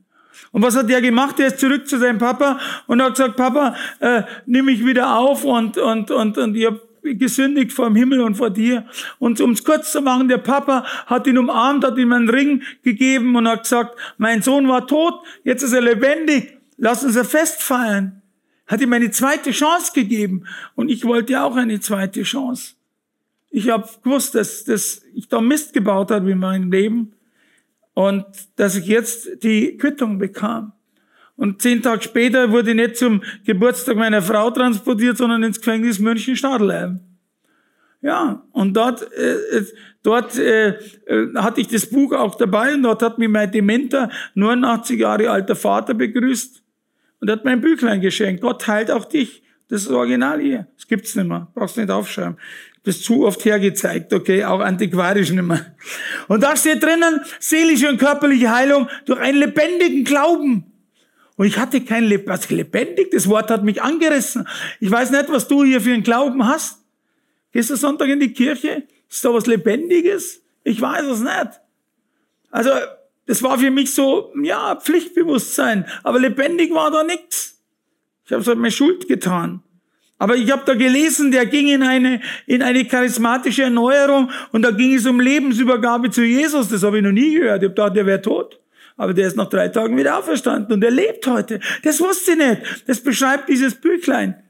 Und 0.53 0.62
was 0.62 0.77
hat 0.77 0.88
der 0.88 1.01
gemacht? 1.01 1.38
Der 1.38 1.49
ist 1.49 1.59
zurück 1.59 1.88
zu 1.88 1.99
seinem 1.99 2.18
Papa 2.18 2.59
und 2.87 3.03
hat 3.03 3.12
gesagt, 3.12 3.37
Papa, 3.37 3.75
äh, 4.01 4.22
nimm 4.46 4.66
mich 4.66 4.85
wieder 4.85 5.16
auf 5.18 5.44
und, 5.44 5.79
und, 5.79 6.11
und, 6.11 6.38
und 6.38 6.64
habe 6.64 6.81
gesündigt 7.03 7.72
vor 7.72 7.87
dem 7.87 7.96
Himmel 7.96 8.20
und 8.20 8.37
vor 8.37 8.51
dir. 8.51 8.87
Und 9.18 9.40
um 9.40 9.53
es 9.53 9.64
kurz 9.64 9.92
zu 9.92 10.01
machen, 10.01 10.29
der 10.29 10.38
Papa 10.38 10.85
hat 11.07 11.27
ihn 11.27 11.38
umarmt, 11.38 11.85
hat 11.85 11.99
ihm 11.99 12.12
einen 12.12 12.29
Ring 12.29 12.62
gegeben 12.83 13.37
und 13.37 13.49
hat 13.49 13.62
gesagt, 13.62 13.99
mein 14.18 14.42
Sohn 14.42 14.68
war 14.68 14.87
tot, 14.87 15.14
jetzt 15.44 15.62
ist 15.62 15.72
er 15.72 15.83
lebendig, 15.83 16.59
lass 16.77 17.05
uns 17.05 17.16
ein 17.16 17.25
Fest 17.25 17.62
feiern. 17.62 18.22
Hat 18.66 18.81
ihm 18.81 18.92
eine 18.92 19.11
zweite 19.12 19.53
Chance 19.53 19.92
gegeben 19.94 20.44
und 20.75 20.88
ich 20.88 21.05
wollte 21.05 21.40
auch 21.40 21.55
eine 21.55 21.79
zweite 21.81 22.22
Chance. 22.22 22.75
Ich 23.50 23.70
habe 23.70 23.88
gewusst, 24.02 24.35
dass, 24.35 24.64
dass 24.64 25.02
ich 25.14 25.28
da 25.28 25.40
Mist 25.40 25.72
gebaut 25.72 26.11
habe 26.11 26.30
in 26.30 26.38
meinem 26.38 26.70
Leben 26.70 27.12
und 27.94 28.24
dass 28.56 28.76
ich 28.76 28.87
jetzt 28.87 29.42
die 29.42 29.76
Quittung 29.78 30.18
bekam. 30.18 30.72
Und 31.37 31.61
zehn 31.61 31.82
Tage 31.82 32.02
später 32.02 32.50
wurde 32.50 32.70
ich 32.70 32.76
nicht 32.76 32.96
zum 32.96 33.22
Geburtstag 33.44 33.96
meiner 33.96 34.22
Frau 34.22 34.50
transportiert, 34.50 35.18
sondern 35.18 35.42
ins 35.42 35.59
Gefängnis 35.59 35.98
München-Stadelheim. 35.98 37.00
Ja, 38.02 38.44
und 38.52 38.76
dort, 38.76 39.02
äh, 39.12 39.59
äh, 39.59 39.66
dort 40.02 40.38
äh, 40.38 40.78
äh, 41.06 41.35
hatte 41.37 41.61
ich 41.61 41.68
das 41.68 41.87
Buch 41.87 42.12
auch 42.12 42.37
dabei 42.37 42.74
und 42.74 42.82
dort 42.82 43.02
hat 43.02 43.18
mich 43.18 43.28
mein 43.28 43.50
dementer, 43.50 44.11
89 44.35 45.00
Jahre 45.00 45.30
alter 45.30 45.56
Vater 45.56 45.94
begrüßt 45.94 46.62
und 47.20 47.30
hat 47.30 47.44
mein 47.44 47.61
Büchlein 47.61 48.00
geschenkt. 48.00 48.42
Gott 48.42 48.66
heilt 48.66 48.90
auch 48.90 49.06
dich. 49.06 49.42
Das 49.68 49.83
ist 49.83 49.88
das 49.88 49.96
Original 49.96 50.40
hier. 50.40 50.66
Das 50.76 50.87
gibt's 50.87 51.14
nicht 51.14 51.26
mehr. 51.26 51.48
Brauchst 51.55 51.76
nicht 51.76 51.90
aufschreiben. 51.90 52.37
Das 52.85 52.96
ist 52.96 53.05
zu 53.05 53.26
oft 53.26 53.44
hergezeigt, 53.44 54.12
okay? 54.12 54.44
Auch 54.44 54.61
antiquarisch 54.61 55.31
nicht 55.31 55.42
mehr. 55.42 55.74
Und 56.29 56.44
da 56.44 56.57
steht 56.57 56.83
drinnen, 56.83 57.20
seelische 57.40 57.88
und 57.88 57.98
körperliche 57.98 58.55
Heilung 58.55 58.88
durch 59.07 59.18
einen 59.18 59.38
lebendigen 59.38 60.05
Glauben. 60.05 60.72
Und 61.35 61.46
ich 61.46 61.59
hatte 61.59 61.81
kein 61.81 62.05
Leb 62.05 62.29
was 62.29 62.48
lebendig. 62.48 63.11
Das 63.11 63.29
Wort 63.29 63.50
hat 63.50 63.64
mich 63.64 63.83
angerissen. 63.83 64.48
Ich 64.81 64.90
weiß 64.90 65.11
nicht, 65.11 65.29
was 65.31 65.48
du 65.48 65.64
hier 65.64 65.81
für 65.81 65.92
einen 65.92 66.05
Glauben 66.05 66.46
hast. 66.46 66.79
Gehst 67.52 67.70
du 67.70 67.76
Sonntag 67.76 68.09
in 68.09 68.20
die 68.20 68.33
Kirche? 68.33 68.85
Ist 69.11 69.24
da 69.24 69.35
was 69.35 69.46
Lebendiges? 69.46 70.42
Ich 70.62 70.81
weiß 70.81 71.07
es 71.07 71.20
nicht. 71.20 71.61
Also, 72.50 72.70
das 73.26 73.42
war 73.42 73.59
für 73.59 73.70
mich 73.70 73.94
so, 73.94 74.33
ja, 74.42 74.76
Pflichtbewusstsein. 74.76 75.87
Aber 76.05 76.20
lebendig 76.20 76.72
war 76.72 76.90
da 76.90 77.02
nichts. 77.02 77.56
Ich 78.26 78.32
habe 78.32 78.44
halt 78.44 78.58
meine 78.58 78.72
Schuld 78.72 79.08
getan. 79.08 79.62
Aber 80.18 80.34
ich 80.34 80.50
habe 80.50 80.62
da 80.64 80.74
gelesen, 80.74 81.30
der 81.30 81.46
ging 81.46 81.68
in 81.68 81.82
eine, 81.82 82.20
in 82.46 82.62
eine 82.62 82.84
charismatische 82.84 83.64
Erneuerung 83.64 84.30
und 84.52 84.62
da 84.62 84.70
ging 84.70 84.94
es 84.94 85.06
um 85.06 85.20
Lebensübergabe 85.20 86.10
zu 86.10 86.22
Jesus. 86.22 86.68
Das 86.68 86.82
habe 86.82 86.98
ich 86.98 87.04
noch 87.04 87.12
nie 87.12 87.34
gehört. 87.34 87.62
Ich 87.62 87.68
habe 87.68 87.74
gedacht, 87.74 87.96
der 87.96 88.06
wäre 88.06 88.22
tot. 88.22 88.58
Aber 88.96 89.12
der 89.12 89.26
ist 89.26 89.36
nach 89.36 89.48
drei 89.48 89.68
Tagen 89.68 89.96
wieder 89.96 90.18
auferstanden 90.18 90.72
und 90.72 90.82
er 90.82 90.90
lebt 90.90 91.26
heute. 91.26 91.60
Das 91.82 92.00
wusste 92.00 92.32
ich 92.32 92.38
nicht. 92.38 92.84
Das 92.86 93.00
beschreibt 93.00 93.48
dieses 93.48 93.74
Büchlein. 93.74 94.42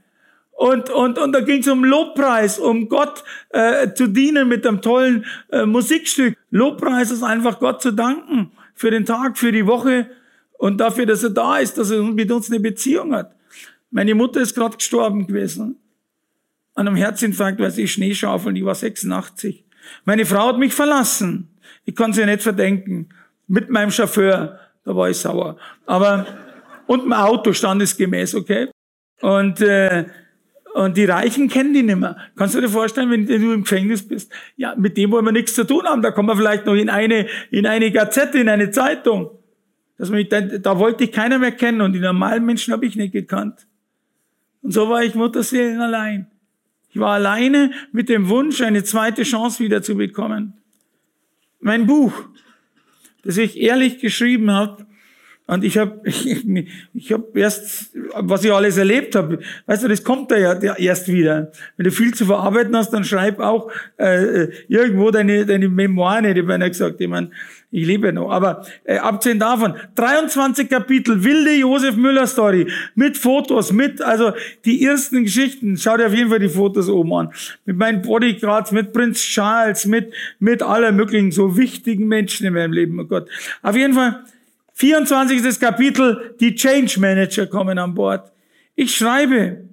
Und, 0.53 0.89
und, 0.89 1.19
und 1.19 1.33
da 1.33 1.41
ging 1.41 1.61
es 1.61 1.69
um 1.69 1.85
Lobpreis, 1.85 2.59
um 2.59 2.89
Gott 2.89 3.25
äh, 3.51 3.93
zu 3.93 4.07
dienen 4.07 4.49
mit 4.49 4.67
einem 4.67 4.81
tollen 4.81 5.27
äh, 5.51 5.67
Musikstück. 5.67 6.35
Lobpreis 6.51 7.11
ist 7.11 7.25
einfach 7.25 7.59
Gott 7.59 7.83
zu 7.83 7.91
danken 7.91 8.53
für 8.75 8.91
den 8.91 9.05
Tag, 9.05 9.37
für 9.37 9.53
die 9.53 9.67
Woche 9.67 10.09
und 10.59 10.79
dafür, 10.79 11.07
dass 11.07 11.25
er 11.25 11.31
da 11.31 11.59
ist, 11.59 11.77
dass 11.77 11.91
er 11.91 12.03
mit 12.03 12.31
uns 12.31 12.51
eine 12.51 12.61
Beziehung 12.61 13.15
hat. 13.15 13.36
Meine 13.91 14.15
Mutter 14.15 14.41
ist 14.41 14.55
gerade 14.55 14.77
gestorben 14.77 15.27
gewesen. 15.27 15.77
An 16.75 16.87
einem 16.87 16.97
Herzinfarkt, 16.97 17.59
weil 17.61 17.71
sie 17.71 17.89
Schnee 17.89 18.15
schaufeln, 18.15 18.55
die 18.55 18.65
war 18.65 18.75
86. 18.75 19.65
Meine 20.05 20.27
Frau 20.27 20.49
hat 20.49 20.59
mich 20.59 20.75
verlassen. 20.75 21.49
Ich 21.85 21.95
kann 21.95 22.13
sie 22.13 22.25
nicht 22.27 22.43
verdenken 22.43 23.09
mit 23.47 23.71
meinem 23.71 23.91
Chauffeur, 23.91 24.59
da 24.85 24.97
war 24.97 25.11
ich 25.11 25.19
sauer. 25.19 25.57
Aber, 25.87 26.27
und 26.87 27.05
im 27.05 27.13
Auto 27.13 27.53
standesgemäß, 27.53 28.35
okay? 28.35 28.69
Und, 29.21 29.61
äh, 29.61 30.07
und 30.75 30.97
die 30.97 31.07
Reichen 31.07 31.49
kennen 31.49 31.73
die 31.73 31.83
nicht 31.83 31.97
mehr. 31.97 32.17
Kannst 32.37 32.55
du 32.55 32.61
dir 32.61 32.69
vorstellen, 32.69 33.11
wenn 33.11 33.27
du 33.27 33.35
im 33.35 33.63
Gefängnis 33.63 34.07
bist? 34.07 34.31
Ja, 34.57 34.75
mit 34.77 34.97
dem 34.97 35.11
wollen 35.11 35.25
wir 35.25 35.33
nichts 35.33 35.55
zu 35.55 35.65
tun 35.65 35.85
haben. 35.87 36.03
Da 36.03 36.11
kommen 36.11 36.29
wir 36.29 36.37
vielleicht 36.37 36.67
noch 36.67 36.75
in 36.75 36.91
eine, 36.91 37.27
in 37.51 37.67
eine 37.67 37.91
Gazette, 37.91 38.39
in 38.39 38.49
eine 38.49 38.71
Zeitung. 38.71 39.31
Dass 39.97 40.11
mich, 40.11 40.29
da, 40.29 40.43
da 40.43 40.79
wollte 40.79 41.05
ich 41.05 41.13
keiner 41.13 41.39
mehr 41.39 41.53
kennen 41.53 41.81
und 41.81 41.95
die 41.95 42.01
normalen 42.01 42.45
Menschen 42.45 42.75
habe 42.75 42.85
ich 42.85 42.97
nicht 42.97 43.13
gekannt. 43.13 43.67
Und 44.67 44.73
so 44.73 44.89
war 44.89 45.05
ich 45.05 45.15
Mutterseelen 45.15 45.81
allein. 45.81 46.27
Ich 46.91 46.99
war 46.99 47.15
alleine 47.15 47.71
mit 47.93 48.09
dem 48.09 48.29
Wunsch, 48.29 48.61
eine 48.63 48.83
zweite 48.83 49.23
Chance 49.23 49.63
wieder 49.63 49.81
zu 49.81 49.95
bekommen. 49.95 50.55
Mein 51.61 51.87
Buch, 51.87 52.13
das 53.23 53.37
ich 53.37 53.61
ehrlich 53.61 54.01
geschrieben 54.01 54.51
habe. 54.51 54.85
Und 55.47 55.65
ich 55.65 55.79
habe 55.79 56.01
ich, 56.05 56.45
ich 56.95 57.13
hab 57.13 57.37
erst, 57.37 57.91
was 58.15 58.45
ich 58.45 58.53
alles 58.53 58.77
erlebt 58.77 59.15
habe, 59.15 59.39
weißt 59.67 59.85
du, 59.85 59.89
das 59.89 60.03
kommt 60.03 60.31
da 60.31 60.37
ja 60.37 60.75
erst 60.75 61.09
wieder. 61.09 61.53
Wenn 61.77 61.85
du 61.85 61.91
viel 61.91 62.15
zu 62.15 62.27
verarbeiten 62.27 62.77
hast, 62.77 62.91
dann 62.91 63.05
schreib 63.05 63.39
auch 63.39 63.71
äh, 63.97 64.49
irgendwo 64.69 65.11
deine, 65.11 65.47
deine 65.47 65.69
Memoiren, 65.69 66.25
hätte 66.25 66.41
ich 66.41 66.47
beinahe 66.47 66.71
gesagt. 66.71 67.01
Ich 67.01 67.09
meine, 67.09 67.31
ich 67.71 67.87
lebe 67.87 68.13
noch. 68.13 68.31
Aber 68.31 68.65
äh, 68.85 68.99
abgesehen 68.99 69.39
davon, 69.39 69.75
23 69.97 70.69
Kapitel, 70.69 71.23
wilde 71.23 71.55
Josef 71.55 71.97
Müller 71.97 72.27
Story, 72.27 72.71
mit 72.95 73.19
Fotos, 73.19 73.73
mit, 73.73 74.01
also 74.01 74.33
die 74.65 74.85
ersten 74.85 75.25
Geschichten. 75.25 75.77
Schau 75.77 75.97
dir 75.97 76.07
auf 76.07 76.15
jeden 76.15 76.31
Fall 76.31 76.39
die 76.39 76.49
Fotos 76.49 76.89
oben 76.89 77.13
an. 77.13 77.33
Mit 77.65 77.77
meinen 77.77 78.03
Bodyguards, 78.03 78.73
mit 78.73 78.93
Prinz 78.93 79.21
Charles, 79.21 79.87
mit, 79.87 80.13
mit 80.39 80.63
aller 80.63 80.93
möglichen 80.93 81.33
so 81.33 81.57
wichtigen 81.57 82.09
Menschen 82.09 82.47
in 82.47 82.55
meinem 82.55 82.73
Leben. 82.73 82.99
Oh 82.99 83.05
Gott. 83.05 83.29
Auf 83.63 83.77
jeden 83.77 83.95
Fall, 83.95 84.25
24. 84.77 85.59
Kapitel, 85.59 86.35
die 86.39 86.55
Change 86.55 87.01
Manager 87.01 87.47
kommen 87.47 87.79
an 87.79 87.95
Bord. 87.95 88.31
Ich 88.75 88.95
schreibe, 88.95 89.65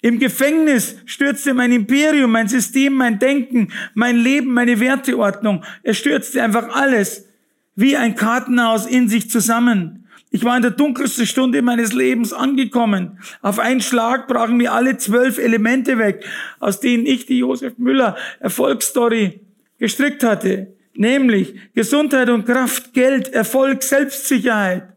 im 0.00 0.18
Gefängnis 0.18 0.96
stürzte 1.04 1.52
mein 1.52 1.72
Imperium, 1.72 2.30
mein 2.30 2.48
System, 2.48 2.94
mein 2.94 3.18
Denken, 3.18 3.68
mein 3.92 4.16
Leben, 4.16 4.54
meine 4.54 4.80
Werteordnung. 4.80 5.62
Er 5.82 5.92
stürzte 5.92 6.42
einfach 6.42 6.74
alles 6.74 7.26
wie 7.74 7.98
ein 7.98 8.14
Kartenhaus 8.14 8.86
in 8.86 9.10
sich 9.10 9.28
zusammen. 9.28 10.08
Ich 10.30 10.42
war 10.42 10.56
in 10.56 10.62
der 10.62 10.70
dunkelsten 10.70 11.26
Stunde 11.26 11.60
meines 11.60 11.92
Lebens 11.92 12.32
angekommen. 12.32 13.18
Auf 13.42 13.58
einen 13.58 13.82
Schlag 13.82 14.26
brachen 14.26 14.56
mir 14.56 14.72
alle 14.72 14.96
zwölf 14.96 15.36
Elemente 15.36 15.98
weg, 15.98 16.24
aus 16.60 16.80
denen 16.80 17.04
ich 17.04 17.26
die 17.26 17.38
Josef 17.38 17.76
Müller 17.76 18.16
Erfolgsstory 18.40 19.38
gestrickt 19.78 20.24
hatte. 20.24 20.75
Nämlich 20.96 21.54
Gesundheit 21.74 22.28
und 22.30 22.46
Kraft, 22.46 22.92
Geld, 22.94 23.28
Erfolg, 23.28 23.82
Selbstsicherheit. 23.82 24.88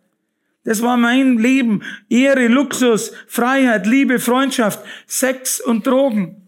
Das 0.63 0.81
war 0.81 0.97
mein 0.97 1.37
Leben. 1.37 1.81
Ehre, 2.09 2.47
Luxus, 2.47 3.11
Freiheit, 3.27 3.87
Liebe, 3.87 4.19
Freundschaft, 4.19 4.83
Sex 5.07 5.59
und 5.59 5.87
Drogen. 5.87 6.47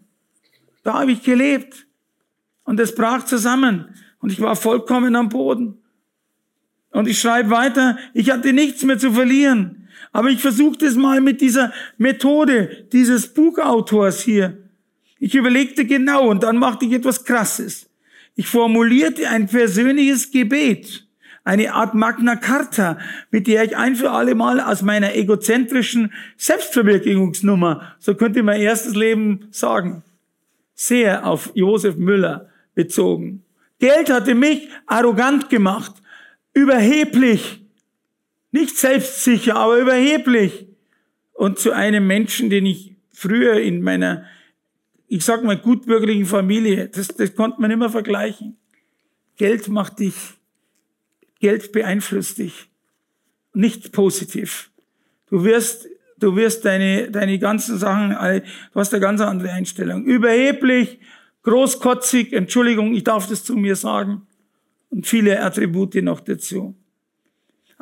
Da 0.82 1.00
habe 1.00 1.12
ich 1.12 1.22
gelebt. 1.22 1.86
Und 2.64 2.78
es 2.78 2.94
brach 2.94 3.24
zusammen. 3.24 3.94
Und 4.20 4.32
ich 4.32 4.40
war 4.40 4.54
vollkommen 4.56 5.16
am 5.16 5.28
Boden. 5.28 5.78
Und 6.90 7.08
ich 7.08 7.20
schreibe 7.20 7.50
weiter, 7.50 7.98
ich 8.14 8.30
hatte 8.30 8.52
nichts 8.52 8.84
mehr 8.84 8.98
zu 8.98 9.12
verlieren. 9.12 9.88
Aber 10.12 10.28
ich 10.28 10.40
versuchte 10.40 10.86
es 10.86 10.94
mal 10.94 11.20
mit 11.20 11.40
dieser 11.40 11.72
Methode 11.96 12.86
dieses 12.92 13.32
Buchautors 13.32 14.20
hier. 14.20 14.58
Ich 15.18 15.34
überlegte 15.34 15.84
genau 15.84 16.28
und 16.28 16.42
dann 16.42 16.58
machte 16.58 16.84
ich 16.84 16.92
etwas 16.92 17.24
Krasses. 17.24 17.88
Ich 18.34 18.46
formulierte 18.46 19.28
ein 19.28 19.46
persönliches 19.46 20.30
Gebet, 20.30 21.06
eine 21.44 21.74
Art 21.74 21.94
Magna 21.94 22.36
Carta, 22.36 22.98
mit 23.30 23.46
der 23.46 23.64
ich 23.64 23.76
ein 23.76 23.96
für 23.96 24.10
alle 24.10 24.34
Mal 24.34 24.60
aus 24.60 24.82
meiner 24.82 25.14
egozentrischen 25.14 26.12
Selbstverwirklichungsnummer, 26.36 27.94
so 27.98 28.14
könnte 28.14 28.42
mein 28.42 28.60
erstes 28.60 28.94
Leben 28.94 29.48
sagen, 29.50 30.02
sehr 30.74 31.26
auf 31.26 31.50
Josef 31.54 31.96
Müller 31.96 32.48
bezogen. 32.74 33.44
Geld 33.78 34.10
hatte 34.10 34.34
mich 34.34 34.68
arrogant 34.86 35.50
gemacht 35.50 35.94
überheblich, 36.54 37.62
nicht 38.50 38.76
selbstsicher, 38.76 39.56
aber 39.56 39.78
überheblich. 39.78 40.66
Und 41.32 41.58
zu 41.58 41.72
einem 41.72 42.06
Menschen, 42.06 42.50
den 42.50 42.66
ich 42.66 42.94
früher 43.12 43.54
in 43.54 43.82
meiner, 43.82 44.24
ich 45.12 45.26
sag 45.26 45.44
mal, 45.44 45.58
gutbürgerlichen 45.58 46.24
Familie, 46.24 46.88
das, 46.88 47.08
das 47.08 47.34
konnte 47.34 47.60
man 47.60 47.70
immer 47.70 47.90
vergleichen. 47.90 48.56
Geld 49.36 49.68
macht 49.68 49.98
dich, 49.98 50.14
Geld 51.38 51.70
beeinflusst 51.70 52.38
dich. 52.38 52.70
Nicht 53.52 53.92
positiv. 53.92 54.70
Du 55.28 55.44
wirst, 55.44 55.86
du 56.18 56.34
wirst 56.34 56.64
deine, 56.64 57.10
deine 57.10 57.38
ganzen 57.38 57.76
Sachen, 57.76 58.12
du 58.12 58.80
hast 58.80 58.94
eine 58.94 59.02
ganz 59.02 59.20
andere 59.20 59.52
Einstellung. 59.52 60.06
Überheblich, 60.06 60.98
großkotzig, 61.42 62.32
Entschuldigung, 62.32 62.94
ich 62.94 63.04
darf 63.04 63.28
das 63.28 63.44
zu 63.44 63.54
mir 63.54 63.76
sagen 63.76 64.26
und 64.88 65.06
viele 65.06 65.42
Attribute 65.42 65.96
noch 65.96 66.20
dazu. 66.20 66.74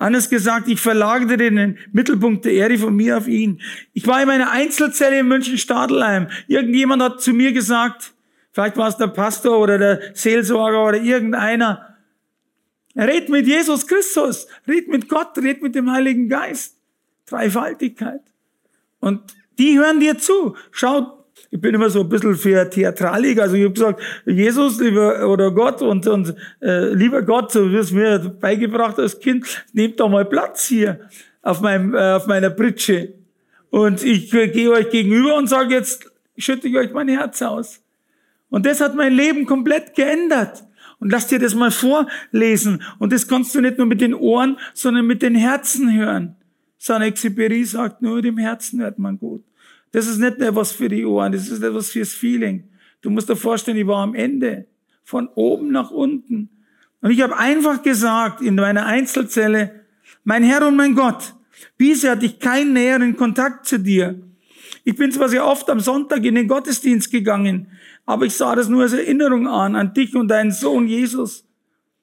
Anders 0.01 0.31
gesagt, 0.31 0.67
ich 0.67 0.81
verlagerte 0.81 1.37
den 1.37 1.79
Mittelpunkt 1.93 2.47
der 2.47 2.55
Erde 2.55 2.79
von 2.79 2.97
mir 2.97 3.19
auf 3.19 3.29
ihn. 3.29 3.61
Ich 3.93 4.07
war 4.07 4.23
in 4.23 4.29
meiner 4.29 4.51
Einzelzelle 4.51 5.21
in 5.21 5.29
München-Stadelheim. 5.29 6.29
Irgendjemand 6.49 7.03
hat 7.03 7.21
zu 7.21 7.35
mir 7.35 7.53
gesagt, 7.53 8.15
vielleicht 8.51 8.79
war 8.79 8.89
es 8.89 8.97
der 8.97 9.09
Pastor 9.09 9.59
oder 9.59 9.77
der 9.77 10.01
Seelsorger 10.15 10.87
oder 10.87 11.03
irgendeiner, 11.03 11.97
red 12.97 13.29
mit 13.29 13.47
Jesus 13.47 13.87
Christus, 13.87 14.47
red 14.67 14.89
mit 14.89 15.07
Gott, 15.07 15.37
red 15.37 15.61
mit 15.61 15.75
dem 15.75 15.93
Heiligen 15.93 16.31
Geist. 16.31 16.79
Dreifaltigkeit. 17.27 18.23
Und 19.01 19.21
die 19.59 19.79
hören 19.79 20.01
dir 20.01 20.17
zu. 20.17 20.57
Schau, 20.71 21.20
ich 21.51 21.61
bin 21.61 21.75
immer 21.75 21.91
so 21.91 22.01
ein 22.01 22.09
bisschen 22.09 22.37
für 22.37 22.69
Theatralik. 22.69 23.41
Also 23.41 23.57
ich 23.57 23.65
habe 23.65 23.75
gesagt, 23.75 24.01
Jesus 24.25 24.81
lieber 24.81 25.29
oder 25.29 25.51
Gott 25.51 25.83
und, 25.83 26.07
und 26.07 26.35
äh, 26.61 26.93
lieber 26.95 27.23
Gott, 27.23 27.53
so 27.53 27.71
wie 27.71 27.77
es 27.77 27.91
mir 27.91 28.19
beigebracht 28.19 28.99
als 28.99 29.19
Kind, 29.19 29.47
nehmt 29.73 29.99
doch 29.99 30.09
mal 30.09 30.25
Platz 30.25 30.67
hier 30.67 31.01
auf, 31.43 31.61
meinem, 31.61 31.95
äh, 31.95 32.13
auf 32.13 32.27
meiner 32.27 32.51
Pritsche. 32.51 33.15
Und 33.71 34.03
ich 34.03 34.33
äh, 34.35 34.49
gehe 34.49 34.71
euch 34.71 34.91
gegenüber 34.91 35.37
und 35.37 35.49
sage 35.49 35.75
jetzt, 35.75 36.11
schütte 36.37 36.69
ich 36.69 36.77
euch 36.77 36.93
mein 36.93 37.09
Herz 37.09 37.43
aus. 37.43 37.81
Und 38.49 38.67
das 38.67 38.81
hat 38.81 38.95
mein 38.95 39.13
Leben 39.13 39.47
komplett 39.47 39.95
geändert. 39.95 40.65
Und 40.99 41.11
lass 41.11 41.29
dir 41.29 41.39
das 41.39 41.55
mal 41.55 41.71
vorlesen. 41.71 42.83
Und 42.99 43.13
das 43.13 43.27
kannst 43.27 43.55
du 43.55 43.61
nicht 43.61 43.79
nur 43.79 43.87
mit 43.87 44.01
den 44.01 44.15
Ohren, 44.15 44.59
sondern 44.75 45.07
mit 45.07 45.23
den 45.23 45.35
Herzen 45.35 45.95
hören. 45.97 46.37
Saint-Exupéry 46.79 47.65
sagt, 47.65 48.03
nur 48.03 48.21
dem 48.23 48.39
Herzen 48.39 48.81
hört 48.81 48.99
man 48.99 49.19
gut. 49.19 49.45
Das 49.93 50.07
ist 50.07 50.19
nicht 50.19 50.39
etwas 50.39 50.73
für 50.73 50.89
die 50.89 51.05
Ohren, 51.05 51.33
das 51.33 51.49
ist 51.49 51.63
etwas 51.63 51.91
fürs 51.91 52.13
Feeling. 52.13 52.65
Du 53.01 53.11
musst 53.11 53.29
dir 53.29 53.37
vorstellen, 53.37 53.77
ich 53.77 53.87
war 53.87 54.03
am 54.03 54.15
Ende, 54.15 54.67
von 55.05 55.29
oben 55.35 55.73
nach 55.73 55.91
unten. 55.91 56.49
Und 57.01 57.11
ich 57.11 57.21
habe 57.23 57.37
einfach 57.37 57.83
gesagt 57.83 58.43
in 58.43 58.55
meiner 58.55 58.87
Einzelzelle, 58.87 59.81
mein 60.23 60.45
Herr 60.45 60.67
und 60.69 60.77
mein 60.77 60.95
Gott, 60.95 61.35
bisher 61.77 62.13
hatte 62.13 62.27
ich 62.27 62.39
keinen 62.39 62.75
näheren 62.75 63.17
Kontakt 63.17 63.67
zu 63.67 63.79
dir. 63.79 64.21
Ich 64.85 64.97
bin 64.97 65.11
zwar 65.11 65.29
sehr 65.29 65.47
oft 65.47 65.69
am 65.71 65.81
Sonntag 65.81 66.25
in 66.25 66.37
den 66.37 66.47
Gottesdienst 66.47 67.11
gegangen, 67.11 67.69
aber 68.07 68.27
ich 68.27 68.35
sah 68.35 68.55
das 68.55 68.69
nur 68.69 68.83
als 68.83 68.93
Erinnerung 68.93 69.49
an, 69.49 69.75
an 69.75 69.93
dich 69.95 70.15
und 70.15 70.29
deinen 70.29 70.53
Sohn 70.53 70.87
Jesus. 70.87 71.45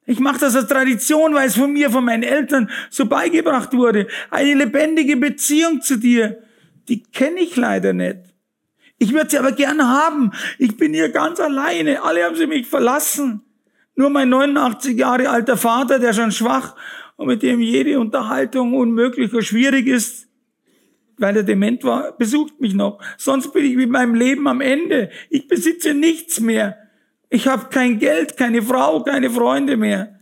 Ich 0.06 0.20
mache 0.20 0.40
das 0.40 0.56
als 0.56 0.68
Tradition, 0.68 1.34
weil 1.34 1.48
es 1.48 1.56
von 1.56 1.72
mir, 1.72 1.90
von 1.90 2.04
meinen 2.04 2.24
Eltern 2.24 2.70
so 2.90 3.06
beigebracht 3.06 3.74
wurde. 3.74 4.08
Eine 4.32 4.54
lebendige 4.54 5.18
Beziehung 5.18 5.82
zu 5.82 5.98
dir 5.98 6.42
die 6.88 7.04
kenne 7.04 7.40
ich 7.42 7.56
leider 7.56 7.94
nicht. 7.94 8.18
Ich 9.00 9.14
würde 9.14 9.30
sie 9.30 9.38
aber 9.38 9.52
gern 9.52 9.82
haben. 9.88 10.32
Ich 10.58 10.76
bin 10.78 10.94
hier 10.94 11.10
ganz 11.10 11.40
alleine. 11.40 12.04
Alle 12.04 12.24
haben 12.24 12.36
sie 12.36 12.48
mich 12.48 12.68
verlassen. 12.68 13.42
Nur 13.96 14.10
mein 14.10 14.30
89 14.30 14.98
Jahre 14.98 15.30
alter 15.30 15.58
Vater, 15.58 16.00
der 16.00 16.14
schon 16.14 16.32
schwach 16.32 16.76
und 17.16 17.28
mit 17.28 17.44
dem 17.44 17.62
jede 17.62 18.00
Unterhaltung 18.00 18.74
unmöglich 18.74 19.34
oder 19.34 19.42
schwierig 19.42 19.88
ist, 19.88 20.28
weil 21.18 21.36
er 21.36 21.44
dement 21.44 21.84
war, 21.84 22.16
besucht 22.16 22.60
mich 22.62 22.74
noch. 22.74 23.00
Sonst 23.18 23.54
bin 23.54 23.66
ich 23.66 23.76
mit 23.76 23.90
meinem 23.90 24.14
Leben 24.14 24.48
am 24.48 24.62
Ende. 24.62 25.10
Ich 25.30 25.48
besitze 25.48 25.94
nichts 25.94 26.40
mehr. 26.40 26.78
Ich 27.30 27.48
habe 27.48 27.70
kein 27.70 28.00
Geld, 28.00 28.38
keine 28.38 28.62
Frau, 28.62 29.04
keine 29.04 29.30
Freunde 29.30 29.78
mehr. 29.78 30.17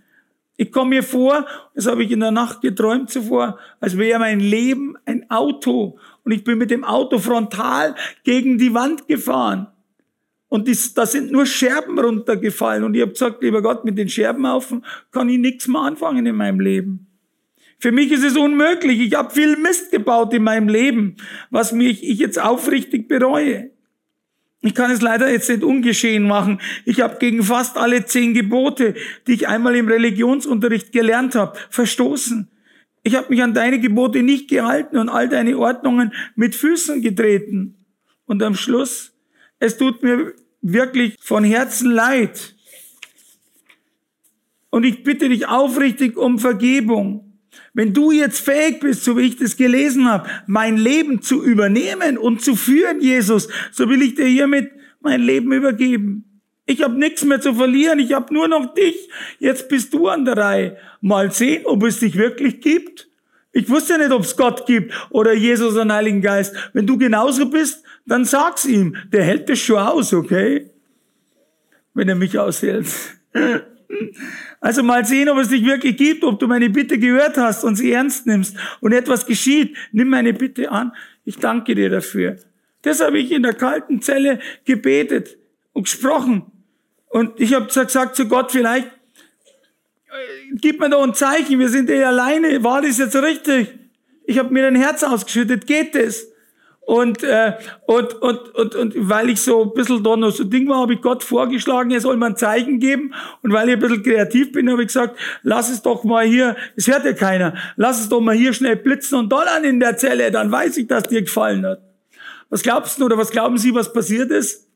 Ich 0.57 0.71
komme 0.71 0.91
mir 0.91 1.03
vor, 1.03 1.45
das 1.73 1.85
habe 1.85 2.03
ich 2.03 2.11
in 2.11 2.21
der 2.21 2.31
Nacht 2.31 2.61
geträumt 2.61 3.09
zuvor, 3.09 3.59
als 3.79 3.97
wäre 3.97 4.19
mein 4.19 4.39
Leben 4.39 4.95
ein 5.05 5.29
Auto 5.29 5.97
und 6.23 6.31
ich 6.31 6.43
bin 6.43 6.57
mit 6.57 6.71
dem 6.71 6.83
Auto 6.83 7.19
frontal 7.19 7.95
gegen 8.23 8.57
die 8.57 8.73
Wand 8.73 9.07
gefahren. 9.07 9.67
Und 10.47 10.67
das, 10.67 10.93
da 10.93 11.05
sind 11.05 11.31
nur 11.31 11.45
Scherben 11.45 11.99
runtergefallen. 11.99 12.83
Und 12.83 12.95
ich 12.95 13.01
habe 13.01 13.11
gesagt, 13.11 13.43
lieber 13.43 13.61
Gott, 13.61 13.83
mit 13.83 13.97
den 13.97 14.07
Scherbenhaufen 14.07 14.85
kann 15.11 15.27
ich 15.27 15.37
nichts 15.37 15.67
mehr 15.67 15.81
anfangen 15.81 16.25
in 16.25 16.35
meinem 16.35 16.59
Leben. 16.59 17.07
Für 17.77 17.91
mich 17.91 18.11
ist 18.11 18.23
es 18.23 18.37
unmöglich. 18.37 18.99
Ich 19.01 19.15
habe 19.15 19.33
viel 19.33 19.57
Mist 19.57 19.91
gebaut 19.91 20.33
in 20.33 20.43
meinem 20.43 20.69
Leben, 20.69 21.17
was 21.49 21.73
mich 21.73 22.03
ich 22.03 22.19
jetzt 22.19 22.41
aufrichtig 22.41 23.07
bereue. 23.07 23.71
Ich 24.65 24.73
kann 24.73 24.89
es 24.89 25.01
leider 25.01 25.31
jetzt 25.31 25.47
nicht 25.47 25.63
ungeschehen 25.63 26.23
machen. 26.23 26.59
Ich 26.85 26.99
habe 27.01 27.17
gegen 27.19 27.43
fast 27.43 27.77
alle 27.77 28.05
zehn 28.05 28.33
Gebote, 28.33 28.95
die 29.27 29.33
ich 29.33 29.47
einmal 29.47 29.75
im 29.75 29.87
Religionsunterricht 29.87 30.91
gelernt 30.91 31.35
habe, 31.35 31.55
verstoßen. 31.69 32.49
Ich 33.03 33.13
habe 33.13 33.27
mich 33.29 33.43
an 33.43 33.53
deine 33.53 33.79
Gebote 33.79 34.23
nicht 34.23 34.49
gehalten 34.49 34.97
und 34.97 35.09
all 35.09 35.29
deine 35.29 35.55
Ordnungen 35.59 36.13
mit 36.35 36.55
Füßen 36.55 37.03
getreten. 37.03 37.75
Und 38.25 38.41
am 38.41 38.55
Schluss, 38.55 39.13
es 39.59 39.77
tut 39.77 40.01
mir 40.01 40.33
wirklich 40.63 41.15
von 41.21 41.43
Herzen 41.43 41.91
leid. 41.91 42.55
Und 44.71 44.83
ich 44.83 45.03
bitte 45.03 45.29
dich 45.29 45.45
aufrichtig 45.45 46.17
um 46.17 46.39
Vergebung. 46.39 47.24
Wenn 47.73 47.93
du 47.93 48.11
jetzt 48.11 48.39
fähig 48.39 48.79
bist, 48.79 49.03
so 49.03 49.17
wie 49.17 49.27
ich 49.27 49.37
das 49.37 49.57
gelesen 49.57 50.09
habe, 50.09 50.29
mein 50.47 50.77
Leben 50.77 51.21
zu 51.21 51.43
übernehmen 51.43 52.17
und 52.17 52.41
zu 52.41 52.55
führen, 52.55 53.01
Jesus, 53.01 53.47
so 53.71 53.89
will 53.89 54.01
ich 54.01 54.15
dir 54.15 54.25
hiermit 54.25 54.71
mein 55.01 55.21
Leben 55.21 55.51
übergeben. 55.51 56.41
Ich 56.65 56.81
habe 56.81 56.97
nichts 56.97 57.23
mehr 57.23 57.39
zu 57.39 57.53
verlieren, 57.53 57.99
ich 57.99 58.13
habe 58.13 58.33
nur 58.33 58.47
noch 58.47 58.73
dich. 58.73 59.09
Jetzt 59.39 59.69
bist 59.69 59.93
du 59.93 60.07
an 60.07 60.25
der 60.25 60.37
Reihe. 60.37 60.77
Mal 60.99 61.31
sehen, 61.31 61.65
ob 61.65 61.83
es 61.83 61.99
dich 61.99 62.17
wirklich 62.17 62.59
gibt. 62.61 63.07
Ich 63.51 63.69
wusste 63.69 63.93
ja 63.93 63.99
nicht, 63.99 64.11
ob 64.11 64.23
es 64.23 64.35
Gott 64.35 64.65
gibt 64.65 64.93
oder 65.11 65.33
Jesus 65.33 65.75
den 65.75 65.91
Heiligen 65.91 66.21
Geist. 66.21 66.55
Wenn 66.73 66.87
du 66.87 66.97
genauso 66.97 67.49
bist, 67.49 67.83
dann 68.05 68.25
sag's 68.25 68.65
ihm. 68.65 68.95
Der 69.13 69.23
hält 69.23 69.47
das 69.47 69.59
schon 69.59 69.77
aus, 69.77 70.13
okay? 70.13 70.71
Wenn 71.93 72.09
er 72.09 72.15
mich 72.15 72.37
aushält. 72.37 72.87
Also 74.65 74.81
mal 74.81 75.05
sehen, 75.05 75.29
ob 75.29 75.37
es 75.37 75.49
dich 75.49 75.63
wirklich 75.63 75.95
gibt, 75.95 76.23
ob 76.23 76.39
du 76.39 76.47
meine 76.47 76.71
Bitte 76.71 76.97
gehört 76.97 77.37
hast 77.37 77.63
und 77.63 77.75
sie 77.75 77.91
ernst 77.91 78.25
nimmst 78.25 78.57
und 78.81 78.93
etwas 78.93 79.27
geschieht. 79.27 79.77
Nimm 79.91 80.09
meine 80.09 80.33
Bitte 80.33 80.71
an. 80.71 80.91
Ich 81.23 81.37
danke 81.37 81.75
dir 81.75 81.91
dafür. 81.91 82.37
Das 82.81 82.99
habe 82.99 83.19
ich 83.19 83.31
in 83.31 83.43
der 83.43 83.53
kalten 83.53 84.01
Zelle 84.01 84.39
gebetet 84.63 85.37
und 85.73 85.83
gesprochen. 85.83 86.51
Und 87.09 87.39
ich 87.39 87.53
habe 87.53 87.67
gesagt 87.67 88.15
zu 88.15 88.27
Gott, 88.27 88.51
vielleicht 88.51 88.87
äh, 88.87 90.55
gib 90.55 90.79
mir 90.79 90.89
da 90.89 90.99
ein 90.99 91.13
Zeichen, 91.13 91.59
wir 91.59 91.69
sind 91.69 91.91
eh 91.91 92.03
alleine, 92.03 92.63
war 92.63 92.81
das 92.81 92.97
jetzt 92.97 93.15
richtig? 93.17 93.71
Ich 94.23 94.39
habe 94.39 94.51
mir 94.51 94.65
ein 94.65 94.75
Herz 94.75 95.03
ausgeschüttet, 95.03 95.67
geht 95.67 95.93
das? 95.93 96.25
Und, 96.85 97.23
äh, 97.23 97.53
und, 97.87 98.13
und, 98.21 98.53
und, 98.53 98.75
und 98.75 98.93
weil 98.95 99.31
ich 99.31 99.41
so 99.41 99.63
ein 99.63 99.73
bisschen 99.73 100.03
da 100.03 100.15
noch 100.15 100.29
so 100.29 100.43
Ding 100.43 100.69
war, 100.69 100.81
habe 100.81 100.93
ich 100.93 101.01
Gott 101.01 101.23
vorgeschlagen, 101.23 101.89
er 101.89 101.99
soll 101.99 102.15
mir 102.15 102.27
ein 102.27 102.37
Zeichen 102.37 102.79
geben. 102.79 103.11
Und 103.41 103.51
weil 103.51 103.69
ich 103.69 103.73
ein 103.73 103.79
bisschen 103.79 104.03
kreativ 104.03 104.51
bin, 104.51 104.69
habe 104.69 104.83
ich 104.83 104.89
gesagt, 104.89 105.17
lass 105.41 105.71
es 105.71 105.81
doch 105.81 106.03
mal 106.03 106.25
hier, 106.25 106.55
es 106.75 106.87
hört 106.87 107.03
ja 107.03 107.13
keiner, 107.13 107.55
lass 107.75 107.99
es 107.99 108.09
doch 108.09 108.21
mal 108.21 108.35
hier 108.35 108.53
schnell 108.53 108.75
blitzen 108.75 109.17
und 109.17 109.31
donnern 109.31 109.63
in 109.63 109.79
der 109.79 109.97
Zelle, 109.97 110.29
dann 110.29 110.51
weiß 110.51 110.77
ich, 110.77 110.87
dass 110.87 111.03
dir 111.03 111.23
gefallen 111.23 111.65
hat. 111.65 111.81
Was 112.49 112.61
glaubst 112.61 112.99
du 112.99 113.05
oder 113.05 113.17
was 113.17 113.31
glauben 113.31 113.57
Sie, 113.57 113.73
was 113.73 113.91
passiert 113.91 114.29
ist? 114.29 114.67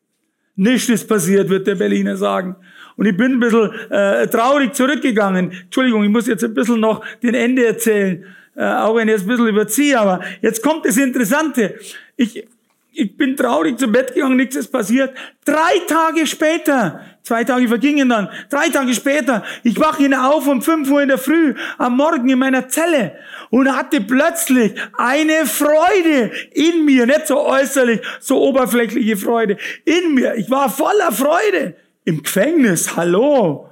Nichts 0.55 0.89
ist 0.89 1.07
passiert, 1.07 1.47
wird 1.47 1.67
der 1.67 1.75
Berliner 1.75 2.17
sagen. 2.17 2.55
Und 2.97 3.05
ich 3.05 3.15
bin 3.15 3.33
ein 3.33 3.39
bisschen 3.39 3.71
äh, 3.91 4.27
traurig 4.27 4.73
zurückgegangen. 4.73 5.51
Entschuldigung, 5.51 6.03
ich 6.03 6.09
muss 6.09 6.27
jetzt 6.27 6.43
ein 6.43 6.53
bisschen 6.55 6.79
noch 6.79 7.05
den 7.21 7.35
Ende 7.35 7.65
erzählen, 7.65 8.25
äh, 8.59 8.65
auch 8.65 8.95
wenn 8.95 9.07
ich 9.07 9.13
jetzt 9.13 9.21
ein 9.21 9.29
bisschen 9.29 9.47
überziehe. 9.47 9.97
Aber 9.97 10.19
jetzt 10.41 10.61
kommt 10.61 10.85
das 10.85 10.97
Interessante. 10.97 11.79
Ich, 12.17 12.45
ich 12.91 13.15
bin 13.15 13.37
traurig 13.37 13.79
zum 13.79 13.93
Bett 13.93 14.13
gegangen, 14.13 14.35
nichts 14.35 14.57
ist 14.57 14.69
passiert. 14.69 15.15
Drei 15.45 15.79
Tage 15.87 16.27
später, 16.27 16.99
zwei 17.23 17.45
Tage 17.45 17.69
vergingen 17.69 18.09
dann, 18.09 18.27
drei 18.49 18.67
Tage 18.67 18.93
später, 18.93 19.43
ich 19.63 19.79
wache 19.79 20.09
auf 20.21 20.45
um 20.45 20.61
fünf 20.61 20.91
Uhr 20.91 21.01
in 21.01 21.07
der 21.07 21.17
Früh 21.17 21.53
am 21.77 21.95
Morgen 21.95 22.27
in 22.27 22.37
meiner 22.37 22.67
Zelle 22.67 23.13
und 23.49 23.73
hatte 23.73 24.01
plötzlich 24.01 24.73
eine 24.97 25.45
Freude 25.45 26.31
in 26.51 26.83
mir, 26.83 27.05
nicht 27.05 27.27
so 27.27 27.39
äußerlich, 27.39 28.01
so 28.19 28.41
oberflächliche 28.41 29.15
Freude, 29.15 29.55
in 29.85 30.15
mir. 30.15 30.35
Ich 30.35 30.49
war 30.49 30.69
voller 30.69 31.13
Freude. 31.13 31.75
Im 32.03 32.23
Gefängnis, 32.23 32.97
hallo. 32.97 33.68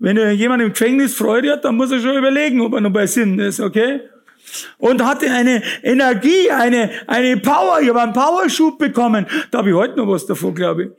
Wenn 0.00 0.16
jemand 0.32 0.62
im 0.62 0.70
Gefängnis 0.70 1.14
Freude 1.14 1.52
hat, 1.52 1.64
dann 1.64 1.76
muss 1.76 1.92
er 1.92 2.00
schon 2.00 2.16
überlegen, 2.16 2.62
ob 2.62 2.72
er 2.72 2.80
noch 2.80 2.90
bei 2.90 3.06
Sinn 3.06 3.38
ist, 3.38 3.60
okay? 3.60 4.00
Und 4.78 5.04
hatte 5.04 5.30
eine 5.30 5.62
Energie, 5.82 6.50
eine, 6.50 6.90
eine 7.06 7.36
Power. 7.36 7.80
Ich 7.82 7.88
habe 7.90 8.00
einen 8.00 8.14
Powerschub 8.14 8.78
bekommen. 8.78 9.26
Da 9.50 9.58
habe 9.58 9.68
ich 9.68 9.74
heute 9.74 9.98
noch 9.98 10.08
was 10.08 10.24
davon, 10.24 10.54
glaube 10.54 10.84
ich. 10.84 10.90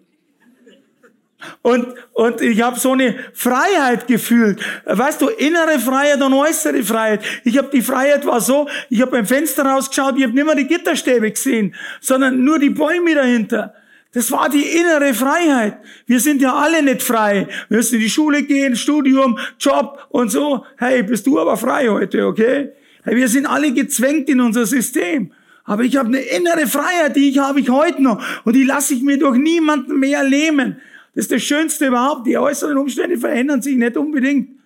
Und, 1.63 1.87
und 2.13 2.41
ich 2.41 2.61
habe 2.61 2.79
so 2.79 2.91
eine 2.91 3.15
Freiheit 3.33 4.05
gefühlt. 4.05 4.63
Weißt 4.85 5.19
du, 5.19 5.29
innere 5.29 5.79
Freiheit 5.79 6.21
und 6.21 6.33
äußere 6.33 6.83
Freiheit. 6.83 7.23
Ich 7.43 7.57
habe 7.57 7.69
die 7.73 7.81
Freiheit 7.81 8.23
war 8.27 8.39
so, 8.39 8.69
ich 8.91 9.01
habe 9.01 9.11
beim 9.11 9.25
Fenster 9.25 9.65
rausgeschaut, 9.65 10.15
ich 10.17 10.23
habe 10.23 10.35
nicht 10.35 10.45
mehr 10.45 10.55
die 10.55 10.67
Gitterstäbe 10.67 11.31
gesehen, 11.31 11.73
sondern 11.99 12.43
nur 12.43 12.59
die 12.59 12.69
Bäume 12.69 13.15
dahinter. 13.15 13.73
Das 14.13 14.29
war 14.31 14.49
die 14.49 14.63
innere 14.63 15.13
Freiheit. 15.13 15.77
Wir 16.05 16.19
sind 16.19 16.41
ja 16.41 16.53
alle 16.53 16.83
nicht 16.83 17.01
frei. 17.01 17.47
Wir 17.69 17.77
müssen 17.77 17.95
in 17.95 18.01
die 18.01 18.09
Schule 18.09 18.43
gehen, 18.43 18.75
Studium, 18.75 19.39
Job 19.57 20.05
und 20.09 20.29
so. 20.29 20.65
Hey, 20.77 21.03
bist 21.03 21.25
du 21.27 21.39
aber 21.39 21.55
frei 21.55 21.87
heute, 21.87 22.25
okay? 22.25 22.71
Hey, 23.03 23.15
wir 23.15 23.29
sind 23.29 23.45
alle 23.45 23.71
gezwängt 23.71 24.27
in 24.27 24.41
unser 24.41 24.65
System. 24.65 25.31
Aber 25.63 25.83
ich 25.83 25.95
habe 25.95 26.09
eine 26.09 26.19
innere 26.19 26.67
Freiheit, 26.67 27.15
die 27.15 27.29
ich 27.29 27.39
habe 27.39 27.61
ich 27.61 27.69
heute 27.69 28.03
noch. 28.03 28.21
Und 28.43 28.55
die 28.55 28.63
lasse 28.63 28.93
ich 28.93 29.01
mir 29.01 29.17
durch 29.17 29.37
niemanden 29.37 29.97
mehr 29.97 30.23
lähmen. 30.23 30.81
Das 31.15 31.25
ist 31.25 31.31
das 31.31 31.43
Schönste 31.43 31.87
überhaupt. 31.87 32.27
Die 32.27 32.37
äußeren 32.37 32.77
Umstände 32.77 33.17
verändern 33.17 33.61
sich 33.61 33.77
nicht 33.77 33.95
unbedingt. 33.95 34.60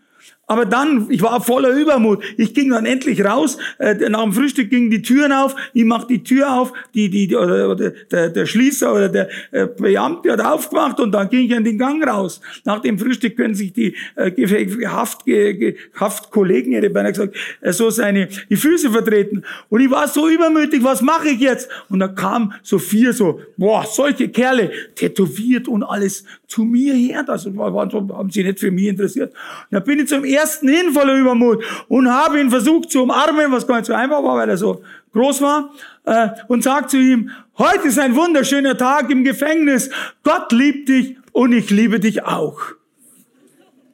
Aber 0.47 0.65
dann, 0.65 1.07
ich 1.09 1.21
war 1.21 1.41
voller 1.41 1.69
Übermut. 1.69 2.23
Ich 2.37 2.53
ging 2.53 2.69
dann 2.69 2.85
endlich 2.85 3.23
raus. 3.23 3.57
Äh, 3.79 3.95
nach 4.09 4.23
dem 4.23 4.33
Frühstück 4.33 4.69
gingen 4.69 4.91
die 4.91 5.01
Türen 5.01 5.31
auf. 5.31 5.55
Ich 5.73 5.85
mach 5.85 6.05
die 6.05 6.23
Tür 6.23 6.53
auf. 6.53 6.71
Die, 6.93 7.09
die, 7.09 7.35
oder, 7.35 7.71
oder 7.71 7.91
der, 8.11 8.29
der 8.29 8.45
Schließer 8.45 8.93
oder 8.93 9.09
der 9.09 9.29
äh, 9.51 9.65
Beamte 9.65 10.31
hat 10.31 10.41
aufgemacht 10.41 10.99
und 10.99 11.11
dann 11.11 11.29
ging 11.29 11.45
ich 11.45 11.51
in 11.51 11.63
den 11.63 11.77
Gang 11.77 12.05
raus. 12.07 12.41
Nach 12.63 12.79
dem 12.79 12.99
Frühstück 12.99 13.35
können 13.37 13.55
sich 13.55 13.73
die 13.73 13.95
äh, 14.15 14.85
Haft, 14.87 15.25
ge, 15.25 15.77
Haftkollegen, 15.99 16.73
hätte 16.73 16.87
ich 16.87 16.93
beinahe 16.93 17.11
gesagt, 17.11 17.35
äh, 17.61 17.71
so 17.71 17.89
seine 17.89 18.27
die 18.49 18.55
Füße 18.55 18.91
vertreten. 18.91 19.43
Und 19.69 19.81
ich 19.81 19.89
war 19.89 20.07
so 20.07 20.29
übermütig, 20.29 20.83
was 20.83 21.01
mache 21.01 21.29
ich 21.29 21.39
jetzt? 21.39 21.69
Und 21.89 21.99
da 21.99 22.07
kam 22.07 22.53
so 22.61 22.77
vier 22.77 23.13
so, 23.13 23.41
boah, 23.57 23.85
solche 23.85 24.29
Kerle, 24.29 24.71
tätowiert 24.95 25.67
und 25.67 25.83
alles 25.83 26.23
zu 26.47 26.63
mir 26.63 26.93
her. 26.93 27.23
Das 27.25 27.45
waren 27.55 27.89
so, 27.89 28.07
haben 28.15 28.29
sie 28.29 28.43
nicht 28.43 28.59
für 28.59 28.71
mich 28.71 28.85
interessiert. 28.85 29.33
Und 29.71 29.85
bin 29.85 29.99
ich 29.99 30.07
zum 30.07 30.23
ersten 30.35 30.67
hin 30.67 30.91
voller 30.93 31.15
Übermut 31.15 31.63
und 31.87 32.11
habe 32.11 32.39
ihn 32.39 32.49
versucht 32.49 32.91
zu 32.91 33.03
umarmen, 33.03 33.51
was 33.51 33.65
gar 33.65 33.77
nicht 33.77 33.87
so 33.87 33.93
einfach 33.93 34.23
war, 34.23 34.37
weil 34.37 34.49
er 34.49 34.57
so 34.57 34.83
groß 35.13 35.41
war, 35.41 35.71
äh, 36.05 36.29
und 36.47 36.63
sagt 36.63 36.91
zu 36.91 36.97
ihm, 36.97 37.31
heute 37.57 37.87
ist 37.87 37.99
ein 37.99 38.15
wunderschöner 38.15 38.77
Tag 38.77 39.09
im 39.09 39.23
Gefängnis. 39.23 39.89
Gott 40.23 40.51
liebt 40.51 40.89
dich 40.89 41.17
und 41.31 41.53
ich 41.53 41.69
liebe 41.69 41.99
dich 41.99 42.23
auch. 42.23 42.59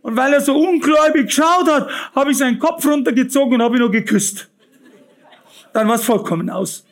Und 0.02 0.16
weil 0.16 0.34
er 0.34 0.42
so 0.42 0.58
ungläubig 0.58 1.28
geschaut 1.28 1.68
hat, 1.68 1.90
habe 2.16 2.32
ich 2.32 2.38
seinen 2.38 2.58
Kopf 2.58 2.86
runtergezogen 2.86 3.56
und 3.56 3.62
habe 3.62 3.76
ihn 3.76 3.82
nur 3.82 3.92
geküsst. 3.92 4.50
Dann 5.74 5.88
war 5.88 5.96
es 5.96 6.04
vollkommen 6.04 6.50
aus. 6.50 6.86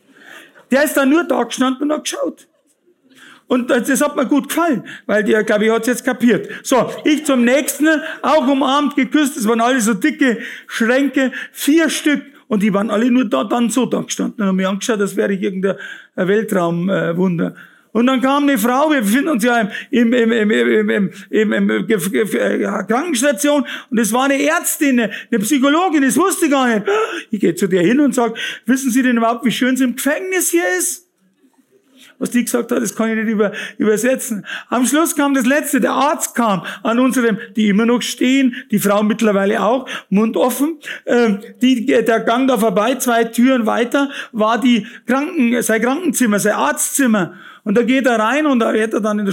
Der 0.71 0.83
ist 0.83 0.95
dann 0.95 1.09
nur 1.09 1.23
da 1.23 1.43
gestanden 1.43 1.83
und 1.83 1.97
hat 1.97 2.03
geschaut. 2.03 2.47
Und 3.49 3.71
das 3.71 3.99
hat 3.99 4.15
mir 4.15 4.27
gut 4.27 4.47
gefallen, 4.47 4.83
weil 5.07 5.23
der, 5.23 5.43
glaube 5.43 5.65
ich, 5.65 5.71
hat 5.71 5.81
es 5.81 5.87
jetzt 5.87 6.05
kapiert. 6.05 6.47
So, 6.61 6.91
ich 7.03 7.25
zum 7.25 7.43
nächsten, 7.43 7.87
auch 8.21 8.47
umarmt, 8.47 8.95
geküsst. 8.95 9.37
Es 9.37 9.47
waren 9.47 9.59
alle 9.59 9.81
so 9.81 9.95
dicke 9.95 10.37
Schränke, 10.67 11.31
vier 11.51 11.89
Stück. 11.89 12.21
Und 12.47 12.61
die 12.61 12.71
waren 12.71 12.91
alle 12.91 13.09
nur 13.09 13.25
da, 13.25 13.43
dann 13.43 13.71
so 13.71 13.87
da 13.87 14.01
gestanden 14.01 14.41
und 14.41 14.47
haben 14.49 14.55
mich 14.55 14.67
angeschaut, 14.67 15.01
als 15.01 15.15
wäre 15.15 15.33
ich 15.33 15.41
irgendein 15.41 15.77
Weltraumwunder. 16.15 17.55
Und 17.91 18.05
dann 18.05 18.21
kam 18.21 18.43
eine 18.43 18.59
Frau, 18.59 18.91
wir 18.91 19.01
befinden 19.01 19.29
uns 19.29 19.43
ja 19.43 19.67
im, 19.89 20.13
im, 20.13 20.31
im, 20.31 20.51
im, 20.51 20.89
im, 20.89 21.11
im, 21.31 21.53
im, 21.53 21.69
im 21.71 21.87
Krankenstation 22.87 23.65
und 23.89 23.97
es 23.97 24.13
war 24.13 24.25
eine 24.25 24.39
Ärztin, 24.43 24.99
eine 24.99 25.39
Psychologin, 25.39 26.03
das 26.03 26.15
wusste 26.17 26.45
ich 26.45 26.51
gar 26.51 26.67
nicht. 26.67 26.85
Ich 27.31 27.39
gehe 27.39 27.55
zu 27.55 27.65
der 27.65 27.81
hin 27.81 27.99
und 27.99 28.13
sage, 28.13 28.35
wissen 28.67 28.91
Sie 28.91 29.01
denn 29.01 29.17
überhaupt, 29.17 29.43
wie 29.43 29.51
schön 29.51 29.73
es 29.73 29.81
im 29.81 29.95
Gefängnis 29.95 30.51
hier 30.51 30.65
ist? 30.77 31.08
Was 32.19 32.29
die 32.31 32.43
gesagt 32.43 32.71
hat, 32.71 32.81
das 32.81 32.95
kann 32.95 33.09
ich 33.09 33.15
nicht 33.15 33.29
über, 33.29 33.51
übersetzen. 33.77 34.45
Am 34.69 34.85
Schluss 34.85 35.15
kam 35.15 35.33
das 35.33 35.45
Letzte, 35.45 35.79
der 35.79 35.93
Arzt 35.93 36.35
kam 36.35 36.63
an 36.83 36.99
unserem, 36.99 37.39
die 37.55 37.69
immer 37.69 37.85
noch 37.85 38.01
stehen, 38.01 38.55
die 38.71 38.79
Frau 38.79 39.01
mittlerweile 39.03 39.63
auch, 39.63 39.87
Mund 40.09 40.37
offen, 40.37 40.77
ähm, 41.05 41.39
die, 41.61 41.85
der 41.85 42.19
Gang 42.19 42.47
da 42.47 42.57
vorbei, 42.57 42.95
zwei 42.95 43.23
Türen 43.23 43.65
weiter, 43.65 44.09
war 44.31 44.59
die 44.59 44.85
Kranken, 45.07 45.61
sein 45.63 45.81
Krankenzimmer, 45.81 46.39
sein 46.39 46.53
Arztzimmer. 46.53 47.33
Und 47.63 47.77
da 47.77 47.83
geht 47.83 48.05
er 48.05 48.19
rein 48.19 48.45
und 48.45 48.59
da 48.59 48.73
wird 48.73 48.93
er 48.93 49.01
dann 49.01 49.25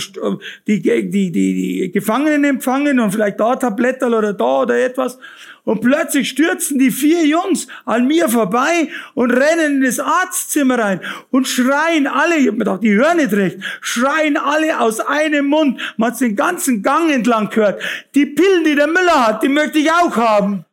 die, 0.66 0.80
die, 0.82 1.10
die, 1.10 1.30
die 1.30 1.90
Gefangenen 1.92 2.44
empfangen 2.44 3.00
und 3.00 3.12
vielleicht 3.12 3.40
da 3.40 3.56
Tabletterl 3.56 4.14
oder 4.14 4.32
da 4.32 4.62
oder 4.62 4.78
etwas. 4.78 5.18
Und 5.66 5.80
plötzlich 5.80 6.28
stürzen 6.28 6.78
die 6.78 6.92
vier 6.92 7.26
Jungs 7.26 7.66
an 7.84 8.06
mir 8.06 8.28
vorbei 8.28 8.88
und 9.14 9.32
rennen 9.32 9.78
in 9.78 9.82
das 9.82 9.98
Arztzimmer 9.98 10.78
rein 10.78 11.00
und 11.32 11.48
schreien 11.48 12.06
alle, 12.06 12.36
ich 12.36 12.46
hab 12.46 12.54
mir 12.54 12.60
gedacht, 12.60 12.82
die 12.84 12.92
hören 12.92 13.16
nicht 13.16 13.32
recht, 13.32 13.58
schreien 13.80 14.36
alle 14.36 14.78
aus 14.78 15.00
einem 15.00 15.46
Mund. 15.46 15.80
Man 15.96 16.12
hat 16.12 16.20
den 16.20 16.36
ganzen 16.36 16.82
Gang 16.82 17.12
entlang 17.12 17.50
gehört. 17.50 17.82
Die 18.14 18.26
Pillen, 18.26 18.62
die 18.64 18.76
der 18.76 18.86
Müller 18.86 19.26
hat, 19.26 19.42
die 19.42 19.48
möchte 19.48 19.80
ich 19.80 19.90
auch 19.90 20.16
haben. 20.16 20.64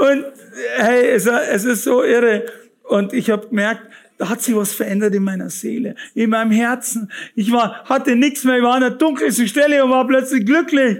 Und 0.00 0.24
hey, 0.78 1.10
es, 1.10 1.26
es 1.26 1.64
ist 1.64 1.84
so 1.84 2.02
irre. 2.02 2.46
Und 2.82 3.12
ich 3.12 3.30
habe 3.30 3.46
gemerkt, 3.46 3.82
da 4.20 4.28
hat 4.28 4.42
sich 4.42 4.54
was 4.54 4.74
verändert 4.74 5.14
in 5.14 5.24
meiner 5.24 5.48
Seele, 5.48 5.94
in 6.14 6.28
meinem 6.28 6.50
Herzen. 6.50 7.10
Ich 7.34 7.50
war, 7.50 7.84
hatte 7.86 8.14
nichts 8.16 8.44
mehr, 8.44 8.58
ich 8.58 8.62
war 8.62 8.74
an 8.74 8.82
der 8.82 8.90
dunkelsten 8.90 9.48
Stelle 9.48 9.82
und 9.82 9.90
war 9.90 10.06
plötzlich 10.06 10.44
glücklich 10.44 10.98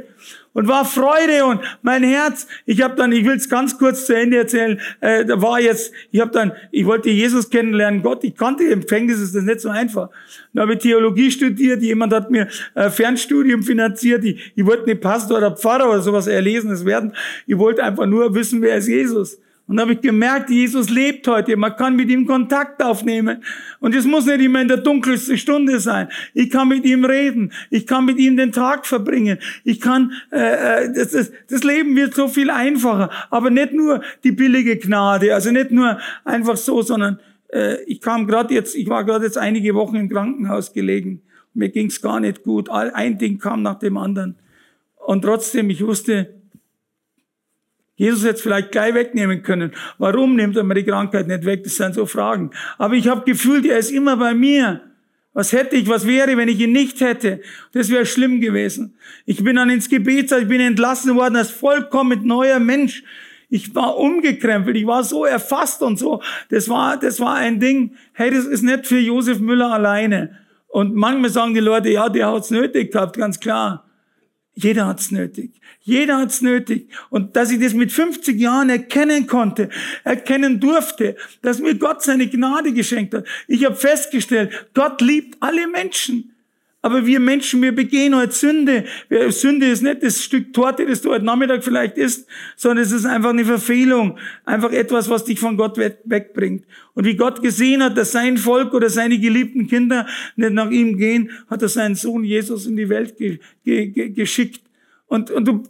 und 0.55 0.69
war 0.69 0.87
Freude 0.87 1.45
und 1.45 1.61
mein 1.83 2.03
Herz. 2.03 2.47
Ich 2.65 2.81
habe 2.81 2.95
dann, 2.95 3.13
ich 3.13 3.27
will 3.27 3.37
es 3.37 3.51
ganz 3.51 3.77
kurz 3.77 4.07
zu 4.07 4.17
Ende 4.17 4.39
erzählen. 4.39 4.81
Äh, 5.01 5.27
da 5.27 5.43
war 5.43 5.61
jetzt, 5.61 5.93
ich 6.11 6.21
habe 6.21 6.31
dann, 6.31 6.53
ich 6.71 6.87
wollte 6.87 7.11
Jesus 7.11 7.51
kennenlernen. 7.51 8.03
Gott, 8.03 8.25
ich 8.25 8.35
kannte 8.35 8.65
im 8.65 8.81
Gefängnis, 8.81 9.21
ist 9.21 9.35
das 9.35 9.45
nicht 9.45 9.61
so 9.61 9.69
einfach. 9.69 10.09
Dann 10.55 10.63
habe 10.63 10.73
ich 10.73 10.79
Theologie 10.79 11.31
studiert. 11.31 11.83
Jemand 11.83 12.15
hat 12.15 12.31
mir 12.31 12.49
äh, 12.75 12.89
Fernstudium 12.89 13.63
finanziert. 13.63 14.25
Ich, 14.25 14.53
ich 14.57 14.65
wollte 14.65 14.87
nicht 14.87 15.03
Pastor 15.03 15.37
oder 15.37 15.55
Pfarrer 15.55 15.91
oder 15.91 16.01
sowas 16.01 16.27
Erlesenes 16.27 16.87
werden. 16.87 17.13
Ich 17.47 17.59
wollte 17.59 17.85
einfach 17.85 18.07
nur 18.07 18.35
wissen, 18.35 18.63
wer 18.63 18.77
ist 18.77 18.89
Jesus. 18.89 19.39
Und 19.71 19.77
da 19.77 19.83
habe 19.83 19.93
ich 19.93 20.01
gemerkt, 20.01 20.51
Jesus 20.51 20.91
lebt 20.91 21.29
heute. 21.29 21.57
Man 21.57 21.77
kann 21.77 21.95
mit 21.95 22.11
ihm 22.11 22.27
Kontakt 22.27 22.83
aufnehmen. 22.83 23.45
Und 23.79 23.95
es 23.95 24.05
muss 24.05 24.27
nicht 24.27 24.41
immer 24.41 24.61
in 24.61 24.67
der 24.67 24.79
dunkelsten 24.79 25.39
Stunde 25.39 25.79
sein. 25.79 26.09
Ich 26.35 26.51
kann 26.51 26.67
mit 26.67 26.85
ihm 26.85 27.05
reden. 27.05 27.53
Ich 27.71 27.87
kann 27.87 28.05
mit 28.05 28.19
ihm 28.19 28.37
den 28.37 28.51
Tag 28.51 28.85
verbringen. 28.85 29.39
Ich 29.63 29.81
kann, 29.81 30.11
äh, 30.33 30.87
äh 30.87 30.93
das, 30.93 31.13
das, 31.13 31.31
das 31.49 31.63
Leben 31.63 31.95
wird 31.95 32.15
so 32.15 32.27
viel 32.27 32.51
einfacher. 32.51 33.11
Aber 33.31 33.49
nicht 33.51 33.73
nur 33.73 34.03
die 34.25 34.33
billige 34.33 34.77
Gnade. 34.77 35.33
Also 35.33 35.53
nicht 35.53 35.71
nur 35.71 36.01
einfach 36.25 36.57
so, 36.57 36.83
sondern 36.83 37.21
äh, 37.53 37.81
ich 37.85 38.01
kam 38.01 38.27
gerade 38.27 38.53
jetzt, 38.53 38.75
ich 38.75 38.89
war 38.89 39.05
gerade 39.05 39.27
jetzt 39.27 39.39
einige 39.39 39.77
Wochen 39.77 39.95
im 39.95 40.09
Krankenhaus 40.09 40.73
gelegen. 40.73 41.23
Mir 41.55 41.69
ging's 41.69 42.03
gar 42.03 42.19
nicht 42.19 42.43
gut. 42.43 42.69
Ein 42.71 43.19
Ding 43.19 43.39
kam 43.39 43.63
nach 43.63 43.79
dem 43.79 43.97
anderen. 43.99 44.35
Und 44.97 45.23
trotzdem, 45.23 45.71
ich 45.71 45.87
wusste, 45.87 46.40
Jesus 48.01 48.23
hätte 48.23 48.37
es 48.37 48.41
vielleicht 48.41 48.73
gleich 48.73 48.95
wegnehmen 48.95 49.43
können. 49.43 49.73
Warum 49.99 50.35
nimmt 50.35 50.57
er 50.57 50.65
mir 50.65 50.73
die 50.73 50.85
Krankheit 50.85 51.29
nicht 51.29 51.45
weg? 51.45 51.65
Das 51.65 51.77
sind 51.77 51.95
so 51.95 52.07
Fragen. 52.07 52.51
Aber 52.79 52.95
ich 52.95 53.07
habe 53.09 53.31
gefühlt, 53.31 53.67
er 53.67 53.77
ist 53.77 53.91
immer 53.91 54.17
bei 54.17 54.33
mir. 54.33 54.81
Was 55.35 55.53
hätte 55.53 55.77
ich, 55.77 55.87
was 55.87 56.07
wäre, 56.07 56.35
wenn 56.39 56.49
ich 56.49 56.59
ihn 56.61 56.73
nicht 56.73 57.03
hätte? 57.03 57.43
Das 57.75 57.91
wäre 57.91 58.07
schlimm 58.07 58.41
gewesen. 58.41 58.95
Ich 59.27 59.45
bin 59.45 59.57
dann 59.57 59.69
ins 59.69 59.91
Gebet, 59.91 60.33
ich 60.33 60.49
bin 60.49 60.63
entlassen 60.63 61.15
worden 61.15 61.37
als 61.37 61.51
vollkommen 61.51 62.27
neuer 62.27 62.59
Mensch. 62.59 63.05
Ich 63.51 63.75
war 63.75 63.99
umgekrempelt, 63.99 64.79
ich 64.79 64.87
war 64.87 65.05
so 65.05 65.27
erfasst 65.27 65.83
und 65.83 65.99
so. 65.99 66.23
Das 66.49 66.71
war, 66.71 66.97
das 66.97 67.21
war 67.21 67.35
ein 67.35 67.61
Ding. 67.61 67.97
Hey, 68.15 68.31
das 68.31 68.47
ist 68.47 68.63
nicht 68.63 68.87
für 68.87 68.99
Josef 68.99 69.41
Müller 69.41 69.75
alleine. 69.75 70.39
Und 70.69 70.95
manchmal 70.95 71.29
sagen 71.29 71.53
die 71.53 71.61
Leute, 71.61 71.91
ja, 71.91 72.09
der 72.09 72.33
hat's 72.33 72.51
nötig 72.51 72.93
gehabt, 72.93 73.19
ganz 73.19 73.39
klar. 73.39 73.90
Jeder 74.55 74.87
hat's 74.87 75.11
nötig. 75.11 75.53
Jeder 75.81 76.19
hat's 76.19 76.43
nötig. 76.43 76.89
Und 77.09 77.37
dass 77.37 77.51
ich 77.51 77.61
das 77.61 77.73
mit 77.73 77.93
50 77.93 78.39
Jahren 78.39 78.69
erkennen 78.69 79.27
konnte, 79.27 79.71
erkennen 80.05 80.61
durfte, 80.61 81.17
dass 81.43 81.61
mir 81.61 81.75
Gott 81.77 82.03
seine 82.03 82.29
Gnade 82.29 82.73
geschenkt 82.73 83.15
hat. 83.15 83.27
Ich 83.47 83.65
habe 83.65 83.77
festgestellt, 83.77 84.69
Gott 84.75 85.01
liebt 85.01 85.37
alle 85.41 85.67
Menschen. 85.69 86.30
Aber 86.83 87.05
wir 87.05 87.21
Menschen, 87.21 87.61
wir 87.61 87.75
begehen 87.75 88.17
heute 88.17 88.33
Sünde. 88.33 88.85
Sünde 89.29 89.67
ist 89.67 89.83
nicht 89.83 90.03
das 90.03 90.23
Stück 90.25 90.55
Torte, 90.55 90.87
das 90.87 91.03
du 91.03 91.11
heute 91.11 91.27
Nachmittag 91.27 91.63
vielleicht 91.63 91.99
isst, 91.99 92.27
sondern 92.57 92.85
es 92.85 92.93
ist 92.93 93.05
einfach 93.05 93.31
eine 93.31 93.45
Verfehlung. 93.45 94.19
Einfach 94.47 94.73
etwas, 94.73 95.11
was 95.11 95.25
dich 95.25 95.39
von 95.39 95.59
Gott 95.59 95.77
wegbringt. 95.77 96.65
Und 96.95 97.05
wie 97.05 97.17
Gott 97.17 97.43
gesehen 97.43 97.83
hat, 97.83 97.99
dass 97.99 98.13
sein 98.13 98.39
Volk 98.39 98.73
oder 98.73 98.89
seine 98.89 99.19
geliebten 99.19 99.67
Kinder 99.67 100.07
nicht 100.37 100.53
nach 100.53 100.71
ihm 100.71 100.97
gehen, 100.97 101.31
hat 101.51 101.61
er 101.61 101.69
seinen 101.69 101.97
Sohn 101.97 102.25
Jesus 102.25 102.67
in 102.67 102.77
die 102.77 102.89
Welt 102.89 103.19
ge 103.19 103.39
ge 103.63 104.09
geschickt. 104.09 104.63
Und, 105.07 105.31
und 105.31 105.47
du, 105.47 105.65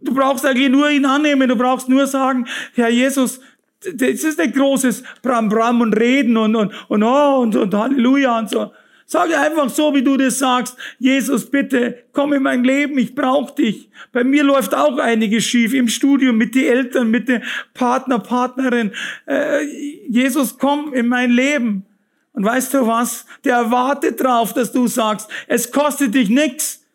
du 0.00 0.14
brauchst 0.14 0.44
eigentlich 0.44 0.70
nur 0.70 0.90
ihn 0.90 1.04
annehmen. 1.04 1.48
Du 1.48 1.56
brauchst 1.56 1.88
nur 1.88 2.08
sagen, 2.08 2.46
Herr 2.74 2.88
Jesus, 2.88 3.40
das 3.80 4.24
ist 4.24 4.40
ein 4.40 4.52
großes 4.52 5.04
Bram 5.22 5.48
Bram 5.48 5.80
und 5.80 5.92
Reden 5.92 6.36
und, 6.36 6.56
und, 6.56 6.72
und, 6.88 7.02
oh, 7.04 7.40
und, 7.40 7.54
und 7.54 7.72
Halleluja 7.72 8.38
und 8.38 8.50
so. 8.50 8.72
Sage 9.08 9.38
einfach 9.38 9.70
so, 9.70 9.94
wie 9.94 10.02
du 10.02 10.16
das 10.16 10.40
sagst. 10.40 10.76
Jesus, 10.98 11.48
bitte, 11.48 12.04
komm 12.12 12.32
in 12.32 12.42
mein 12.42 12.64
Leben, 12.64 12.98
ich 12.98 13.14
brauche 13.14 13.54
dich. 13.54 13.88
Bei 14.12 14.24
mir 14.24 14.42
läuft 14.42 14.74
auch 14.74 14.98
einiges 14.98 15.44
schief 15.44 15.72
im 15.74 15.86
Studium 15.86 16.36
mit 16.36 16.56
den 16.56 16.64
Eltern, 16.64 17.10
mit 17.12 17.28
den 17.28 17.44
Partner, 17.72 18.18
Partnerin. 18.18 18.90
Äh, 19.26 19.62
Jesus, 20.08 20.58
komm 20.58 20.92
in 20.92 21.06
mein 21.06 21.30
Leben. 21.30 21.86
Und 22.32 22.44
weißt 22.44 22.74
du 22.74 22.86
was? 22.86 23.26
Der 23.44 23.70
wartet 23.70 24.20
drauf, 24.20 24.52
dass 24.52 24.72
du 24.72 24.88
sagst, 24.88 25.30
es 25.46 25.70
kostet 25.70 26.14
dich 26.14 26.28
nichts. 26.28 26.85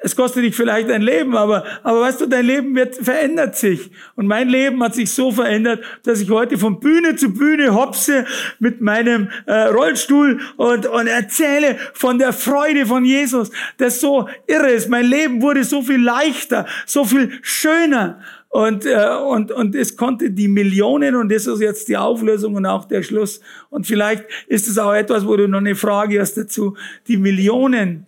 Es 0.00 0.14
kostet 0.14 0.44
dich 0.44 0.54
vielleicht 0.54 0.88
dein 0.90 1.02
Leben, 1.02 1.36
aber, 1.36 1.64
aber 1.82 2.02
weißt 2.02 2.20
du, 2.20 2.26
dein 2.26 2.46
Leben 2.46 2.76
wird, 2.76 2.94
verändert 2.94 3.56
sich. 3.56 3.90
Und 4.14 4.28
mein 4.28 4.48
Leben 4.48 4.80
hat 4.82 4.94
sich 4.94 5.10
so 5.10 5.32
verändert, 5.32 5.82
dass 6.04 6.20
ich 6.20 6.30
heute 6.30 6.56
von 6.56 6.78
Bühne 6.78 7.16
zu 7.16 7.34
Bühne 7.34 7.74
hopse 7.74 8.24
mit 8.60 8.80
meinem 8.80 9.28
äh, 9.46 9.62
Rollstuhl 9.62 10.38
und, 10.56 10.86
und 10.86 11.06
erzähle 11.08 11.78
von 11.94 12.20
der 12.20 12.32
Freude 12.32 12.86
von 12.86 13.04
Jesus, 13.04 13.50
das 13.78 14.00
so 14.00 14.28
irre 14.46 14.70
ist. 14.70 14.88
Mein 14.88 15.04
Leben 15.04 15.42
wurde 15.42 15.64
so 15.64 15.82
viel 15.82 16.00
leichter, 16.00 16.66
so 16.86 17.04
viel 17.04 17.32
schöner. 17.42 18.20
Und, 18.50 18.86
äh, 18.86 19.16
und, 19.28 19.50
und 19.50 19.74
es 19.74 19.96
konnte 19.96 20.30
die 20.30 20.48
Millionen, 20.48 21.16
und 21.16 21.30
das 21.30 21.48
ist 21.48 21.60
jetzt 21.60 21.88
die 21.88 21.96
Auflösung 21.96 22.54
und 22.54 22.66
auch 22.66 22.84
der 22.84 23.02
Schluss. 23.02 23.40
Und 23.68 23.88
vielleicht 23.88 24.24
ist 24.46 24.68
es 24.68 24.78
auch 24.78 24.94
etwas, 24.94 25.26
wo 25.26 25.36
du 25.36 25.48
noch 25.48 25.58
eine 25.58 25.74
Frage 25.74 26.20
hast 26.20 26.36
dazu. 26.36 26.76
Die 27.08 27.16
Millionen 27.16 28.06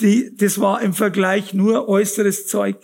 die, 0.00 0.34
das 0.36 0.60
war 0.60 0.82
im 0.82 0.92
Vergleich 0.92 1.54
nur 1.54 1.88
äußeres 1.88 2.46
Zeug. 2.46 2.76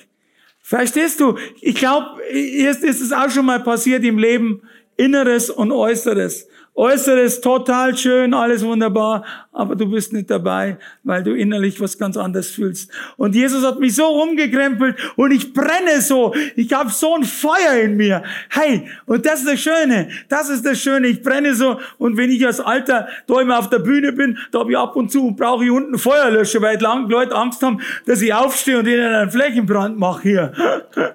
Verstehst 0.60 1.20
du? 1.20 1.36
Ich 1.60 1.74
glaube, 1.74 2.22
erst 2.32 2.82
ist 2.84 3.00
es 3.00 3.12
auch 3.12 3.30
schon 3.30 3.46
mal 3.46 3.62
passiert 3.62 4.04
im 4.04 4.18
Leben, 4.18 4.62
Inneres 4.96 5.50
und 5.50 5.72
Äußeres. 5.72 6.48
Äußeres 6.74 7.42
total 7.42 7.94
schön, 7.98 8.32
alles 8.32 8.64
wunderbar, 8.64 9.24
aber 9.52 9.76
du 9.76 9.90
bist 9.90 10.14
nicht 10.14 10.30
dabei, 10.30 10.78
weil 11.02 11.22
du 11.22 11.34
innerlich 11.34 11.78
was 11.82 11.98
ganz 11.98 12.16
anderes 12.16 12.50
fühlst. 12.50 12.90
Und 13.18 13.34
Jesus 13.34 13.62
hat 13.62 13.78
mich 13.78 13.94
so 13.94 14.06
umgekrempelt 14.06 14.96
und 15.16 15.32
ich 15.32 15.52
brenne 15.52 16.00
so. 16.00 16.34
Ich 16.56 16.72
habe 16.72 16.88
so 16.88 17.14
ein 17.14 17.24
Feuer 17.24 17.74
in 17.82 17.98
mir. 17.98 18.22
Hey, 18.48 18.88
und 19.04 19.26
das 19.26 19.40
ist 19.40 19.48
das 19.50 19.60
Schöne. 19.60 20.08
Das 20.30 20.48
ist 20.48 20.64
das 20.64 20.80
Schöne. 20.80 21.08
Ich 21.08 21.22
brenne 21.22 21.54
so. 21.54 21.78
Und 21.98 22.16
wenn 22.16 22.30
ich 22.30 22.46
als 22.46 22.58
Alter 22.58 23.06
da 23.26 23.40
immer 23.42 23.58
auf 23.58 23.68
der 23.68 23.80
Bühne 23.80 24.12
bin, 24.12 24.38
da 24.50 24.60
habe 24.60 24.72
ich 24.72 24.78
ab 24.78 24.96
und 24.96 25.12
zu 25.12 25.32
brauche 25.32 25.64
ich 25.64 25.70
unten 25.70 25.98
Feuerlöscher, 25.98 26.62
weil 26.62 26.80
Leute 26.80 27.34
Angst 27.34 27.62
haben, 27.62 27.82
dass 28.06 28.22
ich 28.22 28.32
aufstehe 28.32 28.78
und 28.78 28.86
ihnen 28.86 29.12
einen 29.12 29.30
Flächenbrand 29.30 29.98
mache 29.98 30.22
hier. 30.22 30.52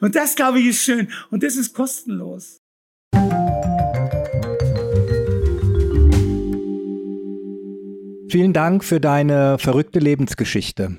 Und 0.00 0.16
das, 0.16 0.34
glaube 0.34 0.58
ich, 0.58 0.70
ist 0.70 0.82
schön. 0.82 1.08
Und 1.30 1.44
das 1.44 1.54
ist 1.54 1.72
kostenlos. 1.72 2.61
Vielen 8.32 8.54
Dank 8.54 8.82
für 8.82 8.98
deine 8.98 9.58
verrückte 9.58 9.98
Lebensgeschichte. 9.98 10.96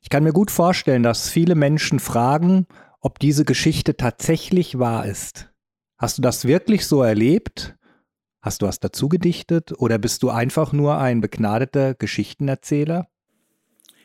Ich 0.00 0.08
kann 0.08 0.22
mir 0.22 0.32
gut 0.32 0.52
vorstellen, 0.52 1.02
dass 1.02 1.28
viele 1.28 1.56
Menschen 1.56 1.98
fragen, 1.98 2.68
ob 3.00 3.18
diese 3.18 3.44
Geschichte 3.44 3.96
tatsächlich 3.96 4.78
wahr 4.78 5.04
ist. 5.04 5.52
Hast 5.98 6.16
du 6.16 6.22
das 6.22 6.44
wirklich 6.46 6.86
so 6.86 7.02
erlebt? 7.02 7.74
Hast 8.40 8.62
du 8.62 8.66
was 8.66 8.78
dazu 8.78 9.08
gedichtet 9.08 9.72
oder 9.78 9.98
bist 9.98 10.22
du 10.22 10.30
einfach 10.30 10.72
nur 10.72 10.96
ein 10.96 11.20
begnadeter 11.20 11.94
Geschichtenerzähler? 11.94 13.08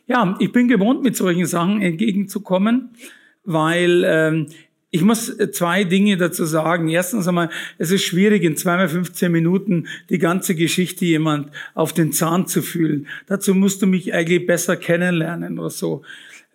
Ja, 0.08 0.36
ich 0.39 0.52
bin 0.52 0.68
gewohnt, 0.68 1.04
mit 1.04 1.16
solchen 1.16 1.45
Sachen 1.45 1.84
entgegenzukommen, 1.84 2.95
weil 3.43 4.04
ähm, 4.08 4.47
ich 4.92 5.04
muss 5.04 5.30
äh, 5.30 5.52
zwei 5.52 5.84
Dinge 5.84 6.18
dazu 6.18 6.46
sagen. 6.46 6.88
Erstens 6.88 7.28
einmal, 7.28 7.50
es 7.78 7.92
ist 7.92 8.04
schwierig, 8.04 8.44
in 8.44 8.58
zweimal 8.58 8.90
15 8.90 9.32
Minuten 9.32 9.88
die 10.10 10.18
ganze 10.18 10.56
Geschichte 10.56 11.06
jemand 11.06 11.52
auf 11.76 11.94
den 11.94 12.12
Zahn 12.12 12.48
zu 12.48 12.62
fühlen. 12.62 13.08
Dazu 13.28 13.54
musst 13.54 13.82
du 13.82 13.88
mich 13.88 14.14
eigentlich 14.14 14.48
besser 14.48 14.78
kennenlernen 14.78 15.60
oder 15.60 15.70
so. 15.70 16.02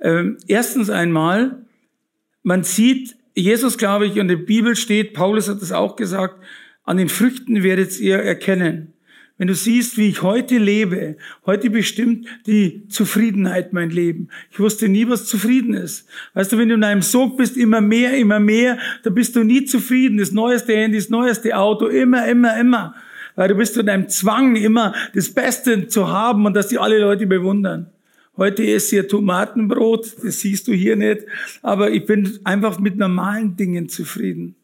Ähm, 0.01 0.39
erstens 0.49 0.91
einmal, 0.91 1.65
man 2.43 2.65
sieht, 2.65 3.17
Jesus, 3.35 3.79
glaube 3.79 4.07
ich, 4.07 4.13
und 4.15 4.21
in 4.21 4.29
der 4.29 4.37
Bibel 4.37 4.77
steht, 4.77 5.15
Paulus 5.15 5.49
hat 5.49 5.63
es 5.63 5.73
auch 5.73 5.97
gesagt, 5.97 6.37
an 6.85 6.97
den 6.97 7.09
Früchten 7.09 7.63
werdet 7.63 7.99
ihr 7.99 8.19
erkennen. 8.19 8.94
Wenn 9.37 9.49
du 9.49 9.55
siehst, 9.55 9.99
wie 9.99 10.09
ich 10.09 10.23
heute 10.23 10.59
lebe, 10.59 11.17
heute 11.45 11.69
bestimmt 11.69 12.29
die 12.47 12.87
Zufriedenheit 12.87 13.73
mein 13.73 13.91
Leben. 13.91 14.29
Ich 14.53 14.61
wusste 14.61 14.89
nie, 14.89 15.09
was 15.09 15.27
zufrieden 15.27 15.75
ist. 15.75 16.09
Weißt 16.35 16.53
du, 16.53 16.59
wenn 16.59 16.69
du 16.69 16.77
in 16.77 16.85
einem 16.85 17.03
Sog 17.03 17.37
bist, 17.37 17.57
immer 17.57 17.81
mehr, 17.81 18.17
immer 18.17 18.39
mehr, 18.39 18.79
da 19.03 19.11
bist 19.11 19.35
du 19.35 19.43
nie 19.43 19.65
zufrieden. 19.65 20.19
Das 20.19 20.31
neueste 20.31 20.77
Handy, 20.77 20.99
das 20.99 21.09
neueste 21.09 21.57
Auto, 21.57 21.89
immer, 21.89 22.29
immer, 22.29 22.57
immer. 22.57 22.95
Weil 23.35 23.49
du 23.49 23.57
bist 23.57 23.77
in 23.77 23.89
einem 23.89 24.09
Zwang, 24.09 24.55
immer 24.55 24.95
das 25.15 25.35
Beste 25.35 25.89
zu 25.89 26.07
haben 26.07 26.47
und 26.47 26.55
dass 26.55 26.69
die 26.69 26.79
alle 26.79 27.01
Leute 27.01 27.27
bewundern. 27.27 27.91
Heute 28.37 28.63
ist 28.63 28.91
hier 28.91 29.09
Tomatenbrot, 29.09 30.15
das 30.23 30.41
siehst 30.41 30.69
du 30.69 30.73
hier 30.73 30.95
nicht, 30.95 31.23
aber 31.63 31.91
ich 31.91 32.07
bin 32.07 32.39
einfach 32.45 32.79
mit 32.79 32.97
normalen 32.97 33.57
Dingen 33.57 33.89
zufrieden. 33.89 34.55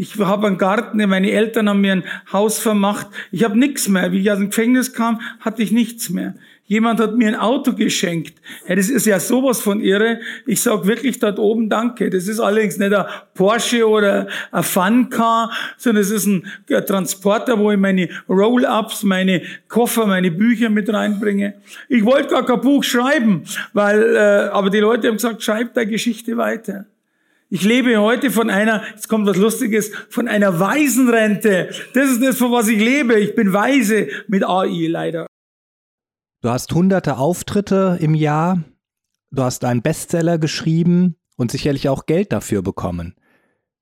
Ich 0.00 0.18
habe 0.18 0.46
einen 0.46 0.56
Garten, 0.56 0.96
meine 1.10 1.30
Eltern 1.30 1.68
haben 1.68 1.82
mir 1.82 1.92
ein 1.92 2.04
Haus 2.32 2.58
vermacht. 2.58 3.08
Ich 3.30 3.44
habe 3.44 3.58
nichts 3.58 3.86
mehr. 3.86 4.12
Wie 4.12 4.20
ich 4.20 4.30
aus 4.30 4.38
dem 4.38 4.48
Gefängnis 4.48 4.94
kam, 4.94 5.20
hatte 5.40 5.62
ich 5.62 5.72
nichts 5.72 6.08
mehr. 6.08 6.36
Jemand 6.64 7.00
hat 7.00 7.18
mir 7.18 7.28
ein 7.28 7.34
Auto 7.34 7.74
geschenkt. 7.74 8.40
Ja, 8.66 8.76
das 8.76 8.88
ist 8.88 9.04
ja 9.04 9.20
sowas 9.20 9.60
von 9.60 9.82
irre. 9.82 10.20
Ich 10.46 10.62
sag 10.62 10.86
wirklich 10.86 11.18
dort 11.18 11.38
oben 11.38 11.68
Danke. 11.68 12.08
Das 12.08 12.28
ist 12.28 12.40
allerdings 12.40 12.78
nicht 12.78 12.94
ein 12.94 13.04
Porsche 13.34 13.86
oder 13.86 14.28
ein 14.52 14.62
Fun-Car, 14.62 15.52
sondern 15.76 16.00
es 16.00 16.10
ist 16.10 16.24
ein 16.24 16.44
Transporter, 16.86 17.58
wo 17.58 17.70
ich 17.70 17.78
meine 17.78 18.08
Roll-Ups, 18.26 19.02
meine 19.02 19.42
Koffer, 19.68 20.06
meine 20.06 20.30
Bücher 20.30 20.70
mit 20.70 20.90
reinbringe. 20.90 21.56
Ich 21.90 22.06
wollte 22.06 22.28
gar 22.28 22.46
kein 22.46 22.62
Buch 22.62 22.84
schreiben, 22.84 23.42
weil, 23.74 24.16
äh, 24.16 24.48
aber 24.50 24.70
die 24.70 24.78
Leute 24.78 25.08
haben 25.08 25.16
gesagt, 25.16 25.42
schreib 25.42 25.74
deine 25.74 25.90
Geschichte 25.90 26.38
weiter. 26.38 26.86
Ich 27.52 27.64
lebe 27.64 27.96
heute 27.96 28.30
von 28.30 28.48
einer, 28.48 28.84
jetzt 28.90 29.08
kommt 29.08 29.26
was 29.26 29.36
Lustiges, 29.36 29.90
von 30.08 30.28
einer 30.28 30.60
Waisenrente. 30.60 31.70
Das 31.94 32.08
ist 32.08 32.22
das, 32.22 32.38
von 32.38 32.52
was 32.52 32.68
ich 32.68 32.78
lebe. 32.78 33.18
Ich 33.18 33.34
bin 33.34 33.52
weise 33.52 34.06
mit 34.28 34.44
AI 34.44 34.86
leider. 34.86 35.26
Du 36.42 36.48
hast 36.48 36.72
hunderte 36.72 37.16
Auftritte 37.18 37.98
im 38.00 38.14
Jahr. 38.14 38.62
Du 39.32 39.42
hast 39.42 39.64
einen 39.64 39.82
Bestseller 39.82 40.38
geschrieben 40.38 41.16
und 41.36 41.50
sicherlich 41.50 41.88
auch 41.88 42.06
Geld 42.06 42.30
dafür 42.30 42.62
bekommen. 42.62 43.16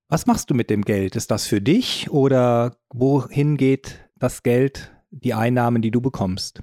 Was 0.08 0.24
machst 0.24 0.48
du 0.48 0.54
mit 0.54 0.70
dem 0.70 0.80
Geld? 0.80 1.14
Ist 1.14 1.30
das 1.30 1.46
für 1.46 1.60
dich 1.60 2.08
oder 2.10 2.78
wohin 2.88 3.58
geht 3.58 4.08
das 4.16 4.42
Geld, 4.42 4.92
die 5.10 5.34
Einnahmen, 5.34 5.82
die 5.82 5.90
du 5.90 6.00
bekommst? 6.00 6.62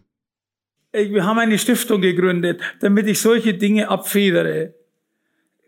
Wir 0.91 1.23
haben 1.23 1.37
eine 1.37 1.59
Stiftung 1.59 2.01
gegründet, 2.01 2.61
damit 2.79 3.05
ich 3.05 3.21
solche 3.21 3.53
Dinge 3.53 3.89
abfedere. 3.89 4.73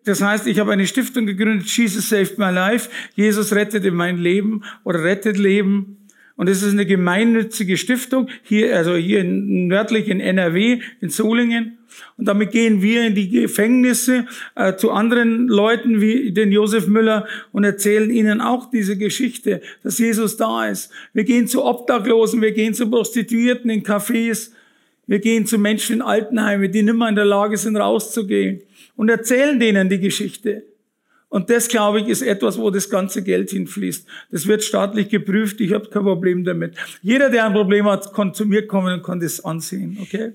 Das 0.08 0.22
heißt, 0.22 0.48
ich 0.48 0.58
habe 0.60 0.72
eine 0.72 0.88
Stiftung 0.88 1.26
gegründet, 1.26 1.68
Jesus 1.68 2.08
Saved 2.08 2.38
My 2.38 2.50
Life. 2.50 2.90
Jesus 3.16 3.54
rettet 3.54 3.84
in 3.84 3.94
mein 3.94 4.18
Leben 4.18 4.64
oder 4.86 5.04
rettet 5.04 5.38
Leben. 5.38 5.98
Und 6.38 6.48
es 6.48 6.64
ist 6.64 6.72
eine 6.72 6.86
gemeinnützige 6.86 7.76
Stiftung, 7.76 8.30
hier, 8.44 8.74
also 8.78 8.96
hier 8.96 9.20
in, 9.20 9.68
nördlich 9.68 10.08
in 10.08 10.22
NRW, 10.22 10.80
in 11.02 11.10
Solingen. 11.10 11.80
Und 12.16 12.28
damit 12.28 12.52
gehen 12.52 12.82
wir 12.82 13.06
in 13.06 13.16
die 13.16 13.28
Gefängnisse 13.28 14.28
äh, 14.56 14.76
zu 14.76 14.92
anderen 14.92 15.48
Leuten 15.48 16.00
wie 16.00 16.32
den 16.32 16.54
Josef 16.54 16.88
Müller 16.88 17.28
und 17.52 17.66
erzählen 17.66 18.10
ihnen 18.10 18.40
auch 18.40 18.70
diese 18.70 18.98
Geschichte, 18.98 19.62
dass 19.84 19.98
Jesus 19.98 20.38
da 20.38 20.68
ist. 20.68 20.90
Wir 21.12 21.26
gehen 21.26 21.48
zu 21.48 21.66
Obdachlosen, 21.66 22.42
wir 22.42 22.54
gehen 22.54 22.74
zu 22.74 22.90
Prostituierten 22.90 23.70
in 23.70 23.84
Cafés, 23.84 24.52
wir 25.06 25.20
gehen 25.20 25.46
zu 25.46 25.58
Menschen 25.58 25.96
in 25.98 26.02
Altenheimen, 26.02 26.72
die 26.72 26.84
nicht 26.84 26.96
mehr 26.96 27.10
in 27.10 27.16
der 27.16 27.26
Lage 27.26 27.58
sind, 27.58 27.76
rauszugehen 27.76 28.62
und 28.98 29.08
erzählen 29.08 29.58
denen 29.58 29.88
die 29.88 30.00
Geschichte. 30.00 30.64
Und 31.30 31.50
das, 31.50 31.68
glaube 31.68 32.02
ich, 32.02 32.08
ist 32.08 32.22
etwas, 32.22 32.58
wo 32.58 32.70
das 32.70 32.90
ganze 32.90 33.22
Geld 33.24 33.52
hinfließt. 33.52 34.08
Das 34.32 34.48
wird 34.48 34.64
staatlich 34.64 35.10
geprüft. 35.10 35.62
Ich 35.62 35.74
habe 35.74 35.90
kein 35.90 36.04
Problem 36.04 36.44
damit. 36.44 36.76
Jeder, 37.02 37.30
der 37.30 37.46
ein 37.46 37.54
Problem 37.54 37.86
hat, 37.86 38.14
kann 38.14 38.34
zu 38.34 38.46
mir 38.46 38.66
kommen 38.66 38.94
und 38.94 39.04
kann 39.04 39.20
das 39.20 39.44
ansehen. 39.44 39.98
Okay? 40.02 40.34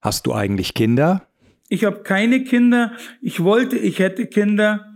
Hast 0.00 0.26
du 0.26 0.32
eigentlich 0.32 0.74
Kinder? 0.74 1.26
Ich 1.68 1.84
habe 1.84 2.02
keine 2.02 2.44
Kinder. 2.44 2.92
Ich 3.20 3.42
wollte, 3.42 3.76
ich 3.76 3.98
hätte 3.98 4.26
Kinder, 4.26 4.86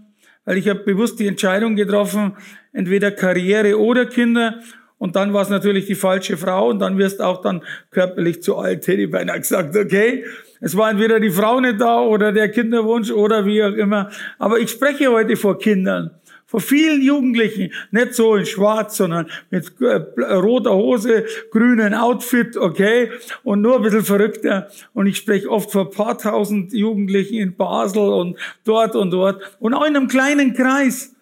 weil 0.44 0.58
ich 0.58 0.68
habe 0.68 0.80
bewusst 0.80 1.18
die 1.18 1.26
Entscheidung 1.26 1.74
getroffen, 1.74 2.36
entweder 2.72 3.10
Karriere 3.10 3.80
oder 3.80 4.06
Kinder. 4.06 4.60
Und 4.96 5.16
dann 5.16 5.32
war 5.32 5.42
es 5.42 5.48
natürlich 5.48 5.86
die 5.86 5.96
falsche 5.96 6.36
Frau 6.36 6.68
und 6.68 6.78
dann 6.78 6.98
wirst 6.98 7.18
du 7.18 7.24
auch 7.24 7.42
dann 7.42 7.62
körperlich 7.90 8.42
zu 8.42 8.56
alt, 8.58 8.86
hätte 8.86 9.02
ich 9.02 9.10
beinahe 9.10 9.40
gesagt, 9.40 9.76
okay. 9.76 10.24
Es 10.60 10.76
war 10.76 10.90
entweder 10.90 11.20
die 11.20 11.30
Frau 11.30 11.58
nicht 11.60 11.80
da 11.80 12.00
oder 12.00 12.32
der 12.32 12.50
Kinderwunsch 12.50 13.10
oder 13.10 13.46
wie 13.46 13.62
auch 13.64 13.72
immer. 13.72 14.10
Aber 14.38 14.58
ich 14.58 14.70
spreche 14.70 15.10
heute 15.10 15.36
vor 15.36 15.58
Kindern, 15.58 16.10
vor 16.44 16.60
vielen 16.60 17.00
Jugendlichen, 17.00 17.72
nicht 17.90 18.14
so 18.14 18.34
in 18.36 18.44
schwarz, 18.44 18.98
sondern 18.98 19.26
mit 19.50 19.72
äh, 19.80 19.94
roter 20.34 20.74
Hose, 20.74 21.24
grünen 21.50 21.94
Outfit, 21.94 22.58
okay, 22.58 23.10
und 23.42 23.62
nur 23.62 23.76
ein 23.76 23.82
bisschen 23.82 24.04
verrückter. 24.04 24.68
Und 24.92 25.06
ich 25.06 25.16
spreche 25.16 25.48
oft 25.48 25.70
vor 25.70 25.90
paar 25.90 26.18
tausend 26.18 26.74
Jugendlichen 26.74 27.38
in 27.38 27.56
Basel 27.56 28.02
und 28.02 28.36
dort 28.64 28.96
und 28.96 29.12
dort 29.12 29.40
und 29.60 29.72
auch 29.72 29.86
in 29.86 29.96
einem 29.96 30.08
kleinen 30.08 30.52
Kreis 30.52 31.14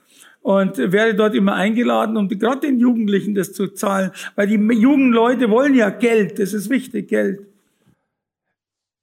und 0.42 0.78
werde 0.78 1.14
dort 1.14 1.34
immer 1.34 1.54
eingeladen, 1.54 2.16
um 2.16 2.28
gerade 2.28 2.66
den 2.66 2.80
Jugendlichen 2.80 3.34
das 3.34 3.52
zu 3.52 3.68
zahlen, 3.68 4.10
weil 4.34 4.46
die 4.46 4.54
jungen 4.54 5.12
Leute 5.12 5.50
wollen 5.50 5.74
ja 5.74 5.90
Geld, 5.90 6.38
das 6.38 6.54
ist 6.54 6.70
wichtig, 6.70 7.08
Geld. 7.08 7.47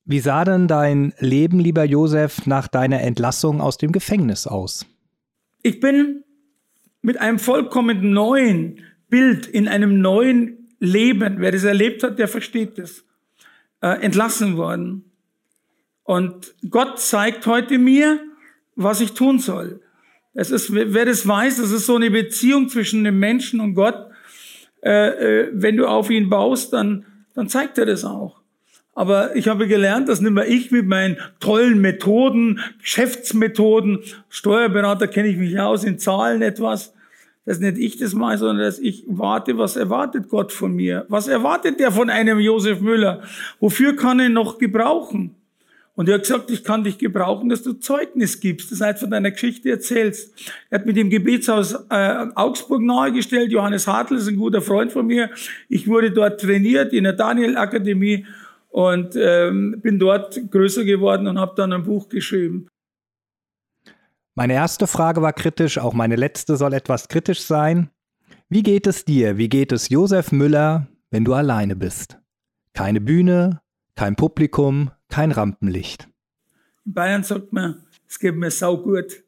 Wie 0.07 0.19
sah 0.19 0.45
denn 0.45 0.67
dein 0.67 1.13
Leben, 1.19 1.59
lieber 1.59 1.83
Josef, 1.83 2.45
nach 2.45 2.67
deiner 2.67 3.01
Entlassung 3.01 3.59
aus 3.59 3.77
dem 3.79 3.91
Gefängnis 3.91 4.45
aus? 4.45 4.85
Ich 5.63 5.79
bin 5.79 6.23
mit 7.01 7.17
einem 7.17 7.39
vollkommen 7.39 8.11
neuen 8.11 8.81
Bild 9.09 9.47
in 9.47 9.67
einem 9.67 10.01
neuen 10.01 10.69
Leben, 10.79 11.37
wer 11.39 11.51
das 11.51 11.63
erlebt 11.63 12.03
hat, 12.03 12.19
der 12.19 12.27
versteht 12.27 12.77
das, 12.77 13.03
äh, 13.81 13.99
entlassen 14.01 14.57
worden. 14.57 15.05
Und 16.03 16.53
Gott 16.69 16.99
zeigt 16.99 17.47
heute 17.47 17.79
mir, 17.79 18.19
was 18.75 19.01
ich 19.01 19.13
tun 19.13 19.39
soll. 19.39 19.81
Es 20.35 20.51
ist, 20.51 20.71
wer 20.71 21.05
das 21.05 21.27
weiß, 21.27 21.57
es 21.57 21.71
ist 21.71 21.87
so 21.87 21.95
eine 21.95 22.11
Beziehung 22.11 22.69
zwischen 22.69 23.03
dem 23.05 23.17
Menschen 23.17 23.59
und 23.59 23.73
Gott. 23.73 24.11
Äh, 24.83 24.91
äh, 24.91 25.49
wenn 25.51 25.77
du 25.77 25.87
auf 25.87 26.11
ihn 26.11 26.29
baust, 26.29 26.73
dann, 26.73 27.07
dann 27.33 27.49
zeigt 27.49 27.79
er 27.79 27.87
das 27.87 28.05
auch. 28.05 28.44
Aber 28.95 29.35
ich 29.35 29.49
habe 29.49 29.67
gelernt, 29.67 30.07
dass 30.07 30.21
nicht 30.21 30.31
mehr 30.31 30.47
ich 30.47 30.71
mit 30.71 30.87
meinen 30.87 31.17
tollen 31.41 31.81
Methoden, 31.81 32.61
Geschäftsmethoden, 32.81 33.99
Steuerberater 34.29 35.07
kenne 35.07 35.27
ich 35.27 35.37
mich 35.37 35.59
aus 35.59 35.83
in 35.83 35.99
Zahlen 35.99 36.41
etwas, 36.41 36.93
dass 37.45 37.59
nicht 37.59 37.77
ich 37.77 37.97
das 37.97 38.13
mache, 38.13 38.37
sondern 38.37 38.65
dass 38.65 38.79
ich 38.79 39.03
warte, 39.05 39.57
was 39.57 39.75
erwartet 39.75 40.29
Gott 40.29 40.53
von 40.53 40.73
mir? 40.73 41.05
Was 41.09 41.27
erwartet 41.27 41.79
der 41.79 41.91
von 41.91 42.09
einem 42.09 42.39
Josef 42.39 42.79
Müller? 42.79 43.21
Wofür 43.59 43.97
kann 43.97 44.19
er 44.21 44.29
noch 44.29 44.57
gebrauchen? 44.57 45.35
Und 45.95 46.09
er 46.09 46.15
hat 46.15 46.21
gesagt, 46.21 46.51
ich 46.51 46.63
kann 46.63 46.83
dich 46.83 46.97
gebrauchen, 46.97 47.49
dass 47.49 47.63
du 47.63 47.73
Zeugnis 47.73 48.39
gibst, 48.39 48.71
das 48.71 48.81
heißt 48.81 48.99
von 48.99 49.11
deiner 49.11 49.31
Geschichte 49.31 49.69
erzählst. 49.69 50.33
Er 50.69 50.79
hat 50.79 50.85
mit 50.85 50.97
dem 50.97 51.09
Gebetshaus 51.09 51.73
äh, 51.89 52.25
Augsburg 52.35 52.81
nahegestellt. 52.81 53.51
Johannes 53.51 53.87
Hartl 53.87 54.15
ist 54.15 54.27
ein 54.27 54.35
guter 54.35 54.61
Freund 54.61 54.91
von 54.91 55.05
mir. 55.05 55.29
Ich 55.69 55.87
wurde 55.87 56.11
dort 56.11 56.41
trainiert 56.41 56.91
in 56.91 57.05
der 57.05 57.13
Daniel 57.13 57.55
Akademie 57.55 58.25
und 58.75 59.15
ähm, 59.15 59.79
bin 59.81 59.99
dort 59.99 60.37
größer 60.51 60.83
geworden 60.83 61.27
und 61.27 61.39
habe 61.39 61.53
dann 61.55 61.71
ein 61.71 61.83
Buch 61.83 62.09
geschrieben. 62.09 62.67
Meine 64.33 64.51
erste 64.51 64.85
Frage 64.85 65.21
war 65.21 65.31
kritisch, 65.31 65.77
auch 65.77 65.93
meine 65.93 66.17
letzte 66.17 66.57
soll 66.57 66.73
etwas 66.73 67.07
kritisch 67.07 67.41
sein. 67.41 67.89
Wie 68.49 68.63
geht 68.63 68.85
es 68.85 69.05
dir, 69.05 69.37
wie 69.37 69.47
geht 69.47 69.71
es 69.71 69.87
Josef 69.87 70.33
Müller, 70.33 70.87
wenn 71.09 71.23
du 71.23 71.33
alleine 71.33 71.77
bist? 71.77 72.19
Keine 72.73 72.99
Bühne, 72.99 73.61
kein 73.95 74.17
Publikum, 74.17 74.91
kein 75.07 75.31
Rampenlicht. 75.31 76.09
In 76.85 76.93
Bayern 76.93 77.23
sagt 77.23 77.53
man, 77.53 77.81
es 78.09 78.19
geht 78.19 78.35
mir 78.35 78.51
sau 78.51 78.75
gut. 78.75 79.23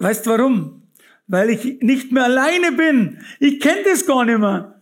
Weißt 0.00 0.26
warum? 0.26 0.88
Weil 1.28 1.50
ich 1.50 1.80
nicht 1.82 2.10
mehr 2.10 2.24
alleine 2.24 2.72
bin. 2.72 3.20
Ich 3.38 3.60
kenne 3.60 3.84
das 3.84 4.04
gar 4.04 4.24
nicht 4.24 4.40
mehr. 4.40 4.73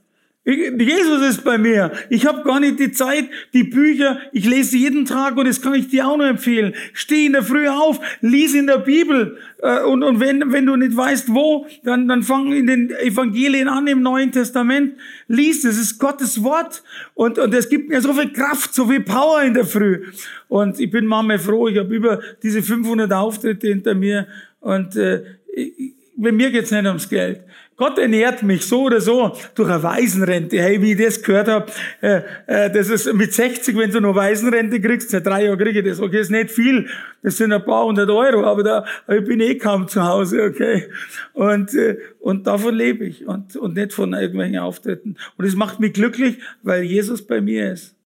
Jesus 0.45 1.22
ist 1.22 1.45
bei 1.45 1.57
mir. 1.57 1.93
Ich 2.11 2.26
habe 2.26 2.43
gar 2.43 2.59
nicht 2.59 2.80
die 2.80 2.90
Zeit, 2.90 3.26
die 3.53 3.62
Bücher, 3.62 4.18
ich 4.32 4.45
lese 4.45 4.76
jeden 4.76 5.05
Tag 5.05 5.36
und 5.36 5.47
das 5.47 5.62
kann 5.62 5.74
ich 5.74 5.86
dir 5.86 6.09
auch 6.09 6.16
nur 6.16 6.26
empfehlen. 6.26 6.74
Steh 6.95 7.26
in 7.26 7.34
der 7.34 7.45
Früh 7.45 7.68
auf, 7.68 8.01
lies 8.22 8.53
in 8.55 8.66
der 8.66 8.78
Bibel 8.78 9.38
äh, 9.59 9.84
und, 9.84 10.03
und 10.03 10.18
wenn, 10.18 10.53
wenn 10.53 10.66
du 10.66 10.74
nicht 10.74 10.97
weißt, 10.97 11.32
wo, 11.32 11.66
dann, 11.84 12.09
dann 12.09 12.24
fang 12.24 12.51
in 12.51 12.66
den 12.66 12.90
Evangelien 12.90 13.68
an 13.68 13.86
im 13.86 14.03
Neuen 14.03 14.32
Testament. 14.32 14.95
Lies, 15.28 15.62
das 15.62 15.78
ist 15.78 16.01
Gottes 16.01 16.43
Wort 16.43 16.82
und, 17.14 17.38
und 17.38 17.55
es 17.55 17.68
gibt 17.68 17.88
mir 17.88 18.01
so 18.01 18.12
viel 18.12 18.32
Kraft, 18.32 18.74
so 18.74 18.88
viel 18.88 19.03
Power 19.03 19.43
in 19.43 19.55
der 19.55 19.64
Früh. 19.64 20.07
Und 20.49 20.80
ich 20.80 20.90
bin 20.90 21.07
manchmal 21.07 21.38
froh, 21.38 21.68
ich 21.68 21.78
habe 21.78 21.95
über 21.95 22.20
diese 22.43 22.62
500 22.62 23.12
Auftritte 23.12 23.68
hinter 23.68 23.95
mir 23.95 24.26
und 24.59 24.97
äh, 24.97 25.22
ich, 25.55 25.95
bei 26.16 26.32
mir 26.32 26.51
geht's 26.51 26.70
nicht 26.70 26.86
ums 26.86 27.09
Geld. 27.09 27.43
Gott 27.76 27.98
ernährt 27.98 28.42
mich 28.42 28.66
so 28.66 28.82
oder 28.82 29.00
so 29.00 29.32
durch 29.54 29.68
eine 29.68 29.82
Waisenrente. 29.82 30.60
Hey, 30.60 30.80
wie 30.82 30.92
ich 30.92 30.98
das 30.98 31.22
gehört 31.22 31.48
habe, 31.48 31.72
äh, 32.00 32.22
äh, 32.46 32.70
das 32.70 32.88
ist 32.88 33.12
mit 33.14 33.32
60, 33.32 33.76
wenn 33.76 33.90
du 33.90 34.00
noch 34.00 34.14
Waisenrente 34.14 34.80
kriegst, 34.80 35.10
seit 35.10 35.26
drei 35.26 35.46
Jahren 35.46 35.58
kriege 35.58 35.80
ich 35.80 35.84
das. 35.84 36.00
Okay, 36.00 36.20
ist 36.20 36.30
nicht 36.30 36.50
viel, 36.50 36.88
das 37.22 37.36
sind 37.36 37.52
ein 37.52 37.64
paar 37.64 37.86
hundert 37.86 38.10
Euro, 38.10 38.44
aber 38.44 38.62
da 38.62 38.84
ich 39.08 39.24
bin 39.24 39.40
eh 39.40 39.56
kaum 39.56 39.88
zu 39.88 40.02
Hause, 40.04 40.44
okay. 40.44 40.88
Und, 41.32 41.74
äh, 41.74 41.98
und 42.20 42.46
davon 42.46 42.74
lebe 42.74 43.04
ich 43.04 43.26
und, 43.26 43.56
und 43.56 43.74
nicht 43.74 43.92
von 43.92 44.12
irgendwelchen 44.12 44.58
Auftritten. 44.58 45.16
Und 45.36 45.44
es 45.44 45.56
macht 45.56 45.80
mich 45.80 45.92
glücklich, 45.94 46.38
weil 46.62 46.82
Jesus 46.82 47.26
bei 47.26 47.40
mir 47.40 47.72
ist. 47.72 47.96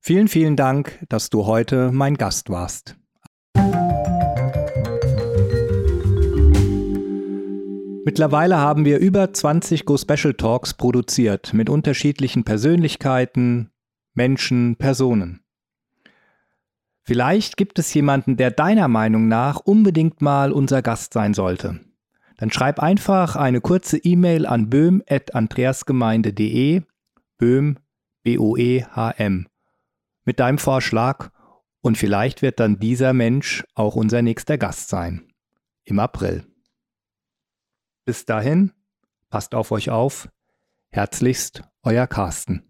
Vielen, 0.00 0.28
vielen 0.28 0.56
Dank, 0.56 0.98
dass 1.08 1.28
du 1.28 1.46
heute 1.46 1.90
mein 1.92 2.14
Gast 2.14 2.48
warst. 2.48 2.99
Mittlerweile 8.04 8.56
haben 8.56 8.84
wir 8.86 8.98
über 8.98 9.32
20 9.32 9.84
Go 9.84 9.96
Special 9.98 10.34
Talks 10.34 10.74
produziert 10.74 11.52
mit 11.52 11.68
unterschiedlichen 11.68 12.44
Persönlichkeiten, 12.44 13.70
Menschen, 14.14 14.76
Personen. 14.76 15.40
Vielleicht 17.02 17.58
gibt 17.58 17.78
es 17.78 17.92
jemanden, 17.92 18.38
der 18.38 18.50
deiner 18.50 18.88
Meinung 18.88 19.28
nach 19.28 19.60
unbedingt 19.60 20.22
mal 20.22 20.50
unser 20.50 20.80
Gast 20.80 21.12
sein 21.12 21.34
sollte. 21.34 21.80
Dann 22.38 22.50
schreib 22.50 22.80
einfach 22.80 23.36
eine 23.36 23.60
kurze 23.60 23.98
E-Mail 23.98 24.46
an 24.46 24.70
böhm.andreasgemeinde.de, 24.70 26.80
böhm, 27.36 27.76
B-O-E-H-M, 28.22 29.46
mit 30.24 30.40
deinem 30.40 30.56
Vorschlag 30.56 31.28
und 31.82 31.98
vielleicht 31.98 32.40
wird 32.40 32.60
dann 32.60 32.78
dieser 32.78 33.12
Mensch 33.12 33.62
auch 33.74 33.94
unser 33.94 34.22
nächster 34.22 34.56
Gast 34.56 34.88
sein. 34.88 35.26
Im 35.84 35.98
April. 35.98 36.49
Bis 38.04 38.24
dahin, 38.24 38.72
passt 39.28 39.54
auf 39.54 39.70
euch 39.72 39.90
auf. 39.90 40.28
Herzlichst, 40.90 41.62
euer 41.82 42.06
Carsten. 42.06 42.69